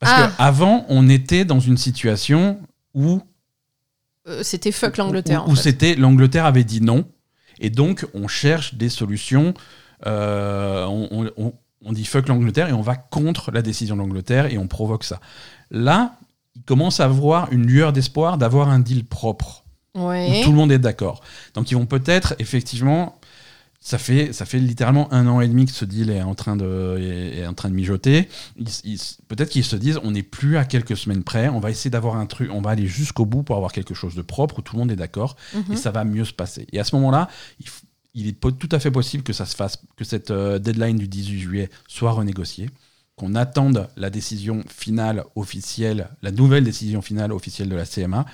Parce 0.01 0.13
Ah. 0.17 0.33
qu'avant, 0.37 0.85
on 0.89 1.09
était 1.09 1.45
dans 1.45 1.61
une 1.61 1.77
situation 1.79 2.61
où 2.95 3.21
Euh, 4.27 4.43
C'était 4.43 4.73
fuck 4.73 4.97
l'Angleterre. 4.97 5.47
où, 5.49 5.55
c'était 5.57 5.95
l'Angleterre 5.97 6.47
avait 6.47 6.65
dit 6.65 6.81
non, 6.81 7.07
et 7.61 7.69
donc 7.69 8.07
on 8.15 8.27
cherche 8.29 8.75
des 8.75 8.89
solutions. 8.89 9.55
euh, 10.07 10.85
on, 10.87 11.31
on- 11.39 11.53
on- 11.83 11.93
dit 11.93 12.05
fuck 12.05 12.29
l'Angleterre 12.29 12.69
et 12.69 12.73
on 12.73 12.83
va 12.83 12.95
contre 12.97 13.51
la 13.53 13.63
décision 13.63 13.95
de 13.97 14.01
l'Angleterre 14.01 14.47
et 14.53 14.59
on 14.59 14.67
provoque 14.67 15.05
ça. 15.05 15.19
Là, 15.71 16.17
il 16.57 16.63
commence 16.63 17.01
à 17.01 17.05
avoir 17.07 17.51
une 17.53 17.67
lueur 17.67 17.93
d'espoir 17.93 18.37
d'avoir 18.37 18.69
un 18.69 18.81
deal 18.81 19.05
propre 19.07 19.65
où 19.95 20.09
Ouais. 20.09 20.43
tout 20.45 20.51
le 20.51 20.57
monde 20.57 20.73
est 20.73 20.79
d'accord. 20.79 21.23
Donc 21.55 21.71
ils 21.71 21.75
vont 21.75 21.87
peut-être 21.87 22.35
effectivement. 22.39 23.19
Ça 23.87 23.99
fait, 23.99 24.33
ça 24.33 24.47
fait 24.47 24.59
littéralement 24.59 25.13
un 25.13 25.27
an 25.27 25.43
et 25.43 25.47
demi 25.47 25.67
que 25.67 25.73
ce 25.73 25.85
deal 25.85 26.09
est 26.09 26.23
en 26.23 26.35
train 26.35 26.57
de, 26.57 26.97
est, 26.99 27.41
est 27.41 27.47
en 27.47 27.53
train 27.53 27.69
de 27.69 27.75
mijoter. 27.75 28.29
Peut-être 29.29 29.51
qu'ils 29.51 29.63
se 29.63 29.77
disent 29.77 30.01
on 30.03 30.13
n'est 30.13 30.23
plus 30.23 30.57
à 30.57 30.65
quelques 30.65 30.97
semaines 30.97 31.23
près, 31.23 31.49
on 31.51 31.61
va 31.61 31.71
essayer 31.71 31.91
d'avoir 31.91 32.17
un 32.17 32.25
truc, 32.25 32.51
on 32.51 32.63
va 32.63 32.71
aller 32.71 32.87
jusqu'au 32.87 33.27
bout 33.27 33.43
pour 33.43 33.57
avoir 33.57 33.73
quelque 33.73 33.93
chose 33.95 34.15
de 34.15 34.23
propre 34.23 34.61
où 34.61 34.63
tout 34.63 34.75
le 34.75 34.81
monde 34.81 34.91
est 34.91 34.97
d'accord 34.97 35.37
Mhm. 35.55 35.75
et 35.75 35.77
ça 35.77 35.91
va 35.91 36.05
mieux 36.05 36.25
se 36.25 36.33
passer. 36.33 36.67
Et 36.73 36.81
à 36.81 36.85
ce 36.85 36.97
moment-là, 36.97 37.29
il, 38.15 38.27
est 38.27 38.41
tout 38.41 38.69
à 38.73 38.79
fait 38.79 38.91
possible 38.91 39.23
que 39.23 39.35
ça 39.35 39.45
se 39.45 39.55
fasse, 39.55 39.79
que 39.97 40.05
cette 40.05 40.31
euh, 40.31 40.59
deadline 40.59 40.97
du 40.97 41.07
18 41.07 41.39
juillet 41.39 41.71
soit 41.87 42.13
renégociée, 42.13 42.71
qu'on 43.17 43.35
attende 43.35 43.89
la 43.97 44.09
décision 44.11 44.65
finale 44.69 45.25
officielle, 45.37 46.09
la 46.23 46.31
nouvelle 46.31 46.65
décision 46.65 47.03
finale 47.03 47.33
officielle 47.33 47.69
de 47.69 47.77
la 47.77 47.85
CMA. 47.85 48.25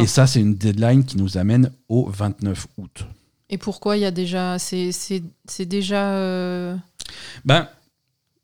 Et 0.00 0.06
ça, 0.06 0.26
c'est 0.26 0.40
une 0.40 0.54
deadline 0.54 1.04
qui 1.04 1.18
nous 1.18 1.36
amène 1.36 1.72
au 1.88 2.08
29 2.08 2.66
août. 2.78 3.06
Et 3.50 3.58
pourquoi 3.58 3.96
il 3.96 4.00
y 4.00 4.04
a 4.06 4.10
déjà. 4.10 4.58
C'est 4.58 4.90
déjà. 5.66 6.12
euh, 6.14 6.76
Ben, 7.44 7.68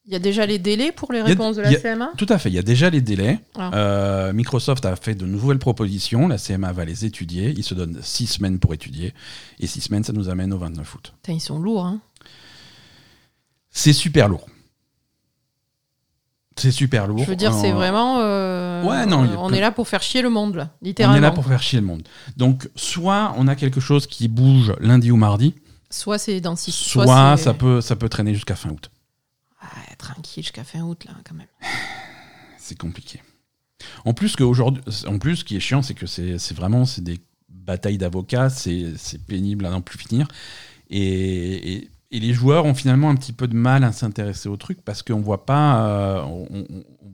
Il 0.09 0.12
y 0.12 0.16
a 0.16 0.19
déjà 0.21 0.47
les 0.47 0.59
délais 0.61 0.92
pour 0.92 1.12
les 1.12 1.21
a- 1.21 1.25
réponses 1.25 1.57
de 1.57 1.62
la 1.62 1.69
a- 1.71 1.75
CMA 1.75 2.12
tout 2.16 2.27
à 2.29 2.38
fait, 2.38 2.49
il 2.49 2.55
y 2.55 2.59
a 2.59 2.62
déjà 2.62 2.90
les 2.90 3.01
délais. 3.01 3.40
Ah. 3.57 3.71
Euh, 3.75 4.33
Microsoft 4.33 4.85
a 4.87 4.95
fait 4.97 5.14
de 5.16 5.27
nouvelles 5.27 5.59
propositions, 5.59 6.29
la 6.29 6.38
CMA 6.38 6.73
va 6.73 6.85
les 6.85 7.05
étudier. 7.05 7.53
Il 7.57 7.64
se 7.64 7.75
donne 7.75 7.99
six 8.03 8.27
semaines 8.29 8.59
pour 8.61 8.73
étudier. 8.75 9.14
Et 9.59 9.66
six 9.66 9.81
semaines, 9.81 10.05
ça 10.05 10.12
nous 10.12 10.29
amène 10.29 10.53
au 10.53 10.59
29 10.59 10.95
août. 10.95 11.12
Putain, 11.23 11.33
ils 11.35 11.40
sont 11.40 11.59
lourds. 11.59 11.87
Hein. 11.87 12.01
C'est 13.71 13.92
super 13.92 14.29
lourd. 14.29 14.47
C'est 16.59 16.71
super 16.71 17.07
lourd. 17.07 17.19
Je 17.19 17.25
veux 17.25 17.37
dire, 17.37 17.53
c'est 17.53 17.73
Euh, 17.73 17.75
vraiment. 17.75 18.19
euh, 18.21 18.83
Ouais, 18.83 19.05
non, 19.07 19.29
on 19.38 19.53
est 19.53 19.61
là 19.61 19.73
pour 19.73 19.88
faire 19.88 20.03
chier 20.03 20.23
le 20.23 20.31
monde, 20.31 20.55
là, 20.57 20.71
On 20.81 20.85
littéralement. 20.87 21.19
est 21.19 21.21
là 21.21 21.31
pour 21.31 21.45
faire 21.47 21.62
chier 21.62 21.81
le 21.81 21.87
monde. 21.87 22.03
Donc, 22.37 22.69
soit 22.77 23.35
on 23.37 23.47
a 23.49 23.55
quelque 23.57 23.81
chose 23.81 24.07
qui 24.07 24.29
bouge 24.29 24.73
lundi 24.81 25.11
ou 25.11 25.16
mardi, 25.16 25.55
Soit 25.90 26.19
c'est 26.19 26.40
dans 26.40 26.57
six. 26.57 26.73
soit 26.75 27.37
ça 27.37 27.53
peut, 27.55 27.81
ça 27.81 27.95
peut 27.97 28.09
traîner 28.09 28.33
jusqu'à 28.35 28.57
fin 28.57 28.71
août. 28.71 28.90
Ouais, 29.62 29.95
tranquille 29.99 30.42
jusqu'à 30.42 30.64
fin 30.64 30.81
août, 30.81 31.05
là, 31.07 31.12
quand 31.29 31.35
même. 31.35 31.47
C'est 32.59 32.77
compliqué. 32.79 33.23
En 34.05 34.12
plus, 34.14 34.35
que 34.35 34.42
aujourd'hui, 34.42 34.83
en 35.07 35.19
plus, 35.19 35.37
ce 35.37 35.45
qui 35.45 35.57
est 35.57 35.61
chiant, 35.61 35.83
c'est 35.83 35.95
que 35.95 36.07
c'est 36.07 36.38
c'est 36.38 36.55
vraiment 36.57 36.85
c'est 36.85 37.03
des 37.05 37.21
batailles 37.49 37.99
d'avocats, 37.99 38.49
c'est 38.51 38.95
c'est 38.97 39.19
pénible 39.25 39.66
à 39.66 39.71
n'en 39.71 39.83
plus 39.83 39.99
finir. 39.99 40.27
Et, 40.90 41.75
et- 41.75 41.90
et 42.11 42.21
les 42.21 42.33
joueurs 42.33 42.64
ont 42.64 42.75
finalement 42.75 43.11
un 43.11 43.16
petit 43.16 43.33
peu 43.33 43.49
de 43.49 43.55
mal 43.57 43.83
à 43.85 43.92
s'intéresser 43.92 44.49
au 44.49 44.57
truc 44.57 44.79
parce 44.85 45.03
qu'on 45.03 45.21
voit 45.21 45.45
pas, 45.45 45.87
euh, 45.87 46.23
on, 46.23 46.66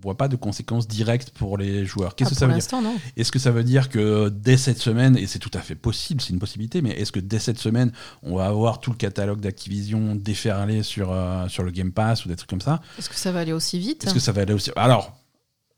voit 0.03 0.17
pas 0.17 0.29
de 0.29 0.37
conséquences 0.37 0.89
directes 0.89 1.31
pour 1.31 1.57
les 1.57 1.87
joueurs. 1.87 2.15
Qu'est-ce 2.17 2.31
Ah, 2.31 2.35
que 2.35 2.39
ça 2.39 2.47
veut 2.47 2.55
dire. 2.55 3.03
Est-ce 3.17 3.33
que 3.33 3.39
ça 3.39 3.51
veut 3.53 3.65
dire 3.65 3.89
que 3.89 4.29
dès 4.29 4.57
cette 4.57 4.79
semaine, 4.79 5.17
et 5.17 5.27
c'est 5.27 5.39
tout 5.39 5.51
à 5.55 5.61
fait 5.61 5.77
possible, 5.77 6.21
c'est 6.21 6.33
une 6.33 6.41
possibilité, 6.41 6.83
mais 6.83 6.91
est-ce 6.91 7.13
que 7.13 7.21
dès 7.21 7.39
cette 7.39 7.59
semaine, 7.59 7.93
on 8.23 8.37
va 8.37 8.47
avoir 8.47 8.81
tout 8.81 8.91
le 8.91 8.97
catalogue 8.97 9.41
d'Activision 9.41 10.15
déferlé 10.17 10.83
sur, 10.83 11.13
euh, 11.13 11.49
sur 11.49 11.63
le 11.63 11.71
Game 11.71 11.93
Pass 11.93 12.25
ou 12.25 12.29
des 12.29 12.37
trucs 12.37 12.51
comme 12.51 12.61
ça 12.61 12.81
Est-ce 12.99 13.09
que 13.09 13.17
ça 13.17 13.33
va 13.33 13.41
aller 13.41 13.53
aussi 13.53 13.79
vite 13.79 14.05
Est-ce 14.05 14.15
que 14.15 14.21
ça 14.21 14.33
va 14.33 14.43
aller 14.43 14.55
aussi 14.55 14.73
Alors, 14.77 15.17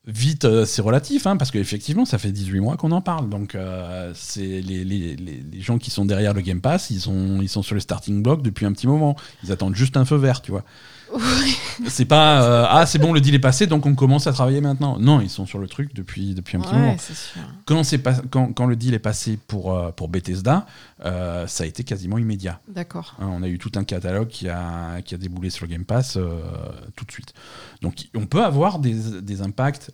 vite, 0.06 0.44
euh, 0.44 0.66
c'est 0.66 0.82
relatif, 0.82 1.26
hein, 1.26 1.36
parce 1.36 1.50
qu'effectivement, 1.50 2.04
ça 2.04 2.18
fait 2.18 2.30
18 2.32 2.60
mois 2.60 2.76
qu'on 2.76 2.92
en 2.92 3.00
parle. 3.00 3.28
Donc, 3.30 3.54
euh, 3.54 4.12
c'est 4.14 4.60
les, 4.60 4.84
les- 4.84 5.16
les- 5.16 5.42
les 5.50 5.60
gens 5.60 5.78
qui 5.78 5.90
sont 5.90 6.04
derrière 6.04 6.34
le 6.34 6.40
Game 6.42 6.60
Pass, 6.60 6.90
ils 6.90 7.00
sont, 7.00 7.40
ils 7.40 7.48
sont 7.48 7.62
sur 7.62 7.74
le 7.74 7.80
starting 7.80 8.22
block 8.22 8.42
depuis 8.42 8.66
un 8.66 8.72
petit 8.72 8.86
moment. 8.86 9.16
Ils 9.42 9.52
attendent 9.52 9.74
juste 9.76 9.96
un 9.96 10.04
feu 10.04 10.16
vert, 10.16 10.42
tu 10.42 10.50
vois. 10.50 10.64
C'est 11.88 12.04
pas 12.04 12.42
euh, 12.42 12.66
ah 12.68 12.86
c'est 12.86 12.98
bon 12.98 13.12
le 13.12 13.20
deal 13.20 13.34
est 13.34 13.38
passé 13.40 13.66
donc 13.66 13.86
on 13.86 13.94
commence 13.94 14.26
à 14.26 14.32
travailler 14.32 14.60
maintenant. 14.60 14.98
Non 14.98 15.20
ils 15.20 15.30
sont 15.30 15.46
sur 15.46 15.58
le 15.58 15.68
truc 15.68 15.94
depuis 15.94 16.34
depuis 16.34 16.56
un 16.56 16.60
petit 16.60 16.72
Ouais, 16.74 16.78
moment 16.80 16.98
sûr. 16.98 17.42
quand, 17.66 17.84
c'est 17.84 17.98
pas, 17.98 18.14
quand, 18.30 18.52
quand 18.52 18.66
le 18.66 18.76
deal 18.76 18.94
est 18.94 18.98
passé 18.98 19.38
pour, 19.46 19.76
euh, 19.76 19.90
pour 19.90 20.08
Bethesda, 20.08 20.66
euh, 21.04 21.46
ça 21.46 21.64
a 21.64 21.66
été 21.66 21.84
quasiment 21.84 22.18
immédiat. 22.18 22.60
D'accord. 22.68 23.14
Hein, 23.20 23.28
on 23.30 23.42
a 23.42 23.48
eu 23.48 23.58
tout 23.58 23.72
un 23.76 23.84
catalogue 23.84 24.28
qui 24.28 24.48
a, 24.48 25.02
qui 25.04 25.14
a 25.14 25.18
déboulé 25.18 25.50
sur 25.50 25.66
le 25.66 25.72
Game 25.72 25.84
Pass 25.84 26.16
euh, 26.16 26.40
tout 26.96 27.04
de 27.04 27.12
suite. 27.12 27.34
Donc 27.82 28.08
on 28.14 28.26
peut 28.26 28.44
avoir 28.44 28.78
des, 28.78 29.20
des 29.20 29.42
impacts 29.42 29.90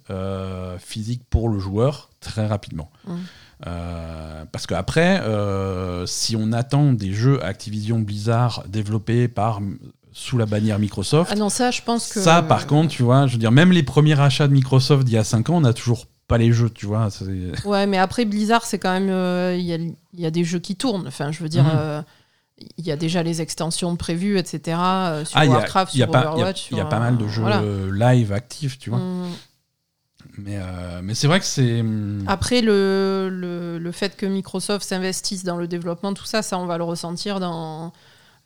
physiques 0.78 1.22
pour 1.28 1.48
le 1.48 1.58
joueur 1.58 2.10
très 2.20 2.46
rapidement. 2.46 2.90
Mm. 3.06 3.14
Euh, 3.66 4.44
parce 4.50 4.66
qu'après, 4.66 5.20
euh, 5.20 6.06
si 6.06 6.34
on 6.36 6.52
attend 6.52 6.92
des 6.92 7.12
jeux 7.12 7.44
Activision 7.44 7.98
Blizzard 7.98 8.64
développés 8.68 9.28
par 9.28 9.60
sous 10.12 10.38
la 10.38 10.46
bannière 10.46 10.78
Microsoft, 10.78 11.30
Ah 11.32 11.36
non, 11.36 11.48
ça, 11.48 11.70
je 11.70 11.82
pense 11.82 12.12
que. 12.12 12.20
ça 12.20 12.42
par 12.42 12.66
contre, 12.66 12.88
tu 12.90 13.02
vois, 13.02 13.26
je 13.26 13.32
veux 13.32 13.38
dire, 13.38 13.52
même 13.52 13.72
les 13.72 13.82
premiers 13.82 14.18
achats 14.20 14.48
de 14.48 14.52
Microsoft 14.52 15.04
d'il 15.04 15.14
y 15.14 15.18
a 15.18 15.24
5 15.24 15.50
ans, 15.50 15.56
on 15.56 15.60
n'a 15.60 15.72
toujours 15.72 16.06
pas 16.26 16.38
les 16.38 16.52
jeux, 16.52 16.70
tu 16.70 16.86
vois. 16.86 17.08
Ouais, 17.64 17.86
mais 17.86 17.98
après 17.98 18.24
Blizzard, 18.24 18.64
c'est 18.64 18.78
quand 18.78 18.92
même. 18.92 19.08
euh, 19.10 19.56
Il 19.58 19.64
y, 19.64 19.72
a, 19.72 19.76
il 19.76 19.94
y 20.20 20.26
a 20.26 20.30
des 20.30 20.44
jeux 20.44 20.58
qui 20.60 20.76
tournent. 20.76 21.06
Enfin, 21.08 21.30
je 21.32 21.42
veux 21.42 21.48
dire. 21.48 21.64
Mhm. 21.64 21.70
euh, 21.74 22.02
il 22.76 22.84
y 22.84 22.92
a 22.92 22.96
déjà 22.96 23.22
les 23.22 23.40
extensions 23.40 23.96
prévues, 23.96 24.36
etc. 24.38 24.76
euh, 24.78 25.24
sur 25.24 25.38
Ah, 25.38 25.46
il 25.46 25.50
y 25.50 25.54
a- 25.54 25.56
Warcraft, 25.56 25.94
il 25.94 25.98
y 25.98 26.02
a 26.02 26.06
sur 26.06 26.12
pas- 26.12 26.32
Overwatch. 26.32 26.68
il 26.70 26.76
y 26.76 26.80
a 26.80 26.84
pas 26.84 26.98
mal 26.98 27.16
de 27.16 27.26
jeux 27.26 27.40
voilà. 27.40 27.62
live 28.14 28.32
actifs, 28.34 28.78
tu 28.78 28.90
vois. 28.90 28.98
Mm. 28.98 29.28
Mais, 30.38 30.58
euh, 30.58 31.00
mais 31.02 31.14
c'est 31.14 31.26
vrai 31.26 31.40
que 31.40 31.46
c'est. 31.46 31.80
hum, 31.80 32.22
Après, 32.26 32.60
le, 32.60 33.28
le, 33.32 33.78
le 33.78 33.92
fait 33.92 34.14
que 34.16 34.26
Microsoft 34.26 34.86
s'investisse 34.86 35.42
dans 35.44 35.56
le 35.56 35.66
développement, 35.68 36.12
tout 36.12 36.26
ça, 36.26 36.42
ça, 36.42 36.58
on 36.58 36.66
va 36.66 36.76
le 36.78 36.84
ressentir 36.84 37.40
dans 37.40 37.92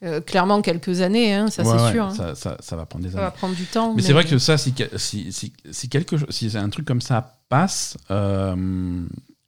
euh, 0.03 0.21
clairement 0.21 0.61
quelques 0.63 1.01
années, 1.01 1.33
hein, 1.35 1.49
ça 1.51 1.63
ouais, 1.63 1.69
c'est 1.79 1.85
ouais, 1.85 1.93
sûr. 1.93 2.05
hein. 2.07 2.15
Ça, 2.15 2.35
ça- 2.35 2.57
ça 2.61 2.77
va 2.77 2.85
prendre 2.87 3.05
des 3.05 3.11
Ça 3.13 3.19
années. 3.19 3.27
va 3.27 3.31
prendre 3.31 3.55
du 3.55 3.65
temps. 3.65 3.95
Mais, 3.95 4.03
c'est 4.03 4.13
vrai 4.13 4.25
que 4.25 4.39
ça, 4.39 4.59
si, 4.59 4.75
si, 4.97 5.33
si, 5.33 5.53
si 5.71 5.89
quelque 5.89 6.17
chose, 6.17 6.29
si 6.31 6.51
un 6.57 6.69
truc 6.69 6.87
comme 6.87 7.01
ça 7.01 7.39
passe, 7.49 7.97
euh, 8.11 8.55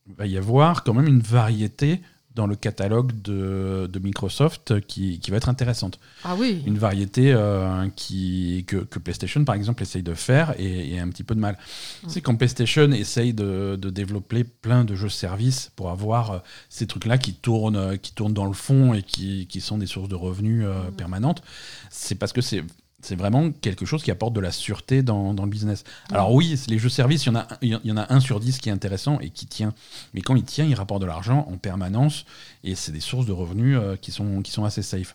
il 0.08 0.14
va 0.14 0.26
y 0.26 0.36
avoir 0.38 0.84
quand 0.84 0.94
même 0.94 1.08
une 1.08 1.20
variété 1.20 2.00
dans 2.36 2.46
le 2.46 2.54
catalogue 2.54 3.10
de, 3.22 3.88
de 3.92 3.98
Microsoft 3.98 4.80
qui, 4.86 5.18
qui 5.18 5.30
va 5.32 5.38
être 5.38 5.48
intéressante. 5.48 5.98
Ah 6.22 6.36
oui. 6.38 6.62
Une 6.66 6.78
variété 6.78 7.32
euh, 7.32 7.88
qui, 7.96 8.64
que, 8.68 8.76
que 8.76 9.00
PlayStation, 9.00 9.44
par 9.44 9.56
exemple, 9.56 9.82
essaye 9.82 10.04
de 10.04 10.14
faire 10.14 10.54
et, 10.60 10.92
et 10.92 11.00
a 11.00 11.02
un 11.02 11.08
petit 11.08 11.24
peu 11.24 11.34
de 11.34 11.40
mal. 11.40 11.58
C'est 12.06 12.20
quand 12.20 12.36
PlayStation 12.36 12.92
essaye 12.92 13.34
de, 13.34 13.76
de 13.76 13.90
développer 13.90 14.44
plein 14.44 14.84
de 14.84 14.94
jeux 14.94 15.08
services 15.08 15.72
pour 15.74 15.90
avoir 15.90 16.30
euh, 16.30 16.38
ces 16.68 16.86
trucs-là 16.86 17.18
qui 17.18 17.34
tournent, 17.34 17.76
euh, 17.76 17.96
qui 17.96 18.12
tournent 18.12 18.34
dans 18.34 18.46
le 18.46 18.52
fond 18.52 18.94
et 18.94 19.02
qui, 19.02 19.46
qui 19.48 19.60
sont 19.60 19.78
des 19.78 19.86
sources 19.86 20.08
de 20.08 20.14
revenus 20.14 20.64
euh, 20.64 20.74
Mm. 20.76 20.92
permanentes, 20.96 21.42
c'est 21.90 22.14
parce 22.14 22.32
que 22.32 22.40
c'est 22.42 22.62
c'est 23.06 23.14
vraiment 23.16 23.52
quelque 23.52 23.86
chose 23.86 24.02
qui 24.02 24.10
apporte 24.10 24.34
de 24.34 24.40
la 24.40 24.50
sûreté 24.50 25.02
dans, 25.02 25.32
dans 25.32 25.44
le 25.44 25.50
business. 25.50 25.84
Alors 26.10 26.34
oui, 26.34 26.60
les 26.68 26.78
jeux 26.78 26.88
services, 26.88 27.24
il 27.24 27.28
y, 27.28 27.30
en 27.30 27.36
a, 27.36 27.46
il 27.62 27.80
y 27.84 27.92
en 27.92 27.96
a 27.96 28.12
un 28.12 28.18
sur 28.18 28.40
dix 28.40 28.58
qui 28.58 28.68
est 28.68 28.72
intéressant 28.72 29.20
et 29.20 29.30
qui 29.30 29.46
tient. 29.46 29.72
Mais 30.12 30.22
quand 30.22 30.34
il 30.34 30.42
tient, 30.42 30.64
il 30.64 30.74
rapporte 30.74 31.02
de 31.02 31.06
l'argent 31.06 31.46
en 31.48 31.56
permanence 31.56 32.24
et 32.64 32.74
c'est 32.74 32.92
des 32.92 33.00
sources 33.00 33.26
de 33.26 33.32
revenus 33.32 33.78
euh, 33.80 33.96
qui, 33.96 34.10
sont, 34.10 34.42
qui 34.42 34.50
sont 34.50 34.64
assez 34.64 34.82
safe. 34.82 35.14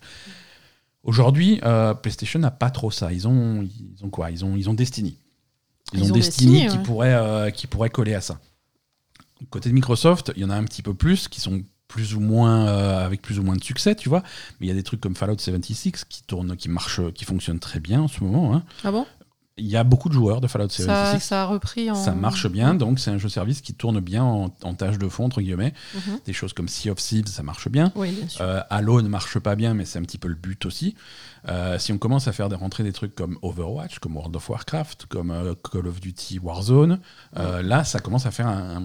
Aujourd'hui, 1.04 1.60
euh, 1.64 1.94
PlayStation 1.94 2.39
n'a 2.39 2.52
pas 2.52 2.70
trop 2.70 2.92
ça. 2.92 3.12
Ils 3.12 3.28
ont, 3.28 3.64
ils 3.64 4.06
ont 4.06 4.10
quoi? 4.10 4.32
Ils 4.32 4.46
ont, 4.46 4.56
ils 4.56 4.70
ont 4.70 4.74
Destiny. 4.74 5.18
Ils, 5.94 6.00
Ils 6.00 6.06
ont, 6.06 6.12
ont 6.12 6.16
Destiny, 6.16 6.62
Destiny, 6.62 6.78
qui, 6.78 6.86
pourrait, 6.86 7.14
euh, 7.14 7.50
qui 7.50 7.68
pourrait 7.68 7.89
coller 7.89 8.14
à 8.14 8.22
ça. 8.22 8.39
Côté 9.50 9.70
de 9.70 9.74
Microsoft, 9.74 10.32
il 10.36 10.44
y 10.44 10.46
en 10.46 10.50
a 10.50 10.56
un 10.56 10.64
petit 10.64 10.84
peu 10.84 10.94
plus 10.94 11.28
qui 11.28 11.42
sont 11.42 11.62
plus 11.92 12.16
ou 12.16 12.22
moins 12.22 12.68
euh, 12.68 13.06
avec 13.06 13.22
plus 13.22 13.38
ou 13.38 13.44
moins 13.44 13.58
de 13.58 13.64
succès, 13.64 13.96
tu 13.96 14.08
vois. 14.08 14.24
Mais 14.60 14.68
il 14.68 14.70
y 14.70 14.72
a 14.72 14.76
des 14.76 14.84
trucs 14.84 15.02
comme 15.02 15.16
Fallout 15.16 15.38
76 15.38 16.06
qui 16.06 16.24
tournent, 16.24 16.56
qui 16.56 16.70
marchent, 16.70 17.02
qui 17.14 17.26
fonctionnent 17.26 17.60
très 17.60 17.82
bien 17.82 18.02
en 18.02 18.08
ce 18.08 18.24
moment. 18.24 18.56
hein. 18.56 18.64
Ah 18.86 18.92
bon? 18.92 19.06
Il 19.58 19.68
y 19.68 19.76
a 19.76 19.84
beaucoup 19.84 20.08
de 20.08 20.14
joueurs 20.14 20.39
de 20.39 20.48
Fallout 20.48 20.70
ça, 20.70 20.84
76. 20.86 21.22
ça 21.22 21.44
a 21.44 21.46
repris 21.46 21.92
en. 21.92 21.96
Ça 21.96 22.14
marche 22.14 22.48
bien, 22.50 22.74
donc 22.74 22.98
c'est 23.00 23.12
un 23.12 23.18
jeu 23.18 23.28
service 23.28 23.60
qui 23.60 23.74
tourne 23.74 24.00
bien 24.00 24.24
en, 24.24 24.50
en 24.64 24.74
tâche 24.74 24.98
de 24.98 25.08
fond, 25.10 25.26
entre 25.26 25.42
guillemets. 25.42 25.74
Mhm. 25.94 26.20
Des 26.26 26.32
choses 26.34 26.54
comme 26.54 26.70
Sea 26.70 26.89
of 26.89 26.98
Thieves, 27.00 27.28
ça 27.28 27.44
marche 27.44 27.68
bien. 27.68 27.92
Oui, 27.96 28.12
bien 28.12 28.28
sûr. 28.30 28.42
Euh, 28.42 28.62
Halo 28.70 29.02
ne 29.02 29.10
marche 29.10 29.38
pas 29.39 29.56
bien, 29.56 29.74
mais 29.74 29.84
c'est 29.84 30.00
un 30.00 30.04
petit 30.04 30.18
peu 30.18 30.30
le 30.30 30.36
but 30.36 30.66
aussi. 30.66 30.96
Euh, 31.50 31.78
si 31.78 31.92
on 31.92 31.98
commence 31.98 32.30
à 32.30 32.32
faire 32.32 32.48
des 32.48 32.56
rentrer 32.56 32.84
des 32.84 32.94
trucs 32.94 33.14
comme 33.14 33.38
Overwatch, 33.42 34.00
comme 34.00 34.16
World 34.16 34.36
of 34.38 34.50
Warcraft, 34.50 35.08
comme 35.08 35.32
euh, 35.32 35.54
Call 35.70 35.86
of 35.86 36.00
Duty 36.00 36.39
Warzone, 36.39 37.00
là, 37.36 37.84
ça 37.84 38.00
commence 38.00 38.26
à 38.26 38.32
faire 38.32 38.48
un 38.48 38.82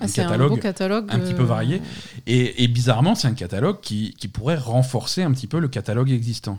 Ah, 0.00 0.04
un 0.04 0.08
catalogue 0.08 0.60
catalogue. 0.60 1.06
un 1.10 1.18
petit 1.18 1.34
peu 1.34 1.42
varié. 1.42 1.82
Et, 2.26 2.64
et 2.64 2.68
bizarrement, 2.68 3.14
c'est 3.14 3.28
un 3.28 3.34
catalogue 3.34 3.80
qui, 3.80 4.14
qui 4.18 4.28
pourrait 4.28 4.56
renforcer 4.56 5.22
un 5.22 5.30
petit 5.32 5.46
peu 5.46 5.58
le 5.58 5.68
catalogue 5.68 6.10
existant. 6.10 6.58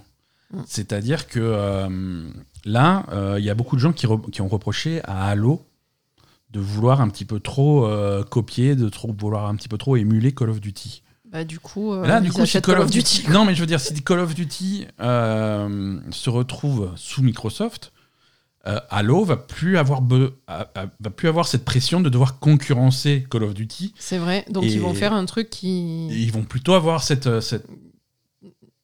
Mm. 0.54 0.60
C'est-à-dire 0.68 1.28
que 1.28 1.40
euh, 1.42 2.30
là, 2.66 3.06
euh, 3.12 3.36
il 3.40 3.46
y 3.46 3.50
a 3.50 3.56
beaucoup 3.56 3.76
de 3.76 3.82
gens 3.82 3.94
qui, 3.94 4.06
re- 4.08 4.30
qui 4.30 4.42
ont 4.42 4.48
reproché 4.48 5.02
à 5.06 5.28
Halo 5.28 5.66
de 6.52 6.60
vouloir 6.60 7.02
un 7.02 7.10
petit 7.10 7.26
peu 7.26 7.40
trop 7.40 7.86
euh, 7.86 8.24
copier, 8.24 8.76
de 8.76 8.90
trop 8.90 9.16
vouloir 9.18 9.48
un 9.48 9.56
petit 9.56 9.70
peu 9.70 9.78
trop 9.78 9.96
émuler 9.96 10.34
Call 10.34 10.50
of 10.50 10.60
Duty. 10.60 11.02
Bah, 11.32 11.46
du 11.46 11.60
coup, 11.60 11.94
euh, 11.94 12.06
Là, 12.06 12.20
du 12.20 12.30
coup, 12.30 12.46
si 12.46 12.62
Call 12.62 12.80
of 12.80 12.92
Duty. 12.92 13.30
Non, 13.30 13.46
mais 13.46 13.56
je 13.56 13.62
veux 13.62 13.66
dire, 13.66 13.80
si 13.80 13.94
Call 14.04 14.20
of 14.20 14.36
Duty 14.36 14.86
euh, 15.00 15.98
se 16.12 16.30
retrouve 16.30 16.92
sous 16.98 17.24
Microsoft, 17.24 17.94
euh, 18.68 18.80
Halo 18.90 19.24
va 19.26 19.38
plus 19.38 19.78
avoir 19.78 20.02
be- 20.02 20.32
a- 20.48 20.68
a- 20.76 20.86
va 21.00 21.10
plus 21.10 21.28
avoir 21.28 21.48
cette 21.48 21.66
pression 21.66 22.00
de 22.02 22.10
devoir 22.10 22.40
concurrencer 22.40 23.26
Call 23.30 23.44
of 23.44 23.54
Duty. 23.54 23.94
C'est 23.98 24.18
vrai. 24.20 24.46
Donc, 24.50 24.66
ils 24.66 24.80
vont 24.80 24.94
faire 24.94 25.14
un 25.14 25.26
truc 25.26 25.50
qui. 25.50 26.08
Ils 26.10 26.32
vont 26.32 26.44
plutôt 26.44 26.74
avoir 26.74 27.04
cette, 27.04 27.28
euh, 27.28 27.42
cette, 27.42 27.66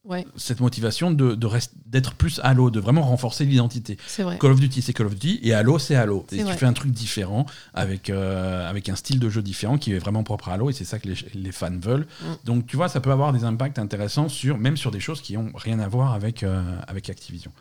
Ouais, 0.03 0.25
cette 0.37 0.61
motivation 0.61 1.11
de, 1.11 1.37
d'être 1.85 2.13
plus 2.13 2.39
Halo, 2.41 2.69
de 2.71 2.79
vraiment 2.79 3.01
renforcer 3.01 3.43
l'identité. 3.43 3.97
c'est 4.07 4.23
vrai. 4.23 4.37
Call 4.39 4.51
of 4.53 4.59
Duty, 4.61 4.81
c'est 4.81 4.93
Call 4.93 5.07
of 5.07 5.15
Duty, 5.15 5.41
et 5.43 5.53
Halo, 5.53 5.79
c'est 5.79 5.95
Halo. 5.95 6.25
Et 6.31 6.45
tu 6.45 6.53
fais 6.53 6.65
un 6.65 6.71
truc 6.71 6.91
différent, 6.93 7.45
avec, 7.73 8.09
euh, 8.09 8.69
avec 8.69 8.87
un 8.87 8.95
style 8.95 9.19
de 9.19 9.29
jeu 9.29 9.41
différent 9.41 9.77
qui 9.77 9.91
est 9.91 9.99
vraiment 9.99 10.23
propre 10.23 10.47
à 10.47 10.53
Halo, 10.53 10.69
et 10.69 10.73
c'est 10.73 10.85
ça 10.85 10.97
que 10.99 11.09
les, 11.09 11.15
les 11.33 11.51
fans 11.51 11.77
veulent. 11.77 12.07
Mm. 12.21 12.25
Donc, 12.45 12.67
tu 12.67 12.77
vois, 12.77 12.87
ça 12.87 13.01
peut 13.01 13.11
avoir 13.11 13.33
des 13.33 13.43
impacts 13.43 13.79
intéressants, 13.79 14.29
sur, 14.29 14.57
même 14.57 14.77
sur 14.77 14.91
des 14.91 15.01
choses 15.01 15.19
qui 15.19 15.33
n'ont 15.33 15.51
rien 15.53 15.77
à 15.79 15.89
voir 15.89 16.13
avec, 16.13 16.41
euh, 16.43 16.63
avec 16.87 17.09
Activision. 17.09 17.51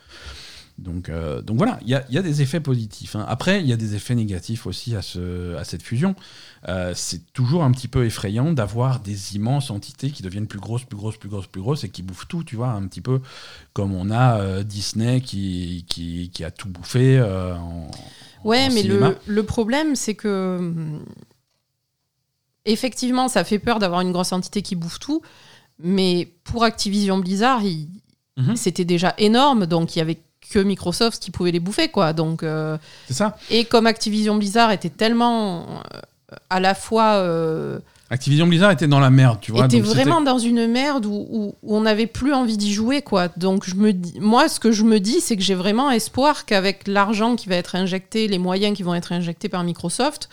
Donc, 0.78 1.08
euh, 1.08 1.40
donc 1.40 1.56
voilà, 1.56 1.78
il 1.82 1.88
y 1.88 1.94
a, 1.94 2.04
il 2.10 2.14
y 2.14 2.18
a 2.18 2.22
des 2.22 2.42
effets 2.42 2.60
positifs. 2.60 3.16
hein. 3.16 3.24
Après, 3.28 3.60
il 3.62 3.66
y 3.66 3.72
a 3.72 3.76
des 3.78 3.94
effets 3.94 4.14
négatifs 4.14 4.66
aussi 4.66 4.94
à, 4.94 5.00
ce, 5.00 5.54
à 5.56 5.64
cette 5.64 5.82
fusion. 5.82 6.14
Euh, 6.68 6.92
c'est 6.94 7.32
toujours 7.32 7.64
un 7.64 7.70
petit 7.72 7.88
peu 7.88 8.04
effrayant 8.04 8.52
d'avoir 8.52 9.00
des 9.00 9.36
immenses 9.36 9.70
entités 9.70 10.10
qui 10.10 10.22
deviennent 10.22 10.46
plus 10.46 10.58
grosses, 10.58 10.84
plus 10.84 10.96
grosses, 10.98 11.16
plus 11.16 11.30
grosses, 11.30 11.46
plus 11.46 11.62
grosses 11.62 11.84
et 11.84 11.88
qui 11.88 12.02
bouffent 12.02 12.28
tout, 12.28 12.44
tu 12.44 12.56
vois, 12.56 12.68
un 12.68 12.86
petit 12.88 13.00
peu 13.00 13.20
comme 13.72 13.94
on 13.94 14.10
a 14.10 14.38
euh, 14.40 14.62
Disney 14.64 15.22
qui, 15.22 15.86
qui, 15.88 16.30
qui 16.32 16.44
a 16.44 16.50
tout 16.50 16.68
bouffé 16.68 17.22
en, 17.22 17.90
Ouais, 18.44 18.66
en 18.66 18.72
mais 18.74 18.82
cinéma. 18.82 19.08
le, 19.10 19.16
le 19.34 19.42
problème, 19.44 19.96
c'est 19.96 20.14
que. 20.14 20.56
hum, 20.58 21.04
Effectivement, 22.64 23.28
ça 23.28 23.44
fait 23.44 23.58
peur 23.60 23.78
d'avoir 23.78 24.00
une 24.00 24.10
grosse 24.12 24.32
entité 24.32 24.60
qui 24.62 24.74
bouffe 24.74 24.98
tout. 24.98 25.22
Mais 25.78 26.34
pour 26.44 26.64
Activision 26.64 27.18
Blizzard, 27.18 27.62
il- 27.62 27.88
Mhm. 28.38 28.56
c'était 28.56 28.84
déjà 28.84 29.14
énorme. 29.18 29.66
Donc, 29.66 29.94
il 29.94 30.00
y 30.00 30.02
avait 30.02 30.18
que 30.50 30.58
Microsoft 30.58 31.22
qui 31.22 31.30
pouvait 31.30 31.50
les 31.52 31.60
bouffer, 31.60 31.88
quoi. 31.88 32.12
Donc. 32.12 32.42
euh, 32.42 32.76
C'est 33.08 33.14
ça. 33.14 33.36
Et 33.50 33.64
comme 33.64 33.86
Activision 33.86 34.36
Blizzard 34.36 34.70
était 34.72 34.90
tellement 34.90 35.66
euh, 35.94 36.36
à 36.50 36.60
la 36.60 36.74
fois 36.74 37.14
euh, 37.16 37.78
Activision 38.08 38.46
Blizzard 38.46 38.70
était 38.70 38.86
dans 38.86 39.00
la 39.00 39.10
merde, 39.10 39.38
tu 39.40 39.50
vois. 39.50 39.64
était 39.64 39.78
donc 39.78 39.86
c'était- 39.86 40.00
vraiment 40.04 40.20
dans 40.20 40.38
une 40.38 40.68
merde 40.68 41.06
où, 41.06 41.26
où- 41.28 41.54
où 41.62 41.76
on 41.76 41.80
n'avait 41.80 42.06
plus 42.06 42.32
envie 42.32 42.56
d'y 42.56 42.72
jouer 42.72 43.02
quoi. 43.02 43.28
Donc 43.36 43.68
je 43.68 43.74
me 43.74 43.92
dis, 43.92 44.14
moi 44.20 44.48
ce 44.48 44.60
que 44.60 44.70
je 44.70 44.84
me 44.84 45.00
dis 45.00 45.20
c'est 45.20 45.36
que 45.36 45.42
j'ai 45.42 45.56
vraiment 45.56 45.90
espoir 45.90 46.44
qu'avec 46.46 46.86
l'argent 46.86 47.34
qui 47.34 47.48
va 47.48 47.56
être 47.56 47.74
injecté, 47.74 48.28
les 48.28 48.38
moyens 48.38 48.76
qui 48.76 48.84
vont 48.84 48.94
être 48.94 49.10
injectés 49.12 49.48
par 49.48 49.64
Microsoft, 49.64 50.28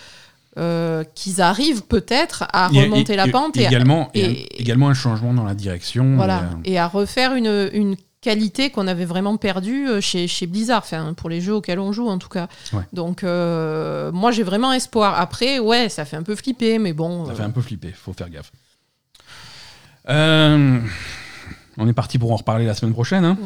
euh, 0.60 1.04
qu'ils 1.16 1.42
arrivent 1.42 1.82
peut-être 1.82 2.44
à 2.54 2.70
Il 2.72 2.78
y 2.78 2.80
a- 2.80 2.84
remonter 2.84 3.16
la 3.16 3.28
pente 3.28 3.58
et, 3.58 3.66
à- 3.66 3.70
également, 3.70 4.10
et, 4.14 4.22
et- 4.22 4.62
également 4.62 4.90
un 4.90 4.94
changement 4.94 5.34
dans 5.34 5.44
la 5.44 5.56
direction. 5.56 6.16
voilà, 6.16 6.44
et 6.66 6.78
à 6.78 6.88
refaire 6.88 7.34
une, 7.34 7.72
une 7.74 7.96
qualité 8.24 8.72
qu'on 8.72 8.88
avait 8.88 9.06
vraiment 9.06 9.36
perdue 9.38 9.88
euh, 9.88 10.02
chez, 10.02 10.28
chez 10.28 10.48
Blizzard, 10.48 10.82
enfin, 10.84 11.14
pour 11.14 11.30
les 11.30 11.42
jeux 11.42 11.56
auxquels 11.56 11.80
on 11.80 11.92
joue 11.92 12.08
en 12.08 12.18
tout 12.18 12.30
cas. 12.30 12.48
Ouais. 12.72 12.84
Donc 12.94 13.24
euh, 13.24 14.12
moi 14.14 14.32
j'ai 14.32 14.44
vraiment 14.44 14.72
espoir. 14.72 15.20
Après, 15.20 15.60
ouais, 15.60 15.90
ça 15.90 16.06
fait 16.06 16.16
un 16.16 16.24
peu 16.24 16.36
flipper, 16.36 16.80
mais 16.80 16.94
bon. 16.94 17.26
Ça 17.26 17.34
euh, 17.34 17.36
fait 17.36 17.44
un 17.44 17.52
peu 17.52 17.62
flipper, 17.62 17.92
faut 17.92 18.14
faire 18.14 18.30
gaffe. 18.30 18.52
Euh, 20.10 20.80
on 21.78 21.88
est 21.88 21.94
parti 21.94 22.18
pour 22.18 22.32
en 22.32 22.38
reparler 22.38 22.66
la 22.66 22.74
semaine 22.74 22.94
prochaine. 22.94 23.26
hein. 23.26 23.38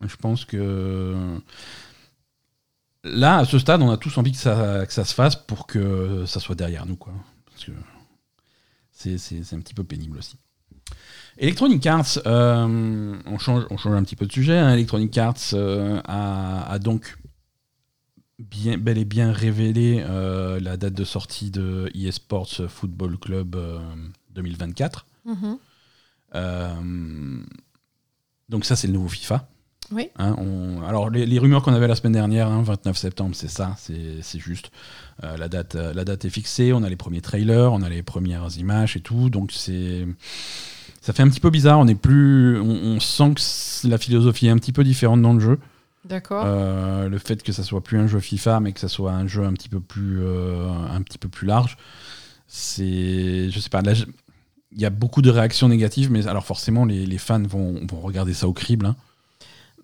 Je 0.00 0.16
pense 0.16 0.44
que 0.44 1.14
là, 3.02 3.38
à 3.38 3.44
ce 3.44 3.58
stade, 3.58 3.82
on 3.82 3.90
a 3.90 3.96
tous 3.96 4.16
envie 4.18 4.32
que 4.32 4.38
ça, 4.38 4.86
que 4.86 4.92
ça 4.92 5.04
se 5.04 5.14
fasse 5.14 5.36
pour 5.36 5.66
que 5.66 6.24
ça 6.26 6.40
soit 6.40 6.54
derrière 6.54 6.86
nous. 6.86 6.96
Quoi. 6.96 7.12
Parce 7.50 7.64
que 7.64 7.72
c'est 8.92 9.54
un 9.56 9.60
petit 9.60 9.74
peu 9.74 9.84
pénible 9.84 10.18
aussi. 10.18 10.36
Electronic 11.38 11.84
Arts, 11.86 12.18
euh, 12.26 13.16
on, 13.26 13.38
change, 13.38 13.64
on 13.70 13.76
change 13.76 13.94
un 13.94 14.02
petit 14.04 14.16
peu 14.16 14.26
de 14.26 14.32
sujet. 14.32 14.56
hein. 14.56 14.72
Electronic 14.72 15.16
Arts 15.18 15.34
euh, 15.54 16.00
a, 16.04 16.70
a 16.70 16.78
donc 16.78 17.16
bien, 18.38 18.78
bel 18.78 18.98
et 18.98 19.04
bien 19.04 19.32
révélé 19.32 20.04
euh, 20.08 20.60
la 20.60 20.76
date 20.76 20.94
de 20.94 21.04
sortie 21.04 21.50
de 21.50 21.90
eSports 21.94 22.62
Football 22.68 23.18
Club 23.18 23.56
euh, 23.56 23.78
2024. 24.34 25.06
mhm. 25.24 25.58
Euh, 26.36 26.72
donc 28.48 28.64
ça, 28.64 28.74
c'est 28.76 28.88
le 28.88 28.92
nouveau 28.92 29.08
FIFA. 29.08 29.48
Oui. 29.92 30.08
Hein, 30.16 30.34
on- 30.38 30.82
alors 30.82 31.10
les, 31.10 31.26
les 31.26 31.38
rumeurs 31.38 31.62
qu'on 31.62 31.74
avait 31.74 31.86
la 31.86 31.94
semaine 31.94 32.12
dernière, 32.12 32.48
hein, 32.48 32.62
29 32.62 32.96
septembre, 32.96 33.34
c'est 33.36 33.48
ça, 33.48 33.74
c'est 33.78 34.20
c'est 34.22 34.40
juste. 34.40 34.70
Euh, 35.22 35.36
la, 35.36 35.48
date, 35.48 35.74
la 35.76 36.04
date 36.04 36.24
est 36.24 36.30
fixée, 36.30 36.72
on 36.72 36.82
a 36.82 36.88
les 36.88 36.96
premiers 36.96 37.20
trailers, 37.20 37.72
on 37.72 37.82
a 37.82 37.88
les 37.88 38.02
premières 38.02 38.48
images 38.58 38.96
et 38.96 39.00
tout, 39.00 39.30
donc 39.30 39.52
c'est 39.52 40.06
ça 41.04 41.12
fait 41.12 41.22
un 41.22 41.28
petit 41.28 41.40
peu 41.40 41.50
bizarre. 41.50 41.78
On 41.78 41.86
est 41.86 41.94
plus, 41.94 42.58
on, 42.60 42.64
on 42.96 43.00
sent 43.00 43.34
que 43.34 43.88
la 43.88 43.98
philosophie 43.98 44.46
est 44.46 44.50
un 44.50 44.56
petit 44.58 44.72
peu 44.72 44.82
différente 44.84 45.20
dans 45.22 45.34
le 45.34 45.40
jeu. 45.40 45.58
D'accord. 46.04 46.44
Euh, 46.46 47.08
le 47.08 47.18
fait 47.18 47.42
que 47.42 47.52
ça 47.52 47.62
soit 47.62 47.82
plus 47.82 47.98
un 47.98 48.06
jeu 48.06 48.20
FIFA, 48.20 48.60
mais 48.60 48.72
que 48.72 48.80
ça 48.80 48.88
soit 48.88 49.12
un 49.12 49.26
jeu 49.26 49.44
un 49.44 49.52
petit 49.52 49.68
peu 49.68 49.80
plus, 49.80 50.18
euh, 50.22 50.68
un 50.90 51.00
petit 51.02 51.18
peu 51.18 51.28
plus 51.28 51.46
large, 51.46 51.76
c'est, 52.46 53.50
je 53.50 53.58
sais 53.60 53.70
pas. 53.70 53.82
Il 54.72 54.80
y 54.80 54.84
a 54.84 54.90
beaucoup 54.90 55.22
de 55.22 55.30
réactions 55.30 55.68
négatives, 55.68 56.10
mais 56.10 56.26
alors 56.26 56.44
forcément, 56.44 56.84
les, 56.84 57.06
les 57.06 57.18
fans 57.18 57.42
vont, 57.42 57.80
vont 57.88 58.00
regarder 58.00 58.34
ça 58.34 58.48
au 58.48 58.52
crible. 58.52 58.86
hein. 58.86 58.96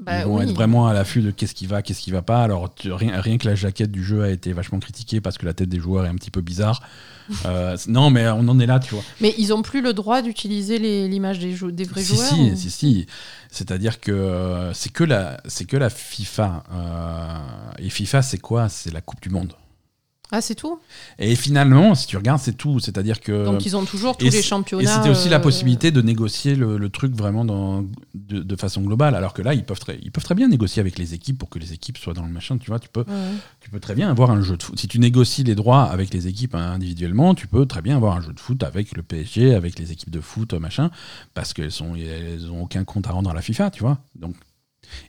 Bah 0.00 0.20
Ils 0.20 0.24
vont 0.26 0.38
oui. 0.38 0.44
être 0.44 0.52
vraiment 0.54 0.86
à 0.88 0.94
l'affût 0.94 1.20
de 1.20 1.30
qu'est-ce 1.30 1.54
qui 1.54 1.66
va, 1.66 1.82
qu'est-ce 1.82 2.00
qui 2.00 2.10
va 2.10 2.22
pas. 2.22 2.42
Alors 2.42 2.74
tu- 2.74 2.90
rien, 2.92 3.20
rien 3.20 3.36
que 3.38 3.46
la 3.46 3.54
jaquette 3.54 3.90
du 3.92 4.02
jeu 4.02 4.22
a 4.22 4.30
été 4.30 4.52
vachement 4.54 4.78
critiquée 4.78 5.20
parce 5.20 5.36
que 5.38 5.44
la 5.46 5.52
tête 5.52 5.68
des 5.68 5.78
joueurs 5.78 6.06
est 6.06 6.08
un 6.08 6.14
petit 6.14 6.30
peu 6.30 6.40
bizarre. 6.40 6.82
Euh, 7.46 7.76
non, 7.88 8.10
mais 8.10 8.28
on 8.28 8.46
en 8.48 8.58
est 8.60 8.66
là, 8.66 8.78
tu 8.80 8.94
vois. 8.94 9.04
Mais 9.20 9.34
ils 9.38 9.52
ont 9.52 9.62
plus 9.62 9.80
le 9.82 9.92
droit 9.92 10.22
d'utiliser 10.22 10.78
l'image 11.08 11.38
des, 11.38 11.54
vrais 11.84 12.02
si, 12.02 12.14
joueurs 12.16 12.28
si, 12.28 12.40
ou- 12.52 12.56
si, 12.56 12.70
si. 12.70 13.06
C'est-à-dire 13.50 14.00
que 14.00 14.12
euh, 14.12 14.72
c'est 14.74 14.92
que 14.92 15.04
la, 15.04 15.40
que 15.66 15.76
la 15.76 15.90
FIFA. 15.90 16.64
euh, 16.72 17.38
et 17.78 17.90
FIFA, 17.90 18.22
c'est 18.22 18.38
quoi? 18.38 18.68
C'est 18.68 18.92
la 18.92 19.00
Coupe 19.00 19.20
du 19.22 19.30
Monde. 19.30 19.52
Ah, 20.32 20.40
c'est 20.40 20.54
tout? 20.54 20.78
Et 21.18 21.34
finalement, 21.34 21.94
si 21.94 22.06
tu 22.06 22.16
regardes, 22.16 22.40
c'est 22.40 22.56
tout. 22.56 22.78
C'est-à-dire 22.78 23.20
que. 23.20 23.44
Donc 23.44 23.66
ils 23.66 23.76
ont 23.76 23.84
toujours 23.84 24.16
tous 24.16 24.30
les 24.30 24.42
championnats. 24.42 24.82
Et 24.82 24.86
c'était 24.86 25.10
aussi 25.10 25.28
la 25.28 25.38
euh, 25.38 25.40
possibilité 25.40 25.90
de 25.90 26.00
négocier 26.02 26.54
le, 26.54 26.78
le 26.78 26.88
truc 26.88 27.14
vraiment 27.14 27.44
dans, 27.44 27.84
de, 28.14 28.40
de 28.40 28.56
façon 28.56 28.80
globale. 28.82 29.14
Alors 29.14 29.34
que 29.34 29.42
là, 29.42 29.54
ils 29.54 29.64
peuvent, 29.64 29.80
très, 29.80 29.98
ils 30.02 30.12
peuvent 30.12 30.24
très 30.24 30.34
bien 30.34 30.48
négocier 30.48 30.80
avec 30.80 30.98
les 30.98 31.14
équipes 31.14 31.38
pour 31.38 31.48
que 31.48 31.58
les 31.58 31.72
équipes 31.72 31.98
soient 31.98 32.14
dans 32.14 32.24
le 32.24 32.32
machin. 32.32 32.58
Tu 32.58 32.70
vois, 32.70 32.78
tu 32.78 32.88
peux, 32.88 33.00
ouais. 33.00 33.34
tu 33.60 33.70
peux 33.70 33.80
très 33.80 33.94
bien 33.94 34.10
avoir 34.10 34.30
un 34.30 34.40
jeu 34.40 34.56
de 34.56 34.62
foot. 34.62 34.78
Si 34.78 34.86
tu 34.86 34.98
négocies 35.00 35.42
les 35.42 35.54
droits 35.54 35.84
avec 35.84 36.14
les 36.14 36.28
équipes 36.28 36.54
hein, 36.54 36.72
individuellement, 36.72 37.34
tu 37.34 37.48
peux 37.48 37.66
très 37.66 37.82
bien 37.82 37.96
avoir 37.96 38.16
un 38.16 38.20
jeu 38.20 38.32
de 38.32 38.40
foot 38.40 38.62
avec 38.62 38.96
le 38.96 39.02
PSG, 39.02 39.54
avec 39.54 39.78
les 39.78 39.90
équipes 39.92 40.10
de 40.10 40.20
foot, 40.20 40.54
machin, 40.54 40.90
parce 41.34 41.52
qu'elles 41.52 41.72
sont, 41.72 41.94
elles 41.96 42.50
ont 42.50 42.62
aucun 42.62 42.84
compte 42.84 43.06
à 43.06 43.12
rendre 43.12 43.30
à 43.30 43.34
la 43.34 43.42
FIFA, 43.42 43.70
tu 43.70 43.80
vois. 43.80 43.98
Donc, 44.14 44.36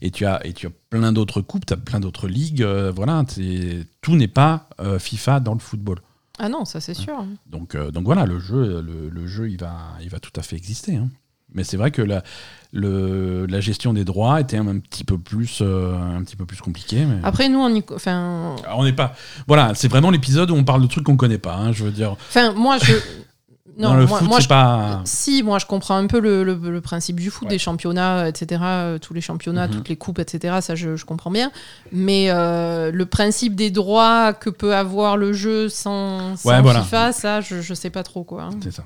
et 0.02 0.12
tu 0.12 0.26
as, 0.26 0.46
et 0.46 0.54
tu 0.54 0.68
as 0.68 0.72
plein 0.90 1.12
d'autres 1.12 1.42
coupes, 1.42 1.66
tu 1.66 1.74
as 1.74 1.78
plein 1.78 2.00
d'autres 2.00 2.28
ligues. 2.28 2.64
euh, 2.64 2.92
voilà, 2.96 3.24
c'est- 3.28 3.86
tout 4.02 4.16
n'est 4.16 4.28
pas 4.28 4.68
euh, 4.80 5.00
FIFA 5.00 5.40
dans 5.40 5.54
le 5.54 5.60
football. 5.60 6.00
Ah 6.40 6.50
non, 6.50 6.66
ça 6.66 6.80
c'est 6.82 6.94
sûr. 6.96 7.24
Donc, 7.46 7.76
euh, 7.76 7.92
donc 7.92 8.06
voilà, 8.06 8.26
le 8.26 8.40
jeu, 8.40 8.82
le, 8.82 9.10
le 9.10 9.28
jeu, 9.28 9.50
il 9.50 9.58
va, 9.60 9.78
il 10.02 10.10
va 10.10 10.20
tout 10.20 10.32
à 10.38 10.42
fait 10.42 10.56
exister. 10.56 10.96
hein. 10.96 11.10
Mais 11.54 11.64
c'est 11.66 11.76
vrai 11.76 11.92
que 11.92 12.02
la, 12.02 12.24
le, 12.72 13.46
la 13.46 13.60
gestion 13.60 13.94
des 13.94 14.06
droits 14.06 14.40
était 14.40 14.56
un, 14.58 14.80
petit 14.80 15.04
peu 15.04 15.18
plus, 15.18 15.60
euh, 15.62 15.94
un 15.98 16.24
petit 16.24 16.38
peu 16.38 16.46
plus 16.46 16.58
compliquée. 16.62 17.06
Mais... 17.06 17.18
Après, 17.24 17.50
nous, 17.50 17.60
on 17.60 17.70
y. 17.76 17.84
Enfin, 17.94 18.56
Alors, 18.64 18.80
on 18.80 18.84
n'est 18.86 18.94
pas. 18.94 19.14
Voilà, 19.48 19.74
c'est 19.76 19.90
vraiment 19.90 20.12
l'épisode 20.12 20.50
où 20.52 20.56
on 20.56 20.64
parle 20.64 20.82
de 20.82 20.88
trucs 20.88 21.04
qu'on 21.04 21.18
connaît 21.18 21.38
pas. 21.38 21.56
hein, 21.56 21.74
je 21.74 21.84
veux 21.84 21.92
dire, 21.92 22.14
enfin 22.30 22.54
moi, 22.54 22.78
je. 22.78 22.94
Non, 23.78 23.90
dans 23.90 23.96
le 23.96 24.06
moi, 24.06 24.20
foot, 24.20 24.28
moi, 24.28 24.40
je- 24.40 24.48
pas. 24.48 25.02
Si, 25.06 25.44
moi 25.44 25.58
je 25.60 25.66
comprends 25.66 25.96
un 25.96 26.08
peu 26.08 26.20
le, 26.20 26.44
le- 26.44 26.56
le 26.56 26.82
principe 26.82 27.20
du 27.20 27.30
foot, 27.30 27.46
Ouais. 27.48 27.52
des 27.52 27.58
championnats, 27.60 28.28
etc. 28.28 28.62
euh, 28.64 28.98
tous 29.00 29.14
les 29.14 29.22
championnats, 29.22 29.68
Mhm. 29.68 29.74
toutes 29.74 29.90
les 29.90 29.96
coupes, 29.96 30.20
etc. 30.20 30.58
Ça, 30.62 30.76
je, 30.76 30.96
je 30.96 31.06
comprends 31.06 31.32
bien. 31.32 31.52
Mais 31.92 32.26
euh, 32.30 32.92
le 32.92 33.06
principe 33.06 33.56
des 33.56 33.72
droits 33.72 34.34
que 34.34 34.50
peut 34.50 34.76
avoir 34.76 35.16
le 35.18 35.34
jeu 35.34 35.70
sans, 35.70 36.36
sans 36.36 36.50
Ouais, 36.50 36.62
voilà. 36.62 36.82
FIFA, 36.84 37.12
ça, 37.14 37.42
je, 37.42 37.62
je 37.62 37.74
sais 37.74 37.90
pas 37.90 38.04
trop 38.04 38.24
quoi. 38.24 38.44
hein. 38.44 38.50
C'est 38.62 38.72
ça. 38.72 38.84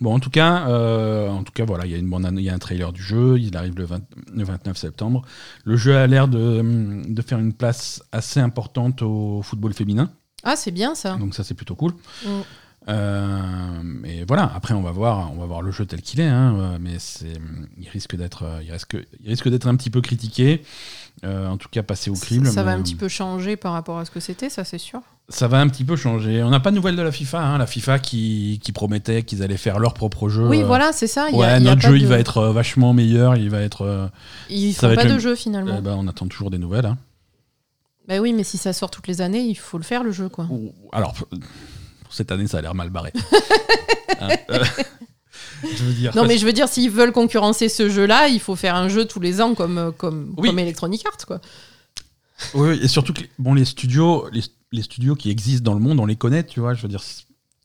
Bon, 0.00 0.14
en 0.14 0.18
tout 0.20 0.28
cas, 0.30 0.68
euh, 0.68 1.30
en 1.30 1.42
tout 1.42 1.52
cas, 1.54 1.64
voilà, 1.64 1.86
il 1.86 1.90
y 1.92 1.94
a 1.94 1.98
une 1.98 2.38
y 2.40 2.50
a 2.50 2.54
un 2.54 2.58
trailer 2.58 2.92
du 2.92 3.02
jeu. 3.02 3.38
Il 3.38 3.56
arrive 3.56 3.76
le, 3.76 3.84
20 3.86 4.02
le 4.34 4.44
29 4.44 4.76
septembre. 4.76 5.22
Le 5.64 5.76
jeu 5.76 5.96
a 5.96 6.06
l'air 6.06 6.28
de, 6.28 7.02
de 7.08 7.22
faire 7.22 7.38
une 7.38 7.54
place 7.54 8.02
assez 8.12 8.38
importante 8.38 9.00
au 9.00 9.40
football 9.42 9.72
féminin. 9.72 10.10
Ah, 10.44 10.54
c'est 10.54 10.70
bien 10.70 10.94
ça. 10.94 11.16
Donc 11.16 11.34
ça, 11.34 11.44
c'est 11.44 11.54
plutôt 11.54 11.74
cool. 11.76 11.92
Mm. 12.24 12.28
Euh, 12.88 13.82
et 14.04 14.24
voilà. 14.26 14.50
Après, 14.54 14.74
on 14.74 14.82
va 14.82 14.90
voir, 14.92 15.32
on 15.32 15.40
va 15.40 15.46
voir 15.46 15.62
le 15.62 15.70
jeu 15.72 15.86
tel 15.86 16.02
qu'il 16.02 16.20
est, 16.20 16.26
hein, 16.26 16.54
euh, 16.58 16.78
mais 16.80 16.98
c'est, 16.98 17.32
il 17.78 17.88
risque 17.88 18.16
d'être, 18.16 18.44
euh, 18.44 18.60
il 18.64 18.70
risque, 18.72 18.96
il 19.22 19.28
risque 19.28 19.48
d'être 19.48 19.66
un 19.66 19.74
petit 19.76 19.90
peu 19.90 20.00
critiqué. 20.00 20.62
En 21.24 21.56
tout 21.56 21.68
cas, 21.70 21.82
passer 21.82 22.10
au 22.10 22.14
crible. 22.14 22.46
Ça 22.46 22.62
va 22.62 22.72
un 22.72 22.82
petit 22.82 22.94
peu 22.94 23.08
changer 23.08 23.56
par 23.56 23.72
rapport 23.72 23.98
à 23.98 24.04
ce 24.04 24.10
que 24.10 24.20
c'était, 24.20 24.50
ça 24.50 24.64
c'est 24.64 24.76
sûr. 24.78 25.00
Ça 25.30 25.48
va 25.48 25.58
un 25.60 25.68
petit 25.68 25.82
peu 25.82 25.96
changer. 25.96 26.42
On 26.42 26.50
n'a 26.50 26.60
pas 26.60 26.70
de 26.70 26.76
nouvelles 26.76 26.94
de 26.94 27.00
la 27.02 27.10
FIFA. 27.10 27.40
hein, 27.42 27.58
la 27.58 27.66
FIFA 27.66 27.98
qui, 27.98 28.60
qui 28.62 28.70
promettait 28.70 29.22
qu'ils 29.22 29.42
allaient 29.42 29.56
faire 29.56 29.78
leur 29.78 29.94
propre 29.94 30.28
jeu. 30.28 30.46
Oui, 30.46 30.62
voilà, 30.62 30.92
c'est 30.92 31.06
ça. 31.06 31.28
il 31.30 31.32
y 31.32 31.36
a- 31.36 31.38
Ouais, 31.40 31.58
il 31.58 31.64
y 31.64 31.68
a 31.68 31.70
notre 31.74 31.80
jeu, 31.80 31.92
de- 31.92 31.96
il 31.96 32.06
va 32.06 32.18
être 32.18 32.44
vachement 32.48 32.92
meilleur. 32.92 33.34
Il 33.36 33.48
va 33.48 33.62
être. 33.62 34.10
Ils 34.50 34.74
ça 34.74 34.82
font 34.82 34.88
va 34.88 34.94
pas 34.94 35.04
être 35.04 35.14
de 35.14 35.18
jeu 35.18 35.34
finalement. 35.34 35.76
eh 35.78 35.80
ben, 35.80 35.96
on 35.98 36.06
attend 36.06 36.26
toujours 36.28 36.50
des 36.50 36.58
nouvelles. 36.58 36.86
hein. 36.86 36.98
Bah 38.06 38.18
oui, 38.20 38.34
mais 38.34 38.44
si 38.44 38.58
ça 38.58 38.74
sort 38.74 38.90
toutes 38.90 39.08
les 39.08 39.20
années, 39.22 39.40
il 39.42 39.56
faut 39.56 39.78
le 39.78 39.84
faire 39.84 40.04
le 40.04 40.12
jeu, 40.12 40.28
quoi. 40.28 40.46
Alors, 40.92 41.14
cette 42.16 42.32
année, 42.32 42.46
ça 42.46 42.58
a 42.58 42.62
l'air 42.62 42.74
mal 42.74 42.90
barré. 42.90 43.12
Hein, 44.18 44.28
euh, 44.50 44.64
je 45.62 45.84
veux 45.84 45.92
dire. 45.92 46.16
Non, 46.16 46.24
mais 46.24 46.38
je 46.38 46.46
veux 46.46 46.52
dire, 46.54 46.68
s'ils 46.70 46.90
veulent 46.90 47.12
concurrencer 47.12 47.68
ce 47.68 47.90
jeu-là, 47.90 48.28
il 48.28 48.40
faut 48.40 48.56
faire 48.56 48.74
un 48.74 48.88
jeu 48.88 49.04
tous 49.04 49.20
les 49.20 49.42
ans 49.42 49.54
comme, 49.54 49.76
euh, 49.76 49.90
comme, 49.90 50.32
Oui. 50.38 50.48
comme 50.48 50.58
Electronic 50.58 51.04
Arts, 51.06 51.26
quoi. 51.26 51.38
Oui, 52.54 52.78
et 52.82 52.88
surtout 52.88 53.12
que 53.12 53.20
les- 53.20 53.30
bon, 53.38 53.52
les 53.52 53.66
studios, 53.66 54.26
les, 54.32 54.40
les 54.72 54.80
studios 54.82 55.16
qui 55.16 55.28
existent 55.28 55.64
dans 55.70 55.74
le 55.74 55.80
monde, 55.84 56.00
on 56.00 56.06
les 56.06 56.16
connaît, 56.16 56.44
tu 56.44 56.60
vois. 56.60 56.72
Je 56.72 56.80
veux 56.80 56.88
dire, 56.88 57.02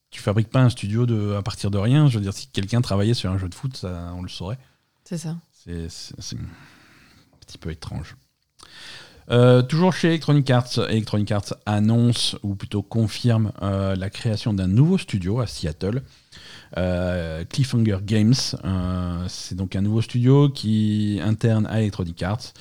tu 0.10 0.20
fabriques 0.22 0.50
pas 0.50 0.60
un 0.60 0.70
studio 0.70 1.06
de, 1.06 1.36
à 1.36 1.42
partir 1.42 1.72
de 1.72 1.78
rien. 1.78 2.10
Je 2.10 2.18
veux 2.18 2.24
dire, 2.24 2.34
si 2.34 2.48
quelqu'un 2.48 2.82
travaillait 2.82 3.14
sur 3.14 3.32
un 3.32 3.38
jeu 3.38 3.48
de 3.48 3.56
foot, 3.56 3.78
ça, 3.78 4.14
on 4.18 4.22
le 4.22 4.30
saurait. 4.30 4.58
C'est 5.06 5.18
ça. 5.18 5.38
C'est 5.64 6.36
un 6.36 7.38
petit 7.48 7.58
peu 7.58 7.72
étrange. 7.72 8.18
Euh, 9.32 9.62
toujours 9.62 9.94
chez 9.94 10.10
Electronic 10.10 10.50
Arts, 10.50 10.78
Electronic 10.90 11.32
Arts 11.32 11.54
annonce, 11.66 12.36
ou 12.44 12.54
plutôt 12.56 12.82
confirme, 12.82 13.54
euh, 13.62 13.96
la 13.96 14.10
création 14.10 14.54
d'un 14.54 14.68
nouveau 14.68 14.98
studio 14.98 15.40
à 15.40 15.48
Seattle. 15.48 16.02
Euh, 16.78 17.46
Cliffhanger 17.46 18.00
Games, 18.04 18.34
c'est 19.28 19.56
donc 19.56 19.76
un 19.76 19.82
nouveau 19.82 20.02
studio 20.02 20.50
qui 20.50 21.20
interne 21.24 21.66
à 21.68 21.82
Electronic 21.82 22.22
Arts 22.24 22.54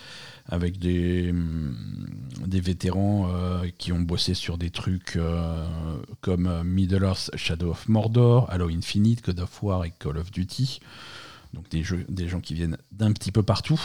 avec 0.49 0.79
des, 0.79 1.31
hum, 1.31 1.77
vétérans 2.47 3.29
qui 3.79 3.93
ont 3.93 4.01
bossé 4.01 4.35
sur 4.35 4.59
des 4.59 4.71
trucs 4.71 5.17
comme 6.21 6.63
Middle-earth 6.65 7.31
Shadow 7.37 7.71
of 7.71 7.89
Mordor, 7.89 8.51
Halo 8.51 8.69
Infinite, 8.69 9.25
God 9.25 9.41
of 9.41 9.63
War 9.63 9.85
et 9.85 9.93
Call 9.97 10.19
of 10.19 10.33
Duty. 10.33 10.81
Donc 11.55 11.69
des 11.69 12.29
gens 12.29 12.41
qui 12.41 12.55
viennent 12.55 12.79
d'un 12.93 13.13
petit 13.13 13.31
peu 13.31 13.43
partout. 13.45 13.81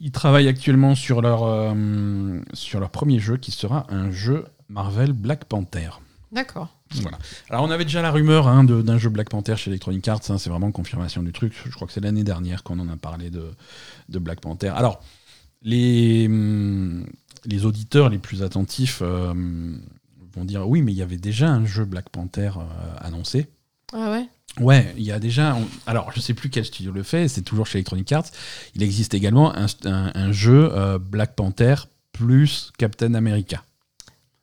Ils 0.00 0.12
travaillent 0.12 0.48
actuellement 0.48 0.94
sur 0.94 1.20
leur, 1.20 1.44
euh, 1.44 2.40
sur 2.54 2.80
leur 2.80 2.90
premier 2.90 3.18
jeu 3.18 3.36
qui 3.36 3.50
sera 3.50 3.86
un 3.90 4.10
jeu 4.10 4.46
Marvel 4.68 5.12
Black 5.12 5.44
Panther. 5.44 5.90
D'accord. 6.32 6.68
Voilà. 7.02 7.18
Alors 7.48 7.64
on 7.64 7.70
avait 7.70 7.84
déjà 7.84 8.02
la 8.02 8.10
rumeur 8.10 8.48
hein, 8.48 8.64
d'un 8.64 8.98
jeu 8.98 9.10
Black 9.10 9.28
Panther 9.28 9.56
chez 9.56 9.70
Electronic 9.70 10.06
Arts, 10.08 10.22
hein, 10.30 10.38
c'est 10.38 10.50
vraiment 10.50 10.72
confirmation 10.72 11.22
du 11.22 11.32
truc. 11.32 11.54
Je 11.64 11.70
crois 11.70 11.86
que 11.86 11.92
c'est 11.92 12.00
l'année 12.00 12.24
dernière 12.24 12.62
qu'on 12.62 12.78
en 12.78 12.88
a 12.88 12.96
parlé 12.96 13.30
de, 13.30 13.50
de 14.08 14.18
Black 14.18 14.40
Panther. 14.40 14.68
Alors, 14.68 15.00
les, 15.62 16.26
hum, 16.26 17.06
les 17.44 17.64
auditeurs 17.64 18.08
les 18.08 18.18
plus 18.18 18.42
attentifs 18.42 19.00
euh, 19.02 19.34
vont 20.34 20.44
dire 20.44 20.68
oui, 20.68 20.82
mais 20.82 20.92
il 20.92 20.98
y 20.98 21.02
avait 21.02 21.16
déjà 21.16 21.48
un 21.48 21.64
jeu 21.64 21.84
Black 21.84 22.08
Panther 22.08 22.52
euh, 22.56 22.94
annoncé. 22.98 23.48
Ah 23.92 24.10
ouais? 24.10 24.28
Ouais, 24.58 24.92
il 24.96 25.04
y 25.04 25.12
a 25.12 25.18
déjà. 25.18 25.54
on- 25.54 25.66
alors, 25.86 26.10
je 26.12 26.20
sais 26.20 26.34
plus 26.34 26.50
quel 26.50 26.64
studio 26.64 26.90
le 26.92 27.02
fait, 27.02 27.28
c'est 27.28 27.42
toujours 27.42 27.66
chez 27.66 27.78
Electronic 27.78 28.10
Arts. 28.12 28.26
Il 28.74 28.82
existe 28.82 29.14
également 29.14 29.54
un, 29.56 29.66
un- 29.84 30.10
un 30.14 30.32
jeu 30.32 30.70
euh, 30.74 30.98
Black 30.98 31.34
Panther 31.34 31.74
plus 32.12 32.72
Captain 32.76 33.14
America. 33.14 33.62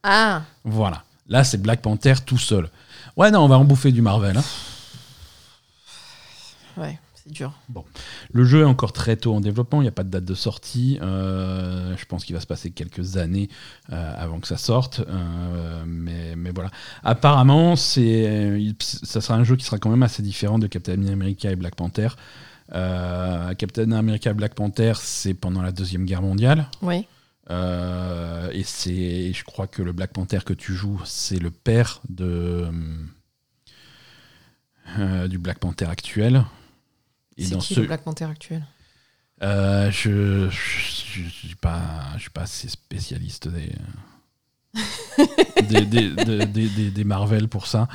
Ah 0.03 0.43
Voilà. 0.63 1.03
Là, 1.27 1.43
c'est 1.43 1.61
Black 1.61 1.81
Panther 1.81 2.13
tout 2.25 2.37
seul. 2.37 2.69
Ouais, 3.17 3.31
non, 3.31 3.41
on 3.41 3.47
va 3.49 3.57
en 3.57 3.65
bouffer 3.65 3.91
du 3.91 4.01
Marvel. 4.01 4.37
hein. 4.37 4.43
Ouais, 6.77 6.97
c'est 7.27 7.33
dur. 7.33 7.53
Le 8.31 8.43
jeu 8.43 8.61
est 8.61 8.65
encore 8.65 8.93
très 8.93 9.17
tôt 9.17 9.35
en 9.35 9.41
développement, 9.41 9.81
il 9.81 9.85
n'y 9.85 9.89
a 9.89 9.93
pas 9.93 10.03
de 10.03 10.09
date 10.09 10.25
de 10.25 10.33
sortie. 10.33 10.97
Euh, 11.01 11.95
je 11.97 12.05
pense 12.05 12.25
qu'il 12.25 12.35
va 12.35 12.41
se 12.41 12.47
passer 12.47 12.71
quelques 12.71 13.17
années 13.17 13.49
euh, 13.91 14.13
avant 14.17 14.39
que 14.39 14.47
ça 14.47 14.57
sorte. 14.57 15.01
Euh, 15.07 15.83
mais, 15.85 16.35
mais 16.35 16.51
voilà. 16.51 16.71
Apparemment, 17.03 17.75
c'est, 17.75 18.73
ça 18.79 19.21
sera 19.21 19.35
un 19.37 19.43
jeu 19.43 19.55
qui 19.55 19.65
sera 19.65 19.77
quand 19.77 19.89
même 19.89 20.03
assez 20.03 20.23
différent 20.23 20.59
de 20.59 20.67
Captain 20.67 21.05
America 21.07 21.51
et 21.51 21.55
Black 21.55 21.75
Panther. 21.75 22.09
Captain 22.69 23.91
America 23.91 24.31
et 24.31 24.33
Black 24.33 24.55
Panther, 24.55 24.93
c'est 24.95 25.33
pendant 25.33 25.61
la 25.61 25.71
Deuxième 25.71 26.05
Guerre 26.05 26.21
mondiale. 26.21 26.69
Oui. 26.81 27.07
Et 27.49 28.63
c'est, 28.63 29.33
je 29.33 29.43
crois 29.43 29.67
que 29.67 29.81
le 29.81 29.91
Black 29.91 30.11
Panther 30.11 30.39
que 30.45 30.53
tu 30.53 30.73
joues, 30.73 31.01
c'est 31.05 31.39
le 31.39 31.49
père 31.51 32.01
de, 32.09 32.69
euh, 34.99 35.27
du 35.27 35.37
Black 35.37 35.59
Panther 35.59 35.85
actuel. 35.85 36.43
Et 37.37 37.45
C'est 37.45 37.57
qui 37.57 37.75
ce, 37.75 37.79
le 37.81 37.87
Black 37.87 38.01
Panther 38.03 38.25
actuel? 38.25 38.65
Euh, 39.43 39.91
je, 39.91 40.49
je, 40.49 41.21
je 41.23 41.29
suis 41.29 41.55
pas, 41.55 41.81
je 42.15 42.21
suis 42.21 42.29
pas 42.31 42.41
assez 42.41 42.67
spécialiste 42.69 43.47
des, 43.47 43.71
des, 45.69 45.81
des, 45.85 46.45
des- 46.45 46.89
des- 46.91 47.03
Marvel 47.03 47.47
pour 47.47 47.67
ça. 47.67 47.87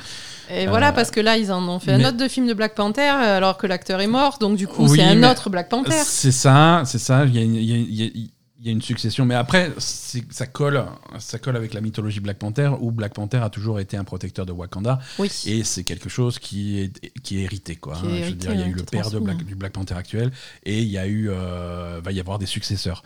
Et 0.49 0.67
voilà, 0.67 0.89
Euh, 0.89 0.91
parce 0.93 1.11
que 1.11 1.19
là, 1.19 1.37
ils 1.37 1.51
en 1.51 1.67
ont 1.67 1.79
fait 1.79 1.97
mais- 1.97 2.03
un 2.05 2.09
autre 2.09 2.17
de 2.17 2.27
film 2.27 2.47
de 2.47 2.53
Black 2.53 2.75
Panther, 2.75 3.01
euh, 3.09 3.37
alors 3.37 3.57
que 3.57 3.67
l'acteur 3.67 4.01
est 4.01 4.07
mort, 4.07 4.37
donc 4.39 4.57
du 4.57 4.67
coup, 4.67 4.85
Oui, 4.87 4.97
c'est 4.97 5.03
un 5.03 5.29
autre 5.29 5.49
Black 5.49 5.69
Panther. 5.69 5.91
C'est 6.05 6.31
ça, 6.31 6.83
c'est 6.85 6.97
ça. 6.99 7.25
Il 7.25 7.35
y 7.35 7.43
y 7.45 8.32
il 8.63 8.67
y 8.67 8.69
a 8.69 8.71
une 8.71 8.81
succession, 8.81 9.25
mais 9.25 9.35
après, 9.35 9.73
ça 9.77 10.47
colle, 10.47 10.85
ça 11.19 11.37
colle 11.37 11.57
avec 11.57 11.73
la 11.73 11.81
mythologie 11.81 12.21
Black 12.21 12.37
Panther, 12.39 12.71
où 12.79 12.91
Black 12.91 13.13
Panther 13.13 13.39
a 13.39 13.49
toujours 13.49 13.81
été 13.81 13.97
un 13.97 14.05
protecteur 14.05 14.45
de 14.45 14.53
Wakanda, 14.53 14.99
Oui. 15.19 15.29
et 15.45 15.65
c'est 15.65 15.83
quelque 15.83 16.07
chose 16.07 16.39
qui 16.39 16.79
est, 16.79 17.11
qui 17.23 17.39
est 17.39 17.41
hérité, 17.41 17.75
quoi. 17.75 17.97
Hein. 17.97 18.03
Je 18.03 18.29
veux 18.29 18.31
dire, 18.35 18.53
il 18.53 18.59
y 18.61 18.63
a 18.63 18.67
eu 18.67 18.73
le 18.73 18.83
père 18.83 19.11
de 19.11 19.19
Black- 19.19 19.43
du 19.43 19.55
Black 19.55 19.73
Panther 19.73 19.95
actuel, 19.95 20.31
et 20.63 20.81
il 20.81 20.87
y 20.87 20.97
a 20.97 21.05
eu, 21.07 21.29
euh, 21.29 21.99
va 22.01 22.13
y 22.13 22.21
avoir 22.21 22.39
des 22.39 22.45
successeurs. 22.45 23.03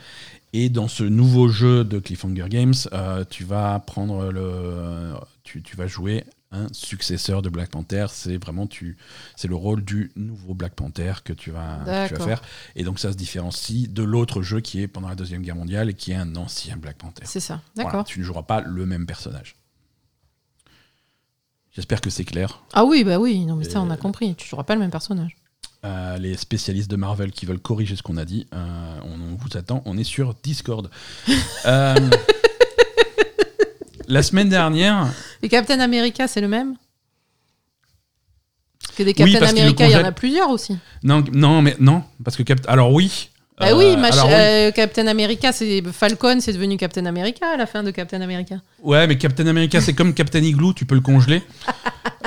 Et 0.54 0.70
dans 0.70 0.88
ce 0.88 1.04
nouveau 1.04 1.48
jeu 1.48 1.84
de 1.84 1.98
Cliffhanger 2.00 2.46
Games, 2.50 2.74
euh, 2.94 3.26
tu 3.28 3.44
vas 3.44 3.80
prendre 3.80 4.32
le, 4.32 5.14
tu, 5.44 5.64
tu 5.64 5.76
vas 5.76 5.88
jouer 5.88 6.24
un 6.52 6.68
successeur 6.72 7.42
de 7.42 7.50
Black 7.50 7.70
Panther. 7.70 8.08
C'est 8.10 8.38
vraiment 8.38 8.68
tu, 8.68 8.98
c'est 9.36 9.48
le 9.48 9.56
rôle 9.56 9.84
du 9.84 10.12
nouveau 10.16 10.54
Black 10.54 10.74
Panther 10.74 11.14
que 11.24 11.34
tu 11.34 11.52
vas, 11.52 11.78
que 11.80 11.84
tu 11.84 11.86
vas 11.86 12.08
D'accord. 12.10 12.26
faire. 12.26 12.42
Et 12.76 12.84
donc 12.84 13.00
ça 13.00 13.12
se 13.12 13.18
différencie 13.18 13.90
de 13.90 14.04
l'autre 14.04 14.42
jeu 14.42 14.62
qui 14.62 14.82
est 14.82 14.88
pendant 14.88 15.10
la 15.10 15.16
deuxième 15.16 15.42
guerre 15.42 15.56
mondiale 15.56 15.90
et 15.90 15.94
qui 15.94 16.12
est 16.12 16.16
un 16.16 16.36
ancien 16.36 16.78
Black 16.78 16.98
Panther. 16.98 17.24
C'est 17.26 17.40
ça, 17.40 17.62
Voilà, 17.76 17.90
d'accord. 17.90 18.06
tu 18.06 18.20
ne 18.20 18.24
joueras 18.24 18.44
pas 18.44 18.62
le 18.62 18.86
même 18.86 19.06
personnage. 19.06 19.56
J'espère 21.72 22.02
que 22.02 22.10
c'est 22.10 22.26
clair. 22.26 22.62
Ah 22.74 22.86
oui, 22.86 23.04
bah 23.04 23.20
oui, 23.20 23.46
non, 23.46 23.56
mais 23.56 23.64
ça, 23.66 23.80
on 23.82 23.90
a 23.92 23.98
compris. 23.98 24.34
Tu 24.36 24.48
joueras 24.48 24.64
pas 24.64 24.74
le 24.74 24.80
même 24.82 24.90
personnage. 24.90 25.38
Euh, 25.86 26.18
les 26.18 26.36
spécialistes 26.36 26.90
de 26.90 26.96
Marvel 26.96 27.32
qui 27.32 27.46
veulent 27.46 27.60
corriger 27.60 27.96
ce 27.96 28.02
qu'on 28.02 28.18
a 28.18 28.26
dit, 28.26 28.48
euh, 28.52 29.00
on, 29.04 29.14
on 29.34 29.36
vous 29.36 29.56
attend. 29.58 29.84
On 29.86 29.96
est 29.96 30.04
sur 30.04 30.34
Discord. 30.42 30.90
Euh, 31.66 31.96
la 34.08 34.24
semaine 34.24 34.50
dernière, 34.50 35.08
Et 35.44 35.50
Captain 35.50 35.80
America, 35.80 36.28
c'est 36.28 36.42
le 36.42 36.48
même 36.48 36.76
Parce 38.82 38.96
que 38.96 39.04
des 39.04 39.14
Captain 39.14 39.46
America, 39.46 39.86
il 39.86 39.92
y 39.92 39.96
en 39.96 40.04
a 40.04 40.12
plusieurs 40.12 40.50
aussi. 40.50 40.78
non, 41.04 41.24
non, 41.32 41.62
mais 41.62 41.76
non, 41.80 42.04
parce 42.24 42.38
que 42.38 42.44
Cap- 42.44 42.66
alors 42.68 42.92
oui. 42.94 43.30
Bah 43.60 43.70
euh, 43.70 43.76
oui, 43.76 43.96
oui. 43.98 44.10
euh, 44.30 44.72
Captain 44.72 45.08
America, 45.08 45.52
c'est 45.52 45.82
Falcon, 45.92 46.38
c'est 46.40 46.54
devenu 46.54 46.78
Captain 46.78 47.08
America 47.08 47.48
à 47.54 47.58
la 47.58 47.66
fin 47.66 47.82
de 47.82 47.90
Captain 47.90 48.22
America. 48.22 48.58
Ouais, 48.84 49.08
mais 49.08 49.18
Captain 49.18 49.48
America, 49.48 49.82
c'est 49.82 49.94
comme 49.94 50.14
Captain 50.14 50.44
Igloo, 50.44 50.74
tu 50.74 50.86
peux 50.86 50.96
le 50.96 51.02
congeler. 51.02 51.42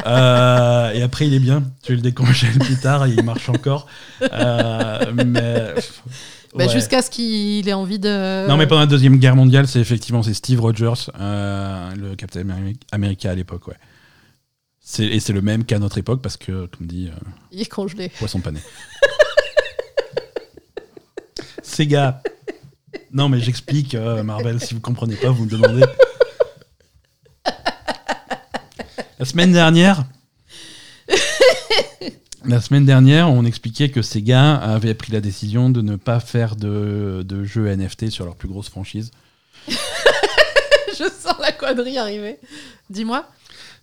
Euh, 0.06 0.92
et 0.92 1.02
après, 1.02 1.26
il 1.26 1.34
est 1.34 1.40
bien. 1.40 1.62
Tu 1.82 1.94
le 1.94 2.00
décongèles 2.00 2.58
plus 2.58 2.76
tard 2.76 3.04
et 3.04 3.10
il 3.10 3.22
marche 3.22 3.50
encore. 3.50 3.86
Euh, 4.32 5.12
mais. 5.26 5.74
Bah, 6.54 6.66
ouais. 6.66 6.72
Jusqu'à 6.72 7.00
ce 7.00 7.10
qu'il 7.10 7.68
ait 7.68 7.72
envie 7.72 7.98
de. 8.00 8.48
Non, 8.48 8.56
mais 8.56 8.66
pendant 8.66 8.80
la 8.80 8.86
Deuxième 8.86 9.18
Guerre 9.18 9.36
mondiale, 9.36 9.68
c'est 9.68 9.78
effectivement 9.80 10.22
c'est 10.22 10.34
Steve 10.34 10.60
Rogers, 10.60 11.10
euh, 11.20 11.94
le 11.94 12.16
Captain 12.16 12.40
Ameri- 12.42 12.76
America 12.90 13.30
à 13.30 13.34
l'époque, 13.34 13.68
ouais. 13.68 13.76
Et 14.98 15.20
c'est 15.20 15.32
le 15.32 15.42
même 15.42 15.64
qu'à 15.64 15.78
notre 15.78 15.98
époque 15.98 16.20
parce 16.22 16.36
que, 16.36 16.66
comme 16.66 16.86
dit, 16.88 17.08
euh, 17.08 17.16
Il 17.52 17.60
est 17.60 17.66
congelé. 17.66 18.08
poisson 18.18 18.40
pané. 18.40 18.58
Sega. 21.62 22.20
Non, 23.12 23.28
mais 23.28 23.38
j'explique, 23.40 23.94
euh, 23.94 24.22
Marvel, 24.24 24.60
si 24.60 24.74
vous 24.74 24.80
comprenez 24.80 25.14
pas, 25.16 25.30
vous 25.30 25.44
me 25.44 25.50
demandez. 25.50 25.84
La 29.18 29.24
semaine 29.24 29.52
dernière. 29.52 30.04
La 32.44 32.60
semaine 32.60 32.86
dernière, 32.86 33.30
on 33.30 33.44
expliquait 33.44 33.90
que 33.90 34.00
Sega 34.02 34.54
avait 34.54 34.94
pris 34.94 35.12
la 35.12 35.20
décision 35.20 35.68
de 35.68 35.82
ne 35.82 35.96
pas 35.96 36.20
faire 36.20 36.56
de, 36.56 37.22
de 37.26 37.44
jeux 37.44 37.68
NFT 37.74 38.08
sur 38.10 38.24
leur 38.24 38.34
plus 38.36 38.48
grosse 38.48 38.68
franchise. 38.70 39.10
Je 39.68 41.04
sens 41.04 41.34
la 41.40 41.52
quadrille 41.52 41.98
arriver. 41.98 42.38
Dis-moi. 42.88 43.28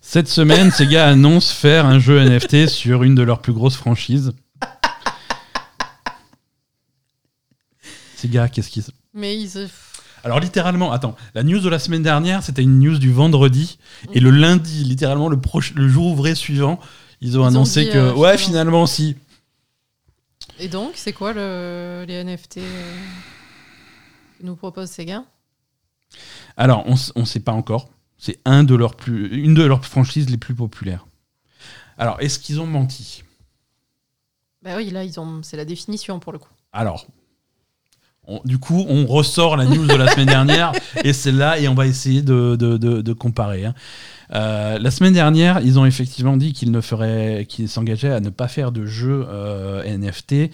Cette 0.00 0.28
semaine, 0.28 0.70
Sega 0.72 1.06
annonce 1.06 1.50
faire 1.52 1.86
un 1.86 1.98
jeu 1.98 2.20
NFT 2.22 2.66
sur 2.68 3.04
une 3.04 3.14
de 3.14 3.22
leurs 3.22 3.40
plus 3.40 3.52
grosses 3.52 3.76
franchises. 3.76 4.32
Sega, 8.16 8.48
qu'est-ce 8.48 8.70
qu'ils. 8.70 8.84
Mais 9.14 9.38
ils. 9.38 9.68
Alors 10.24 10.40
littéralement, 10.40 10.90
attends, 10.92 11.14
la 11.34 11.44
news 11.44 11.60
de 11.60 11.68
la 11.68 11.78
semaine 11.78 12.02
dernière, 12.02 12.42
c'était 12.42 12.62
une 12.62 12.80
news 12.80 12.98
du 12.98 13.12
vendredi, 13.12 13.78
et 14.14 14.20
le 14.20 14.30
lundi, 14.30 14.82
littéralement 14.82 15.28
le, 15.28 15.36
proche- 15.36 15.72
le 15.76 15.88
jour 15.88 16.06
ouvré 16.08 16.34
suivant, 16.34 16.80
ils 17.20 17.36
ont 17.38 17.40
Ils 17.40 17.44
ont 17.44 17.44
annoncé 17.46 17.84
dit, 17.84 17.90
que 17.90 17.98
euh, 17.98 18.14
ouais, 18.14 18.38
finalement. 18.38 18.86
si. 18.86 19.16
Et 20.58 20.68
donc, 20.68 20.92
c'est 20.94 21.12
quoi 21.12 21.32
le... 21.32 22.04
les 22.08 22.22
NFT 22.24 22.58
euh, 22.58 22.96
que 24.38 24.44
nous 24.46 24.56
propose 24.56 24.90
Sega 24.90 25.24
Alors, 26.56 26.84
on 26.86 27.20
ne 27.20 27.24
sait 27.26 27.40
pas 27.40 27.52
encore. 27.52 27.88
C'est 28.16 28.38
un 28.44 28.64
de 28.64 28.74
leurs 28.74 28.96
plus, 28.96 29.28
une 29.44 29.54
de 29.54 29.62
leurs 29.62 29.84
franchises 29.84 30.28
les 30.28 30.36
plus 30.38 30.54
populaires. 30.54 31.06
Alors, 31.96 32.20
est-ce 32.20 32.38
qu'ils 32.40 32.60
ont 32.60 32.66
menti? 32.66 33.22
Bah 34.62 34.72
oui, 34.76 34.90
là, 34.90 35.04
ils 35.04 35.20
ont... 35.20 35.42
c'est 35.42 35.56
la 35.56 35.64
définition 35.64 36.18
pour 36.18 36.32
le 36.32 36.38
coup. 36.40 36.50
Alors, 36.72 37.06
on- 38.26 38.40
du 38.44 38.58
coup, 38.58 38.84
on 38.88 39.06
ressort 39.06 39.56
la 39.56 39.64
news 39.66 39.86
de 39.86 39.94
la 39.94 40.10
semaine 40.10 40.26
dernière 40.38 40.72
et 41.04 41.12
c'est 41.12 41.30
là 41.32 41.58
et 41.60 41.68
on 41.68 41.74
va 41.74 41.86
essayer 41.86 42.22
de, 42.22 42.56
de- 42.56 42.76
de- 42.76 43.00
de 43.00 43.12
comparer. 43.12 43.64
hein. 43.64 43.74
Euh, 44.34 44.78
la 44.78 44.90
semaine 44.90 45.12
dernière, 45.12 45.60
ils 45.60 45.78
ont 45.78 45.86
effectivement 45.86 46.36
dit 46.36 46.52
qu'ils 46.52 46.70
ne 46.70 46.80
feraient, 46.80 47.46
qu'ils 47.48 47.68
s'engageaient 47.68 48.12
à 48.12 48.20
ne 48.20 48.30
pas 48.30 48.48
faire 48.48 48.72
de 48.72 48.84
jeux 48.86 49.26
euh, 49.28 49.82
NFT 49.84 50.50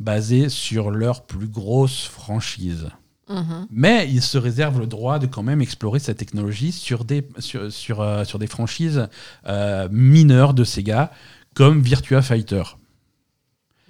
basés 0.00 0.48
sur 0.48 0.90
leur 0.90 1.22
plus 1.22 1.46
grosse 1.46 2.04
franchise. 2.04 2.88
Mhm. 3.28 3.66
Mais 3.70 4.08
ils 4.10 4.22
se 4.22 4.36
réservent 4.36 4.80
le 4.80 4.86
droit 4.86 5.18
de 5.18 5.26
quand 5.26 5.42
même 5.42 5.62
explorer 5.62 6.00
cette 6.00 6.18
technologie 6.18 6.72
sur 6.72 7.04
des, 7.04 7.26
sur, 7.38 7.72
sur, 7.72 8.00
euh, 8.00 8.24
sur 8.24 8.38
des 8.38 8.48
franchises 8.48 9.08
mineures 9.90 10.54
de 10.54 10.64
Sega, 10.64 11.12
comme 11.54 11.80
Virtua 11.80 12.22
Fighter. 12.22 12.62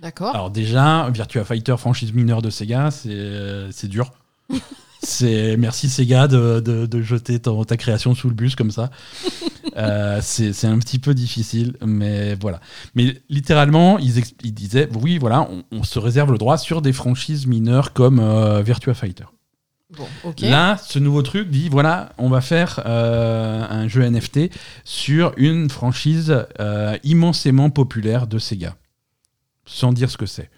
D'accord. 0.01 0.35
Alors 0.35 0.51
déjà, 0.51 1.09
Virtua 1.11 1.45
Fighter, 1.45 1.77
franchise 1.79 2.13
mineure 2.13 2.43
de 2.43 2.51
Sega, 2.51 2.91
c'est 2.91 3.71
c'est 3.71 3.89
dur. 3.89 4.13
c'est 5.03 5.57
merci 5.57 5.89
Sega 5.89 6.29
de, 6.29 6.61
de- 6.61 6.87
de 6.87 7.03
jeter 7.03 7.41
ton- 7.41 7.65
ta 7.65 7.77
création 7.77 8.15
sous 8.15 8.29
le 8.29 8.35
bus 8.35 8.55
comme 8.57 8.71
ça. 8.71 8.91
Euh, 9.77 10.19
c'est 10.21 10.67
un 10.67 10.79
petit 10.81 10.99
peu 10.99 11.15
difficile, 11.15 11.77
mais 11.83 12.35
voilà. 12.35 12.61
Mais 12.95 13.23
littéralement, 13.31 13.99
ils, 13.99 14.19
ils 14.43 14.53
disaient, 14.53 14.87
oui, 15.01 15.17
voilà, 15.19 15.49
on, 15.51 15.63
on 15.73 15.83
se 15.83 15.99
réserve 15.99 16.31
le 16.33 16.37
droit 16.37 16.59
sur 16.59 16.83
des 16.83 16.93
franchises 16.93 17.47
mineures 17.47 17.95
comme 17.95 18.19
euh, 18.21 18.61
Virtua 18.61 18.93
Fighter. 18.93 19.25
Bon. 19.97 20.07
Là, 20.43 20.77
ce 20.77 20.99
nouveau 20.99 21.23
truc 21.23 21.49
dit 21.49 21.71
voilà, 21.71 22.13
on 22.19 22.29
va 22.29 22.43
faire 22.43 22.83
euh, 22.85 23.65
un 23.67 23.89
jeu 23.89 24.03
NFT 24.07 24.51
sur 24.85 25.33
une 25.39 25.71
franchise 25.71 26.37
immensément 27.03 27.71
populaire 27.71 28.27
de 28.27 28.39
Sega, 28.39 28.77
sans 29.65 29.93
dire 29.93 30.11
ce 30.11 30.19
que 30.19 30.27
c'est. 30.27 30.51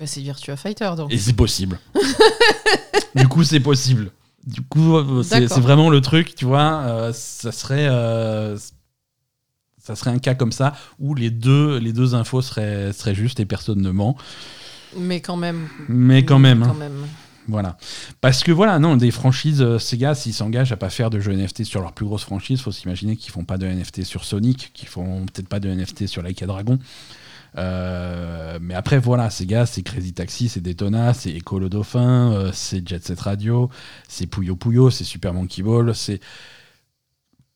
Bah, 0.00 0.06
c'est 0.06 0.22
Virtua 0.22 0.56
Fighter, 0.56 0.90
donc. 0.96 1.12
Et 1.12 1.18
c'est 1.18 1.34
possible. 1.34 1.78
du 3.14 3.28
coup, 3.28 3.44
c'est 3.44 3.60
possible. 3.60 4.10
Du 4.46 4.62
coup, 4.62 4.96
euh, 4.96 5.22
c'est 5.22 5.40
D'accord. 5.40 5.56
c'est 5.56 5.60
vraiment 5.60 5.90
le 5.90 6.00
truc, 6.00 6.34
tu 6.34 6.46
vois. 6.46 6.82
euh, 6.86 7.12
ça 7.12 7.52
serait, 7.52 7.86
euh, 7.86 8.56
ça 9.78 9.94
serait 9.96 10.10
un 10.10 10.18
cas 10.18 10.34
comme 10.34 10.52
ça 10.52 10.74
où 10.98 11.14
les 11.14 11.28
deux, 11.28 11.76
les 11.76 11.92
deux 11.92 12.14
infos 12.14 12.40
seraient, 12.40 12.94
seraient 12.94 13.14
justes 13.14 13.40
et 13.40 13.44
personne 13.44 13.82
ne 13.82 13.90
ment. 13.90 14.16
Mais 14.96 15.20
quand 15.20 15.36
même. 15.36 15.68
Mais 15.90 16.24
quand 16.24 16.38
même, 16.38 16.62
hein. 16.62 16.68
Quand 16.68 16.78
même. 16.78 17.06
Voilà. 17.46 17.76
Parce 18.22 18.42
que 18.42 18.52
voilà, 18.52 18.78
non, 18.78 18.96
des 18.96 19.10
franchises 19.10 19.60
euh, 19.60 19.78
Sega, 19.78 20.14
s'ils 20.14 20.32
s'engagent 20.32 20.72
à 20.72 20.76
pas 20.76 20.88
faire 20.88 21.10
de 21.10 21.20
jeux 21.20 21.32
NFT 21.34 21.64
sur 21.64 21.82
leur 21.82 21.92
plus 21.92 22.06
grosse 22.06 22.22
franchise, 22.22 22.60
faut 22.60 22.72
s'imaginer 22.72 23.16
qu'ils 23.16 23.32
font 23.32 23.44
pas 23.44 23.58
de 23.58 23.66
NFT 23.66 24.04
sur 24.04 24.24
Sonic, 24.24 24.70
qu'ils 24.72 24.88
font 24.88 25.26
peut-être 25.26 25.48
pas 25.48 25.60
de 25.60 25.68
NFT 25.68 26.06
sur 26.06 26.22
Like 26.22 26.42
a 26.42 26.46
Dragon. 26.46 26.78
Euh, 27.58 28.58
mais 28.60 28.74
après, 28.74 28.98
voilà, 28.98 29.28
Sega, 29.30 29.66
c'est 29.66 29.82
Crazy 29.82 30.12
Taxi, 30.12 30.48
c'est 30.48 30.60
Daytona, 30.60 31.14
c'est 31.14 31.30
Echo 31.30 31.58
le 31.58 31.68
Dauphin, 31.68 32.32
euh, 32.32 32.50
c'est 32.52 32.86
Jet 32.86 33.04
Set 33.04 33.20
Radio, 33.20 33.70
c'est 34.08 34.26
Puyo 34.26 34.56
Puyo, 34.56 34.90
c'est 34.90 35.04
Super 35.04 35.34
Monkey 35.34 35.62
Ball, 35.62 35.94
c'est 35.94 36.20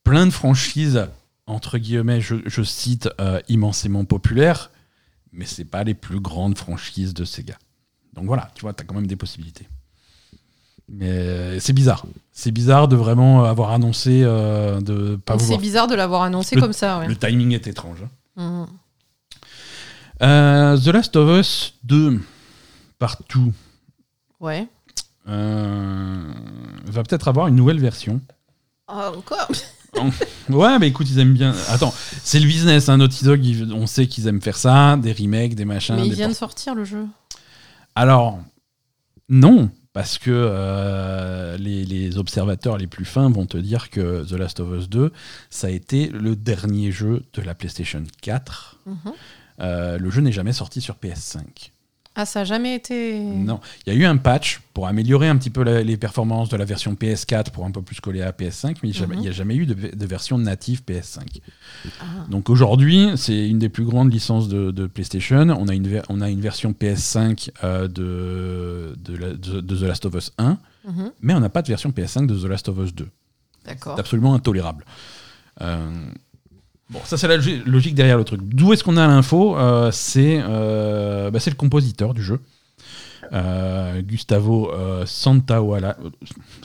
plein 0.02 0.26
de 0.26 0.30
franchises, 0.32 1.06
entre 1.46 1.78
guillemets, 1.78 2.20
je, 2.20 2.36
je 2.46 2.62
cite, 2.62 3.08
euh, 3.20 3.40
immensément 3.48 4.04
populaires, 4.04 4.70
mais 5.32 5.44
c'est 5.46 5.64
pas 5.64 5.84
les 5.84 5.94
plus 5.94 6.20
grandes 6.20 6.58
franchises 6.58 7.14
de 7.14 7.24
Sega. 7.24 7.56
Donc 8.14 8.26
voilà, 8.26 8.50
tu 8.54 8.62
vois, 8.62 8.72
tu 8.74 8.82
as 8.82 8.86
quand 8.86 8.94
même 8.94 9.06
des 9.06 9.16
possibilités. 9.16 9.68
Mais 10.88 11.58
c'est 11.60 11.72
bizarre. 11.72 12.04
C'est 12.32 12.50
bizarre 12.50 12.88
de 12.88 12.96
vraiment 12.96 13.44
avoir 13.44 13.70
annoncé 13.70 14.20
de 14.20 15.16
pas 15.24 15.38
C'est 15.38 15.56
bizarre 15.56 15.86
de 15.86 15.94
l'avoir 15.94 16.22
annoncé 16.22 16.56
Le- 16.56 16.60
comme 16.60 16.74
ça, 16.74 16.98
ouais. 16.98 17.08
Le 17.08 17.16
timing 17.16 17.52
est 17.52 17.66
étrange. 17.66 17.98
hein. 18.36 18.66
Euh, 20.24 20.78
The 20.78 20.86
Last 20.88 21.16
of 21.16 21.38
Us 21.38 21.74
2, 21.84 22.20
partout, 22.98 23.52
Ouais. 24.40 24.66
euh, 25.28 26.32
va 26.86 27.02
peut-être 27.02 27.28
avoir 27.28 27.48
une 27.48 27.56
nouvelle 27.56 27.78
version. 27.80 28.20
Ah, 28.88 29.12
encore? 29.16 29.48
Ouais, 30.48 30.78
mais 30.78 30.88
écoute, 30.88 31.06
ils 31.08 31.18
aiment 31.20 31.34
bien. 31.34 31.54
Attends, 31.68 31.94
c'est 32.22 32.40
le 32.40 32.46
business, 32.46 32.88
hein, 32.88 32.96
Naughty 32.96 33.24
Dog, 33.24 33.44
ils- 33.44 33.72
on 33.72 33.86
sait 33.86 34.06
qu'ils 34.06 34.26
aiment 34.26 34.40
faire 34.40 34.56
ça, 34.56 34.96
des 34.96 35.12
remakes, 35.12 35.54
des 35.54 35.64
machins. 35.64 35.94
Mais 35.94 36.06
il 36.06 36.10
des 36.10 36.16
vient 36.16 36.28
de 36.28 36.34
sortir 36.34 36.74
le 36.74 36.84
jeu. 36.84 37.06
Alors, 37.94 38.40
non, 39.28 39.70
parce 39.92 40.18
que 40.18 40.30
euh, 40.32 41.56
les, 41.58 41.84
les 41.84 42.18
observateurs 42.18 42.76
les 42.76 42.88
plus 42.88 43.04
fins 43.04 43.30
vont 43.30 43.46
te 43.46 43.56
dire 43.56 43.88
que 43.90 44.24
The 44.24 44.32
Last 44.32 44.58
of 44.60 44.76
Us 44.76 44.88
2, 44.88 45.12
ça 45.48 45.68
a 45.68 45.70
été 45.70 46.08
le 46.08 46.34
dernier 46.34 46.90
jeu 46.90 47.22
de 47.32 47.42
la 47.42 47.54
PlayStation 47.54 48.02
4. 48.20 48.78
Mhm. 48.86 48.96
Euh, 49.60 49.98
le 49.98 50.10
jeu 50.10 50.20
n'est 50.20 50.32
jamais 50.32 50.52
sorti 50.52 50.80
sur 50.80 50.96
PS5. 50.96 51.70
Ah, 52.16 52.26
ça 52.26 52.42
a 52.42 52.44
jamais 52.44 52.76
été. 52.76 53.18
Non, 53.18 53.58
il 53.84 53.92
y 53.92 53.96
a 53.96 53.98
eu 53.98 54.04
un 54.04 54.16
patch 54.16 54.60
pour 54.72 54.86
améliorer 54.86 55.26
un 55.28 55.36
petit 55.36 55.50
peu 55.50 55.64
la- 55.64 55.82
les 55.82 55.96
performances 55.96 56.48
de 56.48 56.56
la 56.56 56.64
version 56.64 56.94
PS4 56.94 57.50
pour 57.50 57.64
un 57.64 57.72
peu 57.72 57.82
plus 57.82 58.00
coller 58.00 58.22
à 58.22 58.30
PS5, 58.30 58.76
mais 58.84 58.90
il 58.90 58.92
n'y 58.92 58.96
a 58.96 59.00
jamais- 59.00 59.16
Mhm. 59.16 59.32
jamais 59.32 59.56
eu 59.56 59.66
de, 59.66 59.74
de 59.96 60.06
version 60.06 60.38
native 60.38 60.84
PS5. 60.84 61.40
Ah. 62.00 62.04
Donc 62.30 62.50
aujourd'hui, 62.50 63.08
c'est 63.16 63.48
une 63.48 63.58
des 63.58 63.68
plus 63.68 63.84
grandes 63.84 64.12
licences 64.12 64.46
de, 64.46 64.70
de 64.70 64.86
PlayStation. 64.86 65.48
On 65.58 65.66
a 65.66 65.74
une, 65.74 66.02
on 66.08 66.20
a 66.20 66.30
une 66.30 66.40
version 66.40 66.72
PS5 66.72 67.50
euh, 67.64 67.88
de, 67.88 68.94
de, 68.96 69.16
la- 69.16 69.32
de- 69.34 69.60
de 69.60 69.76
The 69.76 69.82
Last 69.82 70.04
of 70.06 70.14
Us 70.14 70.32
1, 70.38 70.56
Mhm. 70.84 71.10
mais 71.20 71.34
on 71.34 71.40
n'a 71.40 71.48
pas 71.48 71.62
de 71.62 71.68
version 71.68 71.90
PS5 71.90 72.28
de 72.28 72.38
The 72.38 72.44
Last 72.44 72.68
of 72.68 72.78
Us 72.78 72.94
2. 72.94 73.08
D'accord. 73.66 73.94
C'est 73.96 74.00
absolument 74.00 74.34
intolérable. 74.34 74.84
Euh, 75.62 75.90
bon, 76.90 77.00
ça 77.04 77.16
c'est 77.16 77.28
la 77.28 77.36
logi- 77.36 77.62
logique 77.64 77.94
derrière 77.94 78.18
le 78.18 78.24
truc. 78.24 78.40
D'où 78.42 78.72
est-ce 78.72 78.84
qu'on 78.84 78.96
a 78.96 79.06
l'info 79.06 79.56
Euh, 79.58 79.90
C'est 79.92 80.40
euh, 80.42 81.30
bah, 81.30 81.40
c'est 81.40 81.50
le 81.50 81.56
compositeur 81.56 82.14
du 82.14 82.22
jeu, 82.22 82.40
Euh, 83.32 84.02
Gustavo 84.02 84.70
Santaolalla. 85.06 85.96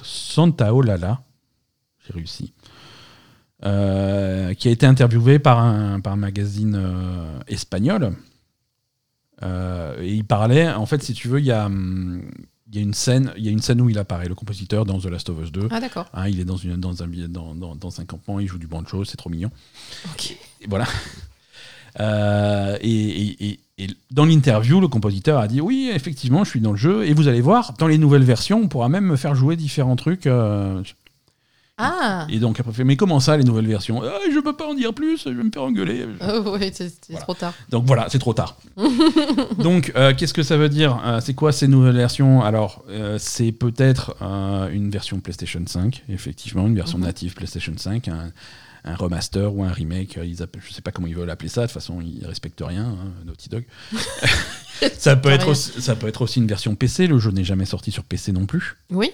Santaolalla, 0.03 1.21
j'ai 2.05 2.13
réussi. 2.13 2.53
Qui 3.61 4.67
a 4.67 4.71
été 4.71 4.85
interviewé 4.85 5.39
par 5.39 5.59
un, 5.59 5.99
par 5.99 6.13
un 6.13 6.17
magazine 6.17 6.81
espagnol. 7.47 8.13
Et 9.41 10.13
il 10.13 10.25
parlait, 10.25 10.69
en 10.69 10.85
fait, 10.85 11.01
si 11.03 11.13
tu 11.13 11.27
veux, 11.29 11.39
il 11.39 11.45
y 11.45 11.51
a, 11.51 11.65
hum, 11.65 12.21
il 12.71 12.75
y 12.75 12.79
a 12.79 12.81
une 12.81 12.93
scène, 12.93 13.33
il 13.37 13.43
y 13.45 13.47
a 13.47 13.51
une 13.51 13.61
scène 13.61 13.81
où 13.81 13.89
il 13.89 13.97
apparaît, 13.97 14.27
le 14.27 14.35
compositeur 14.35 14.85
dans 14.85 14.99
The 14.99 15.05
Last 15.05 15.29
of 15.29 15.41
Us 15.43 15.51
2. 15.51 15.67
Ah, 15.71 15.79
d'accord. 15.79 16.05
Hein, 16.13 16.27
il 16.29 16.39
est 16.39 16.45
dans, 16.45 16.57
une, 16.57 16.75
dans, 16.77 17.01
un, 17.03 17.07
dans, 17.27 17.55
dans, 17.55 17.75
dans 17.75 17.99
un 18.01 18.05
campement, 18.05 18.39
il 18.39 18.47
joue 18.47 18.57
du 18.59 18.67
banjo, 18.67 19.03
c'est 19.05 19.17
trop 19.17 19.29
mignon. 19.29 19.49
Ok. 20.13 20.31
Et 20.61 20.67
voilà. 20.67 20.85
Euh, 21.99 22.77
et, 22.81 22.89
et- 22.91 23.45
et- 23.49 23.59
et 23.81 23.87
dans 24.11 24.25
l'interview, 24.25 24.79
le 24.81 24.87
compositeur 24.87 25.39
a 25.39 25.47
dit 25.47 25.61
Oui, 25.61 25.89
effectivement, 25.93 26.43
je 26.43 26.49
suis 26.51 26.59
dans 26.61 26.71
le 26.71 26.77
jeu, 26.77 27.05
et 27.07 27.13
vous 27.13 27.27
allez 27.27 27.41
voir, 27.41 27.73
dans 27.79 27.87
les 27.87 27.97
nouvelles 27.97 28.23
versions, 28.23 28.59
on 28.61 28.67
pourra 28.67 28.89
même 28.89 29.05
me 29.05 29.15
faire 29.15 29.35
jouer 29.35 29.55
différents 29.55 29.95
trucs. 29.95 30.27
euh. 30.27 30.83
Ah 31.81 32.27
Et 32.29 32.39
donc, 32.39 32.59
après, 32.59 32.73
fait, 32.73 32.83
mais 32.83 32.95
comment 32.97 33.19
ça, 33.19 33.37
les 33.37 33.43
nouvelles 33.45 33.67
versions 33.67 34.03
ah, 34.03 34.19
Je 34.31 34.39
peux 34.39 34.53
pas 34.55 34.67
en 34.67 34.73
dire 34.73 34.93
plus, 34.93 35.23
je 35.23 35.29
vais 35.29 35.43
me 35.43 35.49
faire 35.51 35.63
engueuler. 35.63 36.05
Oh, 36.21 36.41
ouais, 36.57 36.71
c'est 36.73 36.91
Voilà. 37.09 37.21
trop 37.23 37.33
tard. 37.33 37.53
Donc 37.69 37.85
voilà, 37.85 38.07
c'est 38.09 38.19
trop 38.19 38.33
tard. 38.33 38.57
Donc, 39.57 39.91
euh, 39.95 40.13
qu'est-ce 40.15 40.33
que 40.33 40.43
ça 40.43 40.57
veut 40.57 40.69
dire 40.69 41.01
Euh, 41.05 41.19
C'est 41.21 41.33
quoi 41.33 41.51
ces 41.51 41.67
nouvelles 41.67 41.95
versions? 41.95 42.43
Alors, 42.43 42.83
euh, 42.89 43.17
c'est 43.19 43.51
peut-être 43.51 44.15
une 44.71 44.89
version 44.91 45.19
PlayStation 45.19 45.61
5, 45.65 46.03
effectivement, 46.09 46.67
une 46.67 46.75
version 46.75 46.97
Mhm. 46.97 47.05
native 47.05 47.33
PlayStation 47.33 47.73
5, 47.75 48.07
un, 48.09 48.31
un 48.85 48.95
remaster 48.95 49.53
ou 49.55 49.63
un 49.63 49.71
remake. 49.71 50.19
Ils 50.23 50.43
appellent, 50.43 50.61
je 50.67 50.73
sais 50.73 50.81
pas 50.81 50.91
comment 50.91 51.07
ils 51.07 51.15
veulent 51.15 51.29
appeler 51.29 51.49
ça. 51.49 51.61
De 51.61 51.65
toute 51.67 51.73
façon, 51.73 52.01
ils 52.01 52.25
respectent 52.25 52.63
rien, 52.65 52.85
hein, 52.85 53.11
Naughty 53.25 53.49
Dog. 53.49 53.63
ça 54.97 55.15
peut 55.15 55.29
être 55.29 55.47
aussi, 55.49 55.81
ça 55.81 55.95
peut 55.95 56.07
être 56.07 56.21
aussi 56.21 56.39
une 56.39 56.47
version 56.47 56.75
PC. 56.75 57.07
Le 57.07 57.19
jeu 57.19 57.31
n'est 57.31 57.43
jamais 57.43 57.65
sorti 57.65 57.91
sur 57.91 58.03
PC 58.03 58.31
non 58.31 58.45
plus. 58.45 58.75
Oui 58.89 59.11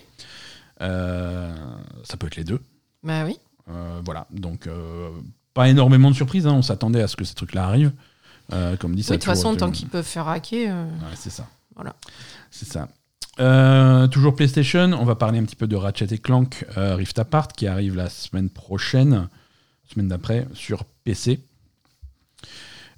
ça 0.79 2.17
peut 2.19 2.27
être 2.27 2.35
les 2.35 2.43
deux. 2.43 2.59
Bah 3.03 3.23
oui. 3.25 3.37
Euh, 3.69 4.01
voilà, 4.05 4.27
donc 4.31 4.67
euh, 4.67 5.09
pas 5.53 5.69
énormément 5.69 6.09
de 6.11 6.15
surprises. 6.15 6.45
hein. 6.47 6.53
On 6.53 6.61
s'attendait 6.61 7.01
à 7.01 7.07
ce 7.07 7.15
que 7.15 7.23
ces 7.25 7.33
trucs-là 7.35 7.65
arrivent. 7.65 7.93
Euh, 8.53 8.77
comme 8.77 8.95
dit, 8.95 9.01
ça 9.03 9.11
Oui, 9.13 9.17
de 9.17 9.23
toute 9.23 9.25
façon, 9.31 9.55
tant 9.55 9.71
qu'ils 9.71 9.87
peuvent 9.87 10.05
faire 10.05 10.27
hacker. 10.27 10.71
euh, 10.75 10.85
Ouais, 10.85 11.15
c'est 11.15 11.31
ça. 11.31 11.47
Voilà. 11.75 11.95
C'est 12.51 12.67
ça. 12.67 12.87
Euh, 13.39 14.07
toujours 14.07 14.35
PlayStation, 14.35 14.93
on 14.93 15.03
va 15.03 15.15
parler 15.15 15.39
un 15.39 15.43
petit 15.43 15.55
peu 15.57 15.67
de 15.67 15.75
Ratchet 15.75 16.05
et 16.13 16.19
Clank 16.19 16.65
euh, 16.77 16.95
Rift 16.95 17.17
Apart 17.19 17.49
qui 17.49 17.67
arrive 17.67 17.95
la 17.95 18.09
semaine 18.09 18.49
prochaine. 18.49 19.27
semaine 19.91 20.07
d'après, 20.07 20.47
sur 20.53 20.83
PC. 21.03 21.39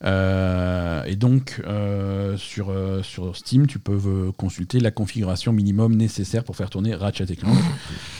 Euh, 0.03 1.03
et 1.05 1.15
donc, 1.15 1.61
euh, 1.65 2.37
sur, 2.37 2.69
euh, 2.69 3.01
sur 3.01 3.35
Steam, 3.35 3.67
tu 3.67 3.79
peux 3.79 4.31
consulter 4.37 4.79
la 4.79 4.91
configuration 4.91 5.51
minimum 5.51 5.95
nécessaire 5.95 6.43
pour 6.43 6.55
faire 6.55 6.69
tourner 6.69 6.93
Ratchet 6.93 7.35
Clank. 7.35 7.57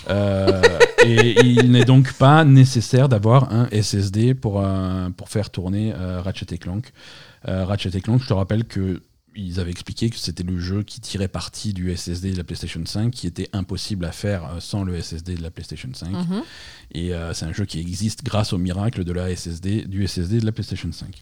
Et 1.06 1.40
il 1.42 1.72
n'est 1.72 1.86
donc 1.86 2.12
pas 2.14 2.44
nécessaire 2.44 3.08
d'avoir 3.08 3.54
un 3.54 3.68
SSD 3.72 4.34
pour, 4.34 4.66
pour 5.16 5.30
faire 5.30 5.50
tourner 5.52 5.94
Ratchet 5.94 6.58
Clank. 6.58 6.92
Ratchet 7.46 8.02
Clank, 8.02 8.22
je 8.22 8.28
te 8.28 8.34
rappelle 8.34 8.66
que 8.66 9.02
ils 9.38 9.60
avaient 9.60 9.72
expliqué 9.72 10.10
que 10.10 10.18
c'était 10.18 10.44
le 10.44 10.60
jeu 10.60 10.84
qui 10.84 11.00
tirait 11.00 11.28
parti 11.28 11.74
du 11.74 11.96
SSD 11.96 12.32
de 12.32 12.38
la 12.38 12.44
PlayStation 12.44 12.82
5, 12.84 13.12
qui 13.12 13.28
était 13.28 13.48
impossible 13.54 14.04
à 14.06 14.12
faire 14.12 14.44
euh, 14.46 14.60
sans 14.60 14.84
le 14.84 15.00
SSD 15.02 15.36
de 15.36 15.44
la 15.44 15.52
PlayStation 15.52 15.90
5. 15.94 16.10
Mhm. 16.10 16.42
Et 16.94 17.14
euh, 17.14 17.34
c'est 17.34 17.46
un 17.46 17.54
jeu 17.54 17.66
qui 17.66 17.80
existe 17.80 18.24
grâce 18.24 18.52
au 18.54 18.58
miracle 18.58 19.04
de 19.04 19.12
la 19.12 19.34
SSD, 19.36 19.84
du 19.86 20.08
SSD 20.08 20.40
de 20.40 20.46
la 20.46 20.52
PlayStation 20.52 20.92
5. 20.92 21.22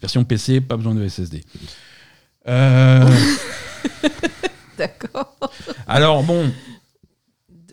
Version 0.00 0.24
PC, 0.24 0.60
pas 0.60 0.76
besoin 0.76 0.94
de 0.94 1.06
SSD. 1.08 1.42
Euh, 2.46 3.08
D'accord. 4.76 5.34
alors 5.86 6.22
bon, 6.24 6.52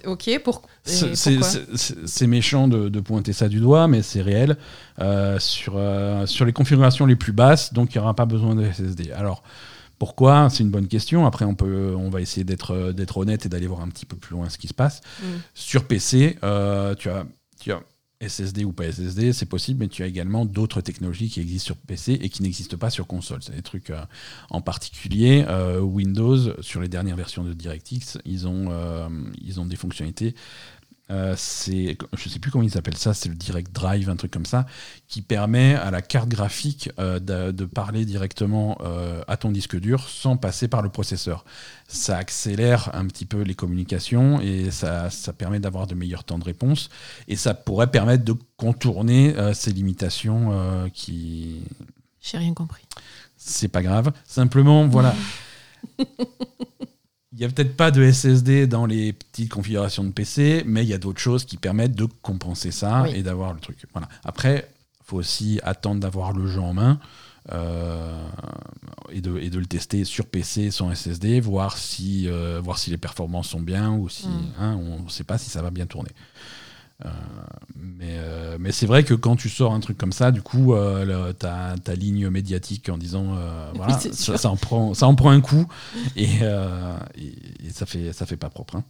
Ok, 0.06 0.30
pour... 0.44 0.62
c'est- 0.84 2.26
méchant 2.28 2.68
de, 2.68 2.90
de 2.90 3.00
pointer 3.02 3.34
ça 3.34 3.50
du 3.50 3.60
doigt, 3.60 3.88
mais 3.88 4.02
c'est 4.02 4.22
réel. 4.22 4.58
Euh, 5.00 5.38
sur, 5.40 5.74
euh, 5.76 6.26
sur 6.26 6.46
les 6.46 6.54
configurations 6.54 7.06
les 7.06 7.16
plus 7.16 7.34
basses, 7.34 7.74
donc 7.74 7.94
il 7.94 7.98
n'y 7.98 8.02
aura 8.02 8.16
pas 8.16 8.26
besoin 8.26 8.56
de 8.56 8.64
SSD. 8.72 9.12
Alors 9.12 9.44
pourquoi? 10.02 10.50
C'est 10.50 10.64
une 10.64 10.72
bonne 10.72 10.88
question. 10.88 11.28
Après, 11.28 11.46
on, 11.46 11.54
peut, 11.54 11.94
on 11.96 12.10
va 12.10 12.22
essayer 12.22 12.44
d'être 12.44 12.72
euh, 12.72 12.92
d'être 12.92 13.18
honnête 13.18 13.46
et 13.46 13.50
d'aller 13.50 13.68
voir 13.68 13.82
un 13.82 13.88
petit 13.88 14.08
peu 14.08 14.16
plus 14.18 14.34
loin 14.34 14.50
ce 14.50 14.58
qui 14.58 14.68
se 14.68 14.74
passe. 14.74 15.02
Mm. 15.22 15.26
Sur 15.54 15.86
PC, 15.86 16.40
euh, 16.42 16.96
tu, 16.96 17.08
as, 17.08 17.24
tu 17.60 17.72
as 17.72 17.84
SSD 18.22 18.64
ou 18.66 18.72
pas 18.72 18.92
SSD, 18.92 19.34
c'est 19.34 19.46
possible, 19.46 19.80
mais 19.80 19.88
tu 19.88 20.04
as 20.04 20.08
également 20.08 20.46
d'autres 20.46 20.82
technologies 20.82 21.30
qui 21.30 21.40
existent 21.40 21.66
sur 21.66 21.76
PC 21.76 22.14
et 22.14 22.30
qui 22.30 22.44
n'existent 22.44 22.78
pas 22.78 22.90
sur 22.90 23.08
console. 23.08 23.42
C'est 23.42 23.56
des 23.56 23.62
trucs 23.62 23.90
euh, 23.90 24.02
en 24.50 24.62
particulier 24.62 25.44
euh, 25.48 25.80
Windows, 25.80 26.62
sur 26.62 26.82
les 26.82 26.88
dernières 26.88 27.16
versions 27.16 27.44
de 27.44 27.54
DirectX, 27.54 28.20
ils 28.26 28.48
ont, 28.48 28.68
euh, 28.70 29.08
ils 29.42 29.60
ont 29.60 29.66
des 29.66 29.76
fonctionnalités. 29.76 30.36
Euh, 31.12 31.34
c'est, 31.38 31.98
je 32.14 32.30
sais 32.30 32.40
plus 32.40 32.52
comment 32.52 32.64
ils 32.64 32.78
appellent 32.78 32.98
ça, 32.98 33.14
c'est 33.14 33.30
le 33.30 33.36
Direct 33.36 33.72
Drive, 33.72 34.10
un 34.10 34.16
truc 34.16 34.32
comme 34.32 34.46
ça, 34.46 34.66
qui 35.08 35.22
permet 35.22 35.76
à 35.76 35.92
la 35.92 36.02
carte 36.02 36.30
graphique 36.30 36.90
euh, 37.00 37.20
de, 37.20 37.52
de 37.52 37.66
parler 37.66 38.06
directement 38.06 38.78
euh, 38.82 39.22
à 39.28 39.38
ton 39.38 39.52
disque 39.52 39.78
dur 39.78 40.08
sans 40.08 40.38
passer 40.38 40.68
par 40.68 40.82
le 40.82 40.90
processeur. 40.90 41.46
Ça 41.88 42.18
accélère 42.18 42.90
un 42.94 43.06
petit 43.06 43.26
peu 43.26 43.42
les 43.42 43.56
communications 43.56 44.40
et 44.40 44.72
ça, 44.72 45.10
ça 45.10 45.34
permet 45.34 45.60
d'avoir 45.60 45.88
de 45.88 45.96
meilleurs 45.96 46.24
temps 46.24 46.40
de 46.40 46.46
réponse. 46.46 46.90
Et 47.28 47.36
ça 47.36 47.54
pourrait 47.54 47.92
permettre 47.92 48.24
de 48.24 48.36
contourner 48.56 49.36
ces 49.54 49.74
limitations 49.74 50.90
qui. 50.94 51.64
J'ai 52.22 52.38
rien 52.38 52.54
compris. 52.54 52.84
C'est 53.36 53.68
pas 53.68 53.82
grave. 53.82 54.12
Simplement, 54.26 54.88
voilà. 54.88 55.14
Il 57.34 57.38
n'y 57.40 57.46
a 57.46 57.50
peut-être 57.50 57.78
pas 57.78 57.92
de 57.92 58.10
SSD 58.12 58.68
dans 58.68 58.86
les 58.86 59.14
petites 59.14 59.50
configurations 59.52 60.04
de 60.04 60.12
PC, 60.12 60.64
mais 60.66 60.84
il 60.84 60.90
y 60.90 60.94
a 60.94 60.98
d'autres 60.98 61.20
choses 61.22 61.46
qui 61.46 61.56
permettent 61.58 61.96
de 61.96 62.06
compenser 62.22 62.72
ça 62.72 63.04
Oui. 63.04 63.12
et 63.16 63.24
d'avoir 63.24 63.54
le 63.54 63.60
truc. 63.60 63.78
Voilà. 63.94 64.10
Après, 64.26 64.70
il 65.00 65.04
faut 65.06 65.18
aussi 65.18 65.60
attendre 65.64 66.02
d'avoir 66.02 66.34
le 66.34 66.48
jeu 66.48 66.60
en 66.60 66.74
main 66.74 67.00
euh, 67.54 68.22
et, 69.12 69.22
de, 69.22 69.38
et 69.40 69.50
de 69.50 69.60
le 69.60 69.66
tester 69.66 70.04
sur 70.04 70.26
PC 70.26 70.72
sans 70.72 70.94
SSD, 70.94 71.40
voir 71.40 71.78
si, 71.78 72.28
euh, 72.28 72.60
voir 72.62 72.78
si 72.78 72.90
les 72.90 72.98
performances 72.98 73.48
sont 73.50 73.62
bien 73.62 73.92
ou 73.94 74.10
si 74.10 74.28
Mm. 74.28 74.42
hein, 74.60 74.76
on 74.82 75.04
ne 75.04 75.10
sait 75.10 75.24
pas 75.24 75.38
si 75.38 75.50
ça 75.50 75.62
va 75.62 75.72
bien 75.72 75.86
tourner. 75.86 76.12
Euh, 77.06 77.10
mais 77.76 78.16
euh, 78.18 78.58
mais 78.60 78.72
c'est 78.72 78.86
vrai 78.86 79.04
que 79.04 79.14
quand 79.14 79.36
tu 79.36 79.50
sors 79.50 79.74
un 79.74 79.80
truc 79.80 79.98
comme 79.98 80.12
ça, 80.12 80.32
du 80.32 80.42
coup, 80.42 80.74
euh, 80.74 81.06
le- 81.28 81.34
ta, 81.34 81.76
ta 81.84 81.96
ligne 81.96 82.30
médiatique 82.30 82.90
en 82.90 82.98
disant 82.98 83.36
voilà, 83.76 83.94
ça, 84.38 84.50
en 84.50 84.56
prend, 84.58 84.94
ça 84.94 85.08
en 85.08 85.16
prend 85.16 85.32
un 85.32 85.42
coup 85.42 85.66
et, 86.16 86.26
et, 87.18 87.66
et 87.66 87.70
ça 87.72 87.86
fait 87.86 88.14
ça 88.14 88.26
fait 88.26 88.38
pas 88.38 88.50
propre. 88.50 88.76
hein. 88.78 88.84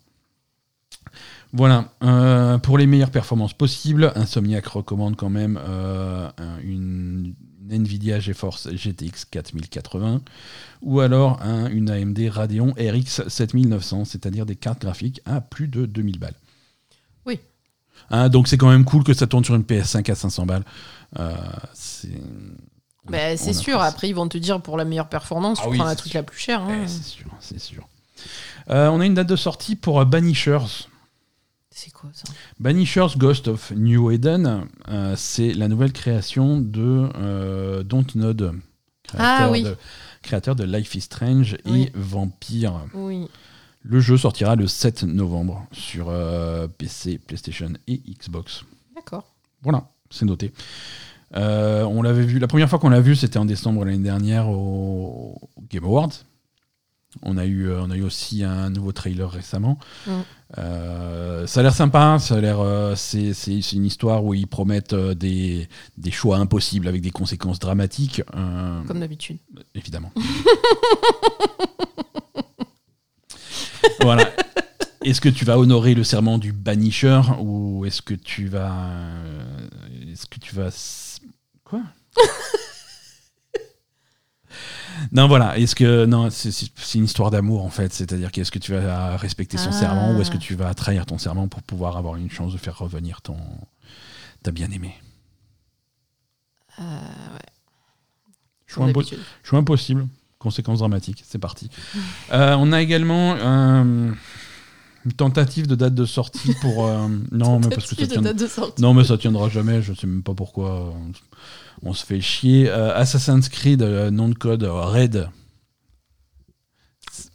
Voilà. 1.53 1.89
Euh, 2.03 2.57
pour 2.57 2.77
les 2.77 2.87
meilleures 2.87 3.11
performances 3.11 3.53
possibles, 3.53 4.11
Insomniac 4.15 4.65
recommande 4.67 5.15
quand 5.15 5.29
même 5.29 5.59
euh, 5.61 6.29
un- 6.37 6.59
une, 6.63 7.33
une 7.69 7.81
Nvidia 7.81 8.19
GeForce 8.19 8.69
GTX 8.73 9.25
4080 9.29 10.21
ou 10.81 10.99
alors 11.01 11.41
un- 11.41 11.69
une 11.69 11.89
AMD 11.89 12.19
Radeon 12.29 12.73
RX 12.77 13.27
7900, 13.27 14.05
c'est-à-dire 14.05 14.45
des 14.45 14.55
cartes 14.55 14.81
graphiques 14.81 15.21
à 15.25 15.41
plus 15.41 15.67
de 15.67 15.85
2000 15.85 16.19
balles. 16.19 16.35
Hein, 18.09 18.29
donc 18.29 18.47
c'est 18.47 18.57
quand 18.57 18.69
même 18.69 18.83
cool 18.85 19.03
que 19.03 19.13
ça 19.13 19.27
tourne 19.27 19.43
sur 19.45 19.55
une 19.55 19.63
PS5 19.63 20.11
à 20.11 20.15
500 20.15 20.45
balles. 20.45 20.63
Euh, 21.19 21.33
c'est 21.73 22.09
Bah, 23.09 23.17
on 23.47 23.53
sûr, 23.53 23.79
après 23.81 24.09
ils 24.09 24.15
vont 24.15 24.27
te 24.27 24.37
dire 24.37 24.61
pour 24.61 24.77
la 24.77 24.85
meilleure 24.85 25.09
performance, 25.09 25.59
Ah 25.61 25.65
tu 25.65 25.71
oui, 25.71 25.77
prends 25.77 25.87
la 25.87 25.95
truc 25.95 26.11
sûr. 26.11 26.19
la 26.19 26.23
plus 26.23 26.39
chère. 26.39 26.61
hein. 26.61 26.81
Eh, 26.83 26.87
c'est 26.87 27.03
sûr, 27.03 27.27
c'est 27.39 27.59
sûr. 27.59 27.87
Euh, 28.69 28.89
on 28.89 28.99
a 29.01 29.05
une 29.05 29.15
date 29.15 29.27
de 29.27 29.35
sortie 29.35 29.75
pour 29.75 29.99
euh, 29.99 30.05
Banishers. 30.05 30.87
C'est 31.73 31.91
quoi 31.91 32.09
ça? 32.13 32.25
Banishers 32.59 33.17
Ghost 33.17 33.47
of 33.47 33.71
New 33.71 34.11
Eden, 34.11 34.67
euh, 34.89 35.15
c'est 35.17 35.53
la 35.53 35.67
nouvelle 35.67 35.93
création 35.93 36.59
de 36.59 37.81
Dontnod, 37.83 38.53
créateur, 39.03 39.47
Ah 39.47 39.49
oui. 39.51 39.63
de, 39.63 39.77
créateur 40.21 40.55
de 40.55 40.63
Life 40.63 40.93
is 40.95 41.01
Strange 41.01 41.57
Oui. 41.65 41.83
et 41.83 41.91
Vampire. 41.95 42.73
Oui. 42.93 43.27
Le 43.83 43.99
jeu 43.99 44.17
sortira 44.17 44.55
le 44.55 44.67
7 44.67 45.03
novembre 45.03 45.65
sur 45.71 46.07
euh, 46.09 46.67
PC, 46.67 47.17
PlayStation 47.17 47.73
et 47.87 47.97
Xbox. 47.97 48.63
D'accord. 48.95 49.25
Voilà, 49.63 49.85
c'est 50.09 50.25
noté. 50.25 50.53
Euh, 51.35 51.83
on 51.83 52.01
l'avait 52.01 52.25
vu, 52.25 52.39
la 52.39 52.47
première 52.47 52.69
fois 52.69 52.77
qu'on 52.77 52.89
l'a 52.89 53.01
vu, 53.01 53.15
c'était 53.15 53.39
en 53.39 53.45
décembre 53.45 53.85
l'année 53.85 53.97
dernière 54.03 54.49
au 54.49 55.35
Game 55.71 55.83
Awards. 55.85 56.11
On 57.23 57.37
a 57.37 57.45
eu, 57.45 57.67
euh, 57.67 57.81
on 57.81 57.89
a 57.91 57.97
eu 57.97 58.03
aussi 58.03 58.43
un 58.43 58.69
nouveau 58.69 58.91
trailer 58.93 59.29
récemment. 59.29 59.77
Mm. 60.07 60.11
Euh, 60.59 61.47
ça 61.47 61.59
a 61.59 61.63
l'air 61.63 61.73
sympa, 61.73 62.17
ça 62.19 62.35
a 62.35 62.41
l'air, 62.41 62.59
euh, 62.59 62.95
c'est, 62.95 63.33
c'est- 63.33 63.61
c'est 63.61 63.75
une 63.75 63.85
histoire 63.85 64.23
où 64.23 64.33
ils 64.33 64.47
promettent 64.47 64.93
euh, 64.93 65.13
des, 65.13 65.67
des 65.97 66.11
choix 66.11 66.37
impossibles 66.37 66.87
avec 66.87 67.01
des 67.01 67.11
conséquences 67.11 67.59
dramatiques, 67.59 68.21
Comme 68.87 68.99
d'habitude. 68.99 69.39
évidemment. 69.75 70.11
voilà. 74.01 74.29
Est-ce 75.03 75.19
que 75.21 75.29
tu 75.29 75.45
vas 75.45 75.57
honorer 75.57 75.93
le 75.95 76.03
serment 76.03 76.37
du 76.37 76.51
banisher 76.53 77.21
ou 77.39 77.85
est-ce 77.85 78.01
que 78.03 78.13
tu 78.13 78.47
vas, 78.47 78.71
euh, 78.91 79.67
est-ce 80.11 80.27
que 80.27 80.39
tu 80.39 80.53
vas, 80.55 80.69
quoi 81.63 81.81
Non, 85.11 85.27
voilà. 85.27 85.57
Est-ce 85.57 85.73
que 85.75 86.05
non, 86.05 86.29
c'est 86.29 86.51
une 86.95 87.05
histoire 87.05 87.31
d'amour 87.31 87.63
en 87.65 87.69
fait. 87.69 87.91
C'est-à-dire 87.93 88.31
qu'est-ce 88.31 88.51
que 88.51 88.59
tu 88.59 88.73
vas 88.73 89.17
respecter 89.17 89.57
son 89.57 89.69
Ah. 89.69 89.79
serment 89.79 90.15
ou 90.15 90.21
est-ce 90.21 90.29
que 90.31 90.37
tu 90.37 90.53
vas 90.55 90.73
trahir 90.73 91.05
ton 91.05 91.17
serment 91.17 91.47
pour 91.47 91.63
pouvoir 91.63 91.97
avoir 91.97 92.17
une 92.17 92.29
chance 92.29 92.53
de 92.53 92.57
faire 92.57 92.77
revenir 92.77 93.21
ton 93.21 93.37
ta 94.43 94.51
bien-aimé 94.51 94.93
Euh, 96.79 96.83
ouais. 96.83 97.39
Choix, 98.67 98.85
impo- 98.87 99.17
impossible. 99.53 100.07
Conséquences 100.41 100.79
dramatiques. 100.79 101.23
C'est 101.27 101.39
parti. 101.39 101.69
Euh, 102.31 102.55
on 102.57 102.71
a 102.71 102.81
également 102.81 103.35
euh, 103.35 104.11
une 105.05 105.11
tentative 105.11 105.67
de 105.67 105.75
date 105.75 105.93
de 105.93 106.05
sortie 106.05 106.53
pour 106.61 106.87
euh, 106.87 107.07
non 107.31 107.59
mais 107.59 107.67
parce 107.69 107.89
que 107.89 107.95
ça 107.95 108.07
tient. 108.07 108.21
Non, 108.79 108.93
mais 108.93 109.03
ça 109.03 109.17
tiendra 109.17 109.49
jamais, 109.49 109.81
je 109.81 109.93
sais 109.93 110.07
même 110.07 110.23
pas 110.23 110.33
pourquoi. 110.33 110.93
On, 111.83 111.89
on 111.89 111.93
se 111.93 112.05
fait 112.05 112.21
chier. 112.21 112.69
Euh, 112.69 112.95
Assassin's 112.95 113.49
Creed, 113.49 113.81
euh, 113.81 114.11
nom 114.11 114.29
de 114.29 114.35
code 114.35 114.63
euh, 114.63 114.71
Red. 114.71 115.29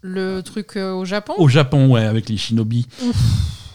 Le 0.00 0.40
truc 0.40 0.76
euh, 0.76 0.92
au 0.94 1.04
Japon? 1.04 1.34
Au 1.36 1.48
Japon, 1.48 1.90
ouais, 1.90 2.04
avec 2.04 2.28
les 2.28 2.36
shinobi. 2.36 2.86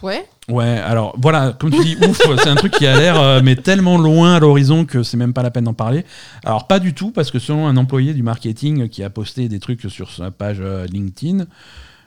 Ouais. 0.02 0.26
Ouais, 0.48 0.78
alors 0.78 1.14
voilà, 1.20 1.52
comme 1.52 1.70
tu 1.70 1.82
dis, 1.84 1.96
ouf, 2.06 2.20
c'est 2.42 2.48
un 2.48 2.56
truc 2.56 2.72
qui 2.72 2.86
a 2.86 2.96
l'air, 2.98 3.20
euh, 3.20 3.40
mais 3.42 3.54
tellement 3.54 3.98
loin 3.98 4.34
à 4.34 4.40
l'horizon 4.40 4.84
que 4.84 5.02
c'est 5.02 5.16
même 5.16 5.32
pas 5.32 5.42
la 5.42 5.50
peine 5.50 5.64
d'en 5.64 5.74
parler. 5.74 6.04
Alors, 6.44 6.66
pas 6.66 6.80
du 6.80 6.94
tout, 6.94 7.12
parce 7.12 7.30
que 7.30 7.38
selon 7.38 7.66
un 7.68 7.76
employé 7.76 8.12
du 8.12 8.22
marketing 8.22 8.88
qui 8.88 9.04
a 9.04 9.10
posté 9.10 9.48
des 9.48 9.60
trucs 9.60 9.82
sur 9.82 10.10
sa 10.10 10.30
page 10.30 10.58
euh, 10.60 10.86
LinkedIn, 10.86 11.46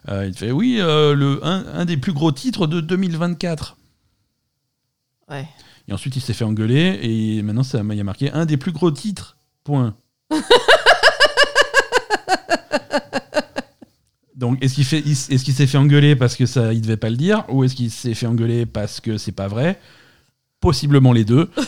euh, 0.09 0.27
il 0.27 0.33
fait 0.35 0.51
oui, 0.51 0.77
euh, 0.79 1.15
le, 1.15 1.39
un, 1.45 1.65
un 1.73 1.85
des 1.85 1.97
plus 1.97 2.13
gros 2.13 2.31
titres 2.31 2.67
de 2.67 2.81
2024. 2.81 3.77
Ouais. 5.29 5.47
Et 5.87 5.93
ensuite, 5.93 6.15
il 6.15 6.21
s'est 6.21 6.33
fait 6.33 6.45
engueuler 6.45 6.99
et 7.01 7.41
maintenant, 7.41 7.63
ça, 7.63 7.81
il 7.89 7.95
y 7.95 8.01
a 8.01 8.03
marqué 8.03 8.31
un 8.31 8.45
des 8.45 8.57
plus 8.57 8.71
gros 8.71 8.91
titres. 8.91 9.37
Point. 9.63 9.95
Donc, 14.36 14.61
est-ce 14.61 14.75
qu'il 14.75 14.86
fait, 14.86 14.99
est-ce 14.99 15.43
qu'il 15.43 15.53
s'est 15.53 15.67
fait 15.67 15.77
engueuler 15.77 16.15
parce 16.15 16.36
que 16.36 16.45
ça, 16.45 16.73
il 16.73 16.81
devait 16.81 16.97
pas 16.97 17.09
le 17.09 17.15
dire, 17.15 17.45
ou 17.49 17.63
est-ce 17.63 17.75
qu'il 17.75 17.89
s'est 17.89 18.13
fait 18.13 18.27
engueuler 18.27 18.65
parce 18.65 18.99
que 18.99 19.17
c'est 19.17 19.31
pas 19.31 19.47
vrai? 19.47 19.79
Possiblement 20.59 21.13
les 21.13 21.23
deux. 21.23 21.49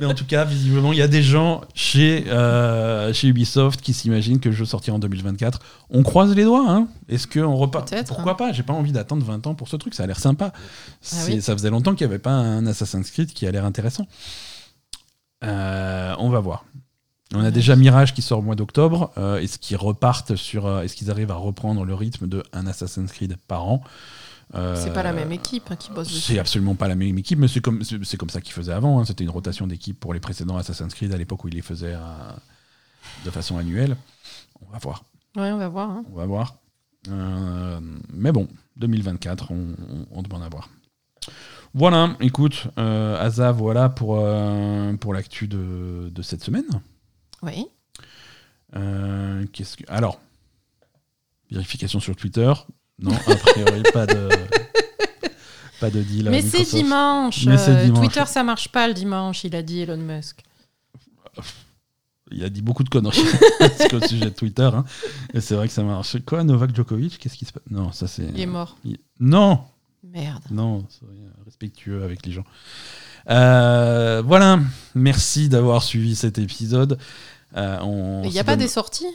Mais 0.00 0.06
en 0.06 0.14
tout 0.14 0.24
cas, 0.24 0.44
visiblement, 0.44 0.92
il 0.92 0.98
y 0.98 1.02
a 1.02 1.08
des 1.08 1.22
gens 1.22 1.60
chez, 1.74 2.24
euh, 2.28 3.12
chez 3.12 3.28
Ubisoft 3.28 3.80
qui 3.80 3.92
s'imaginent 3.92 4.40
que 4.40 4.48
le 4.48 4.54
jeu 4.54 4.64
sortira 4.64 4.96
en 4.96 4.98
2024. 4.98 5.60
On 5.90 6.02
croise 6.02 6.34
les 6.34 6.42
doigts, 6.42 6.64
hein 6.68 6.88
Est-ce 7.08 7.28
qu'on 7.28 7.54
repart? 7.54 7.94
Pourquoi 8.06 8.36
pas? 8.36 8.52
J'ai 8.52 8.64
pas 8.64 8.72
envie 8.72 8.90
d'attendre 8.90 9.24
20 9.24 9.46
ans 9.46 9.54
pour 9.54 9.68
ce 9.68 9.76
truc, 9.76 9.94
ça 9.94 10.02
a 10.02 10.06
l'air 10.06 10.18
sympa. 10.18 10.52
Oui. 11.26 11.40
Ça 11.40 11.52
faisait 11.52 11.70
longtemps 11.70 11.94
qu'il 11.94 12.06
n'y 12.06 12.12
avait 12.12 12.18
pas 12.22 12.32
un 12.32 12.66
Assassin's 12.66 13.10
Creed 13.10 13.32
qui 13.32 13.46
a 13.46 13.52
l'air 13.52 13.64
intéressant. 13.64 14.08
Euh, 15.44 16.14
on 16.18 16.30
va 16.30 16.40
voir. 16.40 16.64
On 17.34 17.42
a 17.44 17.50
déjà 17.50 17.76
Mirage 17.76 18.14
qui 18.14 18.22
sort 18.22 18.40
au 18.40 18.42
mois 18.42 18.54
d'octobre. 18.54 19.10
Euh, 19.16 19.38
est-ce 19.40 19.58
qu'ils 19.58 19.76
repartent 19.76 20.36
sur. 20.36 20.66
euh, 20.66 20.82
Est-ce 20.82 20.94
qu'ils 20.96 21.10
arrivent 21.10 21.30
à 21.30 21.34
reprendre 21.36 21.84
le 21.84 21.94
rythme 21.94 22.26
de 22.28 22.42
un 22.52 22.66
Assassin's 22.66 23.10
Creed 23.12 23.36
par 23.48 23.64
an 23.66 23.82
Euh, 24.54 24.76
C'est 24.76 24.92
pas 24.92 25.02
la 25.02 25.12
même 25.14 25.32
équipe 25.32 25.70
hein, 25.70 25.76
qui 25.76 25.90
bosse 25.90 26.08
dessus. 26.08 26.20
c'est 26.34 26.38
absolument 26.38 26.74
pas 26.74 26.88
la 26.88 26.94
même 26.94 27.16
équipe, 27.16 27.38
mais 27.38 27.48
c'est 27.48 27.60
comme, 27.62 27.82
c'est 27.84 28.04
c'est 28.04 28.18
comme 28.18 28.28
ça 28.30 28.40
qu'ils 28.42 28.52
faisaient 28.52 28.72
avant. 28.74 28.98
hein. 29.00 29.04
C'était 29.06 29.24
une 29.24 29.30
rotation 29.30 29.66
d'équipe 29.66 29.98
pour 29.98 30.12
les 30.12 30.20
précédents 30.20 30.56
Assassin's 30.58 30.92
Creed 30.92 31.12
à 31.12 31.16
l'époque 31.16 31.42
où 31.44 31.48
ils 31.48 31.54
les 31.54 31.62
faisaient 31.62 31.94
à- 31.94 32.36
de 33.24 33.30
façon 33.30 33.56
annuelle. 33.56 33.96
On 34.66 34.70
va 34.70 34.78
voir. 34.78 35.04
Ouais, 35.36 35.50
on 35.52 35.58
va 35.58 35.68
voir. 35.68 35.90
hein. 35.90 36.04
On 36.12 36.16
va 36.16 36.26
voir. 36.26 36.56
Euh, 37.08 37.80
mais 38.12 38.30
bon, 38.30 38.46
2024, 38.76 39.50
on, 39.52 39.74
on, 39.90 40.06
on 40.18 40.22
demande 40.22 40.42
à 40.42 40.48
voir. 40.50 40.68
Voilà, 41.74 42.14
écoute, 42.20 42.66
euh, 42.78 43.16
Asa, 43.18 43.50
voilà 43.52 43.88
pour, 43.88 44.16
euh, 44.18 44.92
pour 44.94 45.14
l'actu 45.14 45.48
de, 45.48 46.10
de 46.14 46.22
cette 46.22 46.44
semaine. 46.44 46.66
Oui. 47.42 47.66
Euh, 48.76 49.44
qu'est-ce 49.52 49.76
que... 49.76 49.84
Alors, 49.88 50.20
vérification 51.50 52.00
sur 52.00 52.16
Twitter. 52.16 52.52
Non, 52.98 53.12
a 53.14 53.34
priori, 53.36 53.82
pas 53.92 54.06
de, 54.06 54.28
pas 55.80 55.90
de 55.90 56.02
deal. 56.02 56.28
Mais 56.30 56.40
c'est 56.40 56.58
Microsoft. 56.58 56.74
dimanche. 56.82 57.46
Mais 57.46 57.58
c'est 57.58 57.70
euh, 57.72 57.84
dimanche. 57.84 57.98
Twitter, 58.06 58.24
ça 58.26 58.42
marche 58.44 58.68
pas 58.68 58.86
le 58.88 58.94
dimanche, 58.94 59.44
il 59.44 59.54
a 59.56 59.62
dit 59.62 59.80
Elon 59.80 59.96
Musk. 59.96 60.42
Il 62.30 62.42
a 62.44 62.48
dit 62.48 62.62
beaucoup 62.62 62.82
de 62.84 62.88
conneries 62.88 63.20
au 63.92 64.00
sujet 64.06 64.24
de 64.26 64.30
Twitter. 64.30 64.62
hein. 64.72 64.84
Et 65.34 65.40
c'est 65.40 65.54
vrai 65.54 65.68
que 65.68 65.74
ça 65.74 65.82
marche. 65.82 66.16
Quoi, 66.24 66.42
Novak 66.44 66.74
Djokovic 66.74 67.18
Qu'est-ce 67.18 67.36
qui 67.36 67.44
se 67.44 67.52
passe? 67.52 67.62
Non, 67.70 67.92
ça 67.92 68.06
c'est. 68.06 68.22
Il 68.24 68.40
est 68.40 68.46
mort. 68.46 68.76
Il- 68.84 68.98
Non 69.20 69.64
Merde. 70.04 70.42
Non, 70.50 70.84
soyez 70.88 71.22
respectueux 71.44 72.02
avec 72.02 72.26
les 72.26 72.32
gens. 72.32 72.44
Euh, 73.30 74.22
voilà, 74.26 74.58
merci 74.94 75.48
d'avoir 75.48 75.82
suivi 75.82 76.16
cet 76.16 76.38
épisode. 76.38 76.98
Euh, 77.56 77.78
on 77.82 78.22
Il 78.24 78.30
n'y 78.30 78.38
a 78.40 78.44
pas 78.44 78.52
donne- 78.52 78.60
des 78.64 78.68
sorties? 78.68 79.06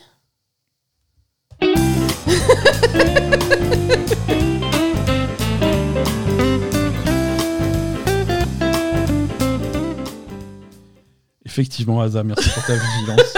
Effectivement, 11.45 12.01
Asa, 12.01 12.23
merci 12.23 12.49
pour 12.49 12.63
ta 12.65 12.73
vigilance. 12.73 13.21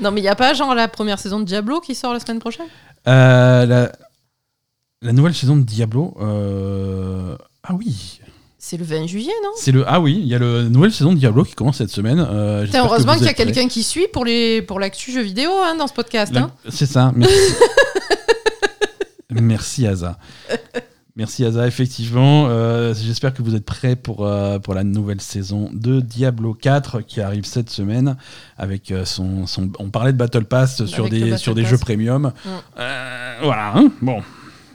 Non, 0.00 0.10
mais 0.10 0.18
il 0.20 0.24
n'y 0.24 0.28
a 0.30 0.34
pas 0.34 0.52
genre 0.52 0.74
la 0.74 0.88
première 0.88 1.20
saison 1.20 1.38
de 1.38 1.44
Diablo 1.44 1.78
qui 1.78 1.94
sort 1.94 2.12
la 2.12 2.18
semaine 2.18 2.40
prochaine? 2.40 2.66
Euh, 3.06 3.66
la, 3.66 3.92
la 5.02 5.12
nouvelle 5.12 5.34
saison 5.34 5.56
de 5.56 5.62
Diablo. 5.62 6.14
euh, 6.20 7.36
Ah 7.62 7.74
oui, 7.74 8.20
C'est 8.58 8.76
le 8.76 8.84
20 8.84 9.06
juillet, 9.06 9.32
non? 9.42 9.50
C'est 9.56 9.72
le. 9.72 9.84
Ah 9.86 10.00
oui, 10.00 10.18
il 10.22 10.26
y 10.28 10.34
a 10.34 10.38
la 10.38 10.62
nouvelle 10.64 10.92
saison 10.92 11.12
de 11.12 11.18
Diablo 11.18 11.44
qui 11.44 11.54
commence 11.54 11.78
cette 11.78 11.90
semaine. 11.90 12.18
Euh, 12.20 12.64
Putain, 12.64 12.84
Heureusement 12.84 13.14
qu'il 13.16 13.24
y 13.26 13.28
a 13.28 13.34
quelqu'un 13.34 13.68
qui 13.68 13.82
suit 13.82 14.06
pour 14.12 14.24
les 14.24 14.62
pour 14.62 14.78
l'actu 14.80 15.10
jeux 15.12 15.22
vidéo 15.22 15.50
hein, 15.64 15.74
dans 15.76 15.86
ce 15.88 15.92
podcast. 15.92 16.32
La- 16.32 16.42
hein. 16.42 16.50
C'est 16.68 16.86
ça. 16.86 17.12
Merci. 17.16 17.34
merci 19.30 19.86
Asa. 19.86 20.18
Merci 21.14 21.44
Asa, 21.44 21.66
effectivement. 21.66 22.46
euh, 22.48 22.94
J'espère 22.94 23.34
que 23.34 23.42
vous 23.42 23.54
êtes 23.54 23.66
prêts 23.66 23.96
pour, 23.96 24.26
euh, 24.26 24.58
pour 24.58 24.72
la 24.72 24.82
nouvelle 24.82 25.20
saison 25.20 25.68
de 25.74 26.00
Diablo 26.00 26.54
4 26.54 27.02
qui 27.02 27.20
arrive 27.20 27.44
cette 27.44 27.68
semaine 27.68 28.16
avec 28.56 28.94
son, 29.04 29.46
son... 29.46 29.70
On 29.78 29.90
parlait 29.90 30.12
de 30.14 30.16
Battle 30.16 30.44
Pass 30.44 30.86
sur 30.86 31.04
Avec 31.06 31.12
des, 31.12 31.36
sur 31.36 31.54
des 31.54 31.66
jeux 31.66 31.76
premium. 31.76 32.32
Mm. 32.46 32.48
Voilà, 33.42 33.72
hein, 33.76 33.90
bon, 34.00 34.22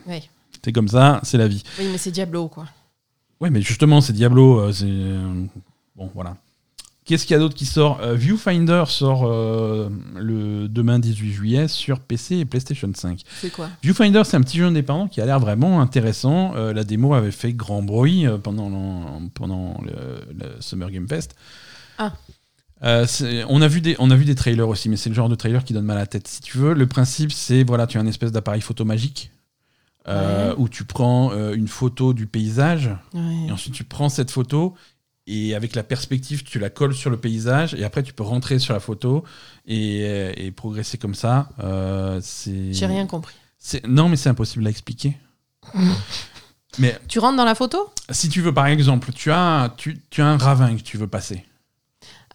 Oui. 0.08 0.30
c'est 0.64 0.72
comme 0.72 0.88
ça, 0.88 1.20
c'est 1.24 1.38
la 1.38 1.48
vie. 1.48 1.64
oui, 1.80 1.86
mais 1.92 1.98
c'est 1.98 2.12
Diablo, 2.12 2.48
quoi. 2.48 2.66
Ouais, 3.40 3.50
mais 3.50 3.62
justement, 3.62 4.02
c'est 4.02 4.14
Diablo. 4.14 4.60
euh, 4.60 4.72
c'est 4.72 4.86
euh, 4.88 5.46
Bon, 5.96 6.10
voilà. 6.14 6.38
Qu'est-ce 7.06 7.26
qu'il 7.26 7.36
y 7.36 7.38
a 7.38 7.40
d'autre 7.40 7.56
qui 7.56 7.66
sort 7.66 8.00
Euh, 8.02 8.16
Viewfinder 8.16 8.84
sort 8.88 9.24
euh, 9.26 9.90
le 10.16 10.68
demain 10.68 11.00
18 11.00 11.32
juillet 11.32 11.68
sur 11.70 12.00
PC 12.02 12.38
et 12.38 12.46
PlayStation 12.46 12.92
5. 12.94 13.22
C'est 13.40 13.50
quoi? 13.52 13.70
Viewfinder, 13.82 14.24
c'est 14.26 14.36
un 14.36 14.42
petit 14.42 14.58
jeu 14.58 14.66
indépendant 14.66 15.08
qui 15.08 15.22
a 15.22 15.26
l'air 15.26 15.40
vraiment 15.40 15.80
intéressant. 15.82 16.54
Euh, 16.56 16.74
la 16.74 16.84
démo 16.84 17.14
avait 17.14 17.32
fait 17.32 17.54
grand 17.54 17.82
bruit 17.82 18.26
pendant, 18.44 18.70
l'en- 18.70 19.22
pendant 19.34 19.80
le, 19.86 19.94
le 20.38 20.60
Summer 20.60 20.92
Game 20.92 21.08
Fest. 21.08 21.34
Ah. 21.98 22.12
On, 22.82 23.62
a 23.62 23.68
vu 23.68 23.82
des, 23.82 23.96
on 24.00 24.12
a 24.12 24.16
vu 24.16 24.26
des 24.26 24.36
trailers 24.36 24.68
aussi, 24.68 24.90
mais 24.90 24.98
c'est 24.98 25.10
le 25.10 25.16
genre 25.16 25.30
de 25.30 25.36
trailer 25.36 25.64
qui 25.64 25.74
donne 25.74 25.86
mal 25.86 25.98
à 25.98 26.02
la 26.02 26.08
tête. 26.08 26.28
Si 26.28 26.42
tu 26.42 26.58
veux, 26.58 26.74
le 26.74 26.88
principe, 26.88 27.32
c'est 27.32 27.64
voilà, 27.64 27.88
tu 27.88 27.98
as 27.98 28.02
une 28.02 28.08
espèce 28.08 28.32
d'appareil 28.32 28.62
photo 28.62 28.84
magique 28.86 29.32
euh, 30.08 30.50
Ouais. 30.50 30.56
où 30.58 30.70
tu 30.70 30.84
prends 30.86 31.32
euh, 31.32 31.54
une 31.54 31.68
photo 31.68 32.14
du 32.14 32.28
paysage 32.28 32.90
Ouais. 33.14 33.48
et 33.48 33.52
ensuite 33.52 33.74
tu 33.74 33.84
prends 33.84 34.10
cette 34.10 34.32
photo 34.32 34.74
et 35.30 35.54
avec 35.56 35.76
la 35.76 35.84
perspective, 35.84 36.44
tu 36.44 36.58
la 36.60 36.70
colles 36.70 36.94
sur 36.96 37.10
le 37.10 37.18
paysage 37.18 37.74
et 37.74 37.84
après 37.84 38.02
tu 38.04 38.14
peux 38.14 38.24
rentrer 38.24 38.60
sur 38.60 38.74
la 38.74 38.80
photo 38.80 39.26
et, 39.66 40.04
euh, 40.06 40.32
et 40.38 40.52
progresser 40.52 40.98
comme 40.98 41.16
ça. 41.16 41.50
Euh, 41.62 42.22
J'ai 42.72 42.86
rien 42.86 43.06
compris. 43.06 43.36
Non, 43.86 44.08
mais 44.08 44.16
c'est 44.16 44.30
impossible 44.30 44.66
à 44.66 44.70
expliquer. 44.70 45.18
mais 46.80 46.98
Tu 47.08 47.20
rentres 47.20 47.38
dans 47.38 47.44
la 47.46 47.56
photo? 47.56 47.90
Si 48.10 48.30
tu 48.30 48.42
veux, 48.42 48.54
par 48.54 48.68
exemple, 48.68 49.12
tu 49.14 49.32
as, 49.32 49.74
tu, 49.78 50.00
tu 50.10 50.22
as 50.22 50.28
un 50.28 50.38
ravin 50.38 50.76
que 50.78 50.82
tu 50.82 50.98
veux 50.98 51.08
passer. 51.08 51.44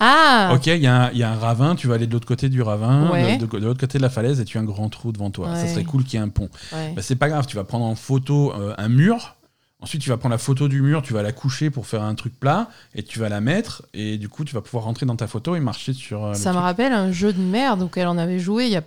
Ah 0.05 0.51
Ok, 0.55 0.67
il 0.67 0.79
y, 0.83 0.87
a 0.89 1.05
un- 1.05 1.11
il 1.13 1.19
y 1.19 1.23
a 1.23 1.31
un 1.31 1.37
ravin, 1.39 1.77
tu 1.77 1.87
vas 1.87 1.95
aller 1.95 2.07
de 2.09 2.13
l'autre 2.13 2.27
côté 2.27 2.49
du 2.49 2.61
ravin, 2.61 3.09
Ouais. 3.11 3.37
de, 3.37 3.47
de- 3.47 3.59
de 3.61 3.65
l'autre 3.67 3.79
côté 3.81 3.99
de 3.99 4.03
la 4.03 4.11
falaise, 4.11 4.41
et 4.41 4.45
tu 4.45 4.59
as 4.59 4.61
un 4.61 4.65
grand 4.65 4.89
trou 4.89 5.13
devant 5.13 5.31
toi. 5.31 5.55
Ça 5.55 5.63
Ouais. 5.63 5.69
serait 5.69 5.85
cool 5.85 6.03
qu'il 6.05 6.19
y 6.19 6.23
ait 6.23 6.25
un 6.25 6.29
pont. 6.29 6.49
Ouais. 6.73 6.93
Bah, 6.97 7.03
c'est 7.03 7.15
pas 7.17 7.29
grave, 7.29 7.47
tu 7.47 7.55
vas 7.57 7.63
prendre 7.65 7.85
en 7.85 7.95
photo 7.95 8.53
euh, 8.55 8.75
un 8.79 8.89
mur. 8.89 9.37
Ensuite, 9.81 10.03
tu 10.03 10.11
vas 10.11 10.17
prendre 10.17 10.33
la 10.33 10.39
photo 10.39 10.67
du 10.69 10.81
mur, 10.83 11.03
tu 11.03 11.13
vas 11.13 11.23
la 11.23 11.33
coucher 11.33 11.71
pour 11.71 11.87
faire 11.87 12.03
un 12.03 12.15
truc 12.15 12.39
plat, 12.39 12.69
et 12.95 13.03
tu 13.05 13.19
vas 13.21 13.29
la 13.29 13.41
mettre, 13.41 13.83
et 13.95 14.17
du 14.19 14.29
coup, 14.29 14.45
tu 14.45 14.55
vas 14.55 14.61
pouvoir 14.61 14.85
rentrer 14.85 15.07
dans 15.07 15.17
ta 15.17 15.27
photo 15.29 15.55
et 15.57 15.61
marcher 15.61 15.93
sur. 15.93 16.25
euh, 16.25 16.29
le 16.31 16.35
Ça 16.37 16.51
me 16.51 16.55
truc. 16.55 16.65
rappelle 16.65 16.93
un 16.93 17.11
jeu 17.13 17.33
de 17.33 17.41
merde 17.41 17.83
auquel 17.83 18.07
on 18.09 18.19
avait 18.19 18.39
joué 18.41 18.67
il 18.67 18.73
y 18.73 18.77
a 18.77 18.83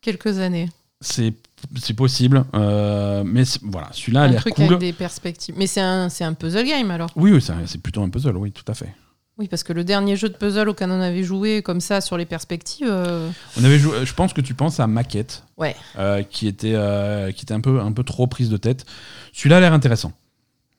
quelques 0.00 0.38
années. 0.38 0.68
C'est 1.00 1.34
c'est 1.80 1.94
possible, 1.94 2.44
euh, 2.54 3.22
mais 3.24 3.44
c'est- 3.44 3.60
voilà, 3.62 3.88
celui-là 3.92 4.22
a 4.22 4.24
un 4.24 4.28
l'air 4.28 4.40
truc 4.40 4.54
cool. 4.54 4.64
avec 4.64 4.78
des 4.78 4.92
perspectives. 4.92 5.54
Mais 5.58 5.66
c'est 5.66 5.80
un, 5.80 6.08
c'est 6.10 6.24
un 6.24 6.34
puzzle 6.34 6.64
game 6.66 6.90
alors 6.90 7.10
Oui, 7.16 7.32
oui, 7.32 7.40
c'est 7.42 7.52
c'est 7.66 7.80
plutôt 7.80 8.02
un 8.02 8.08
puzzle, 8.10 8.36
oui, 8.36 8.52
tout 8.52 8.64
à 8.70 8.74
fait. 8.74 8.94
Oui, 9.38 9.48
parce 9.48 9.62
que 9.62 9.74
le 9.74 9.84
dernier 9.84 10.16
jeu 10.16 10.30
de 10.30 10.34
puzzle 10.34 10.68
auquel 10.70 10.90
on 10.90 11.00
avait 11.00 11.22
joué 11.22 11.60
comme 11.60 11.80
ça 11.82 12.00
sur 12.00 12.16
les 12.16 12.24
perspectives. 12.24 12.86
euh, 12.88 13.28
On 13.60 13.64
avait 13.64 13.78
joué, 13.78 14.06
je 14.06 14.14
pense 14.14 14.32
que 14.32 14.40
tu 14.40 14.54
penses 14.54 14.80
à 14.80 14.86
Maquette, 14.86 15.44
Ouais. 15.58 15.76
euh, 15.98 16.22
qui 16.22 16.48
était, 16.48 16.72
euh, 16.74 17.30
qui 17.32 17.42
était 17.44 17.52
un, 17.52 17.60
peu, 17.60 17.80
un 17.80 17.92
peu 17.92 18.02
trop 18.02 18.26
prise 18.26 18.48
de 18.48 18.56
tête. 18.56 18.86
Celui-là 19.34 19.58
a 19.58 19.60
l'air 19.60 19.72
intéressant. 19.74 20.12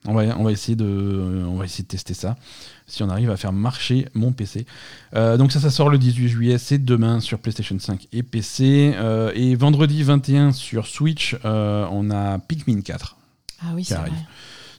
On 0.08 0.14
va, 0.14 0.24
on, 0.40 0.44
va 0.44 0.52
essayer 0.52 0.76
de, 0.76 1.44
on 1.48 1.58
va 1.58 1.66
essayer 1.66 1.84
de 1.84 1.88
tester 1.90 2.14
ça, 2.16 2.36
si 2.88 3.04
on 3.04 3.10
arrive 3.10 3.30
à 3.30 3.38
faire 3.38 3.52
marcher 3.52 4.08
mon 4.14 4.32
PC. 4.32 4.66
Donc 5.14 5.52
ça, 5.52 5.60
ça 5.60 5.70
sort 5.70 5.90
le 5.90 5.98
18 5.98 6.28
juillet, 6.30 6.58
c'est 6.58 6.78
demain 6.78 7.20
sur 7.20 7.40
PlayStation 7.40 7.78
5 7.78 8.08
et 8.14 8.24
PC. 8.24 8.96
Et 9.36 9.56
vendredi 9.56 10.04
21 10.04 10.52
sur 10.54 10.88
Switch, 10.88 11.36
on 11.44 12.10
a 12.12 12.40
Pikmin 12.40 12.82
4. 12.82 13.18
Ah 13.62 13.66
oui, 13.74 13.84
c'est 13.84 13.96
vrai. 13.96 14.12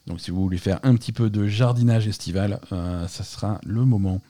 Donc 0.09 0.21
si 0.21 0.31
vous 0.31 0.41
voulez 0.41 0.59
faire 0.59 0.81
un 0.83 0.97
petit 0.97 1.13
peu 1.13 1.31
de 1.31 1.47
jardinage 1.47 2.09
estival, 2.09 2.61
euh, 2.73 3.07
ça 3.07 3.25
sera 3.25 3.61
le 3.65 3.85
moment. 3.85 4.21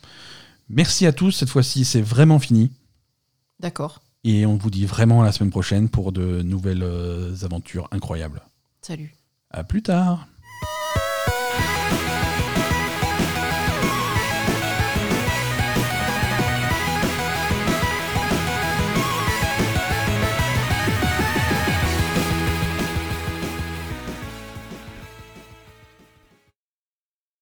Merci 0.69 1.07
à 1.07 1.13
tous, 1.13 1.31
cette 1.31 1.49
fois-ci 1.49 1.85
c'est 1.85 2.03
vraiment 2.03 2.39
fini. 2.39 2.71
D'accord. 3.61 4.03
Et 4.25 4.45
on 4.45 4.57
vous 4.57 4.71
dit 4.71 4.85
vraiment 4.85 5.23
à 5.23 5.25
la 5.25 5.33
semaine 5.33 5.51
prochaine 5.51 5.89
pour 5.89 6.13
de 6.13 6.43
nouvelles 6.43 6.83
euh, 6.83 7.35
aventures 7.43 7.89
incroyables. 7.93 8.43
Salut. 8.83 9.15
À 9.51 9.65
plus 9.65 9.83
tard 9.83 10.27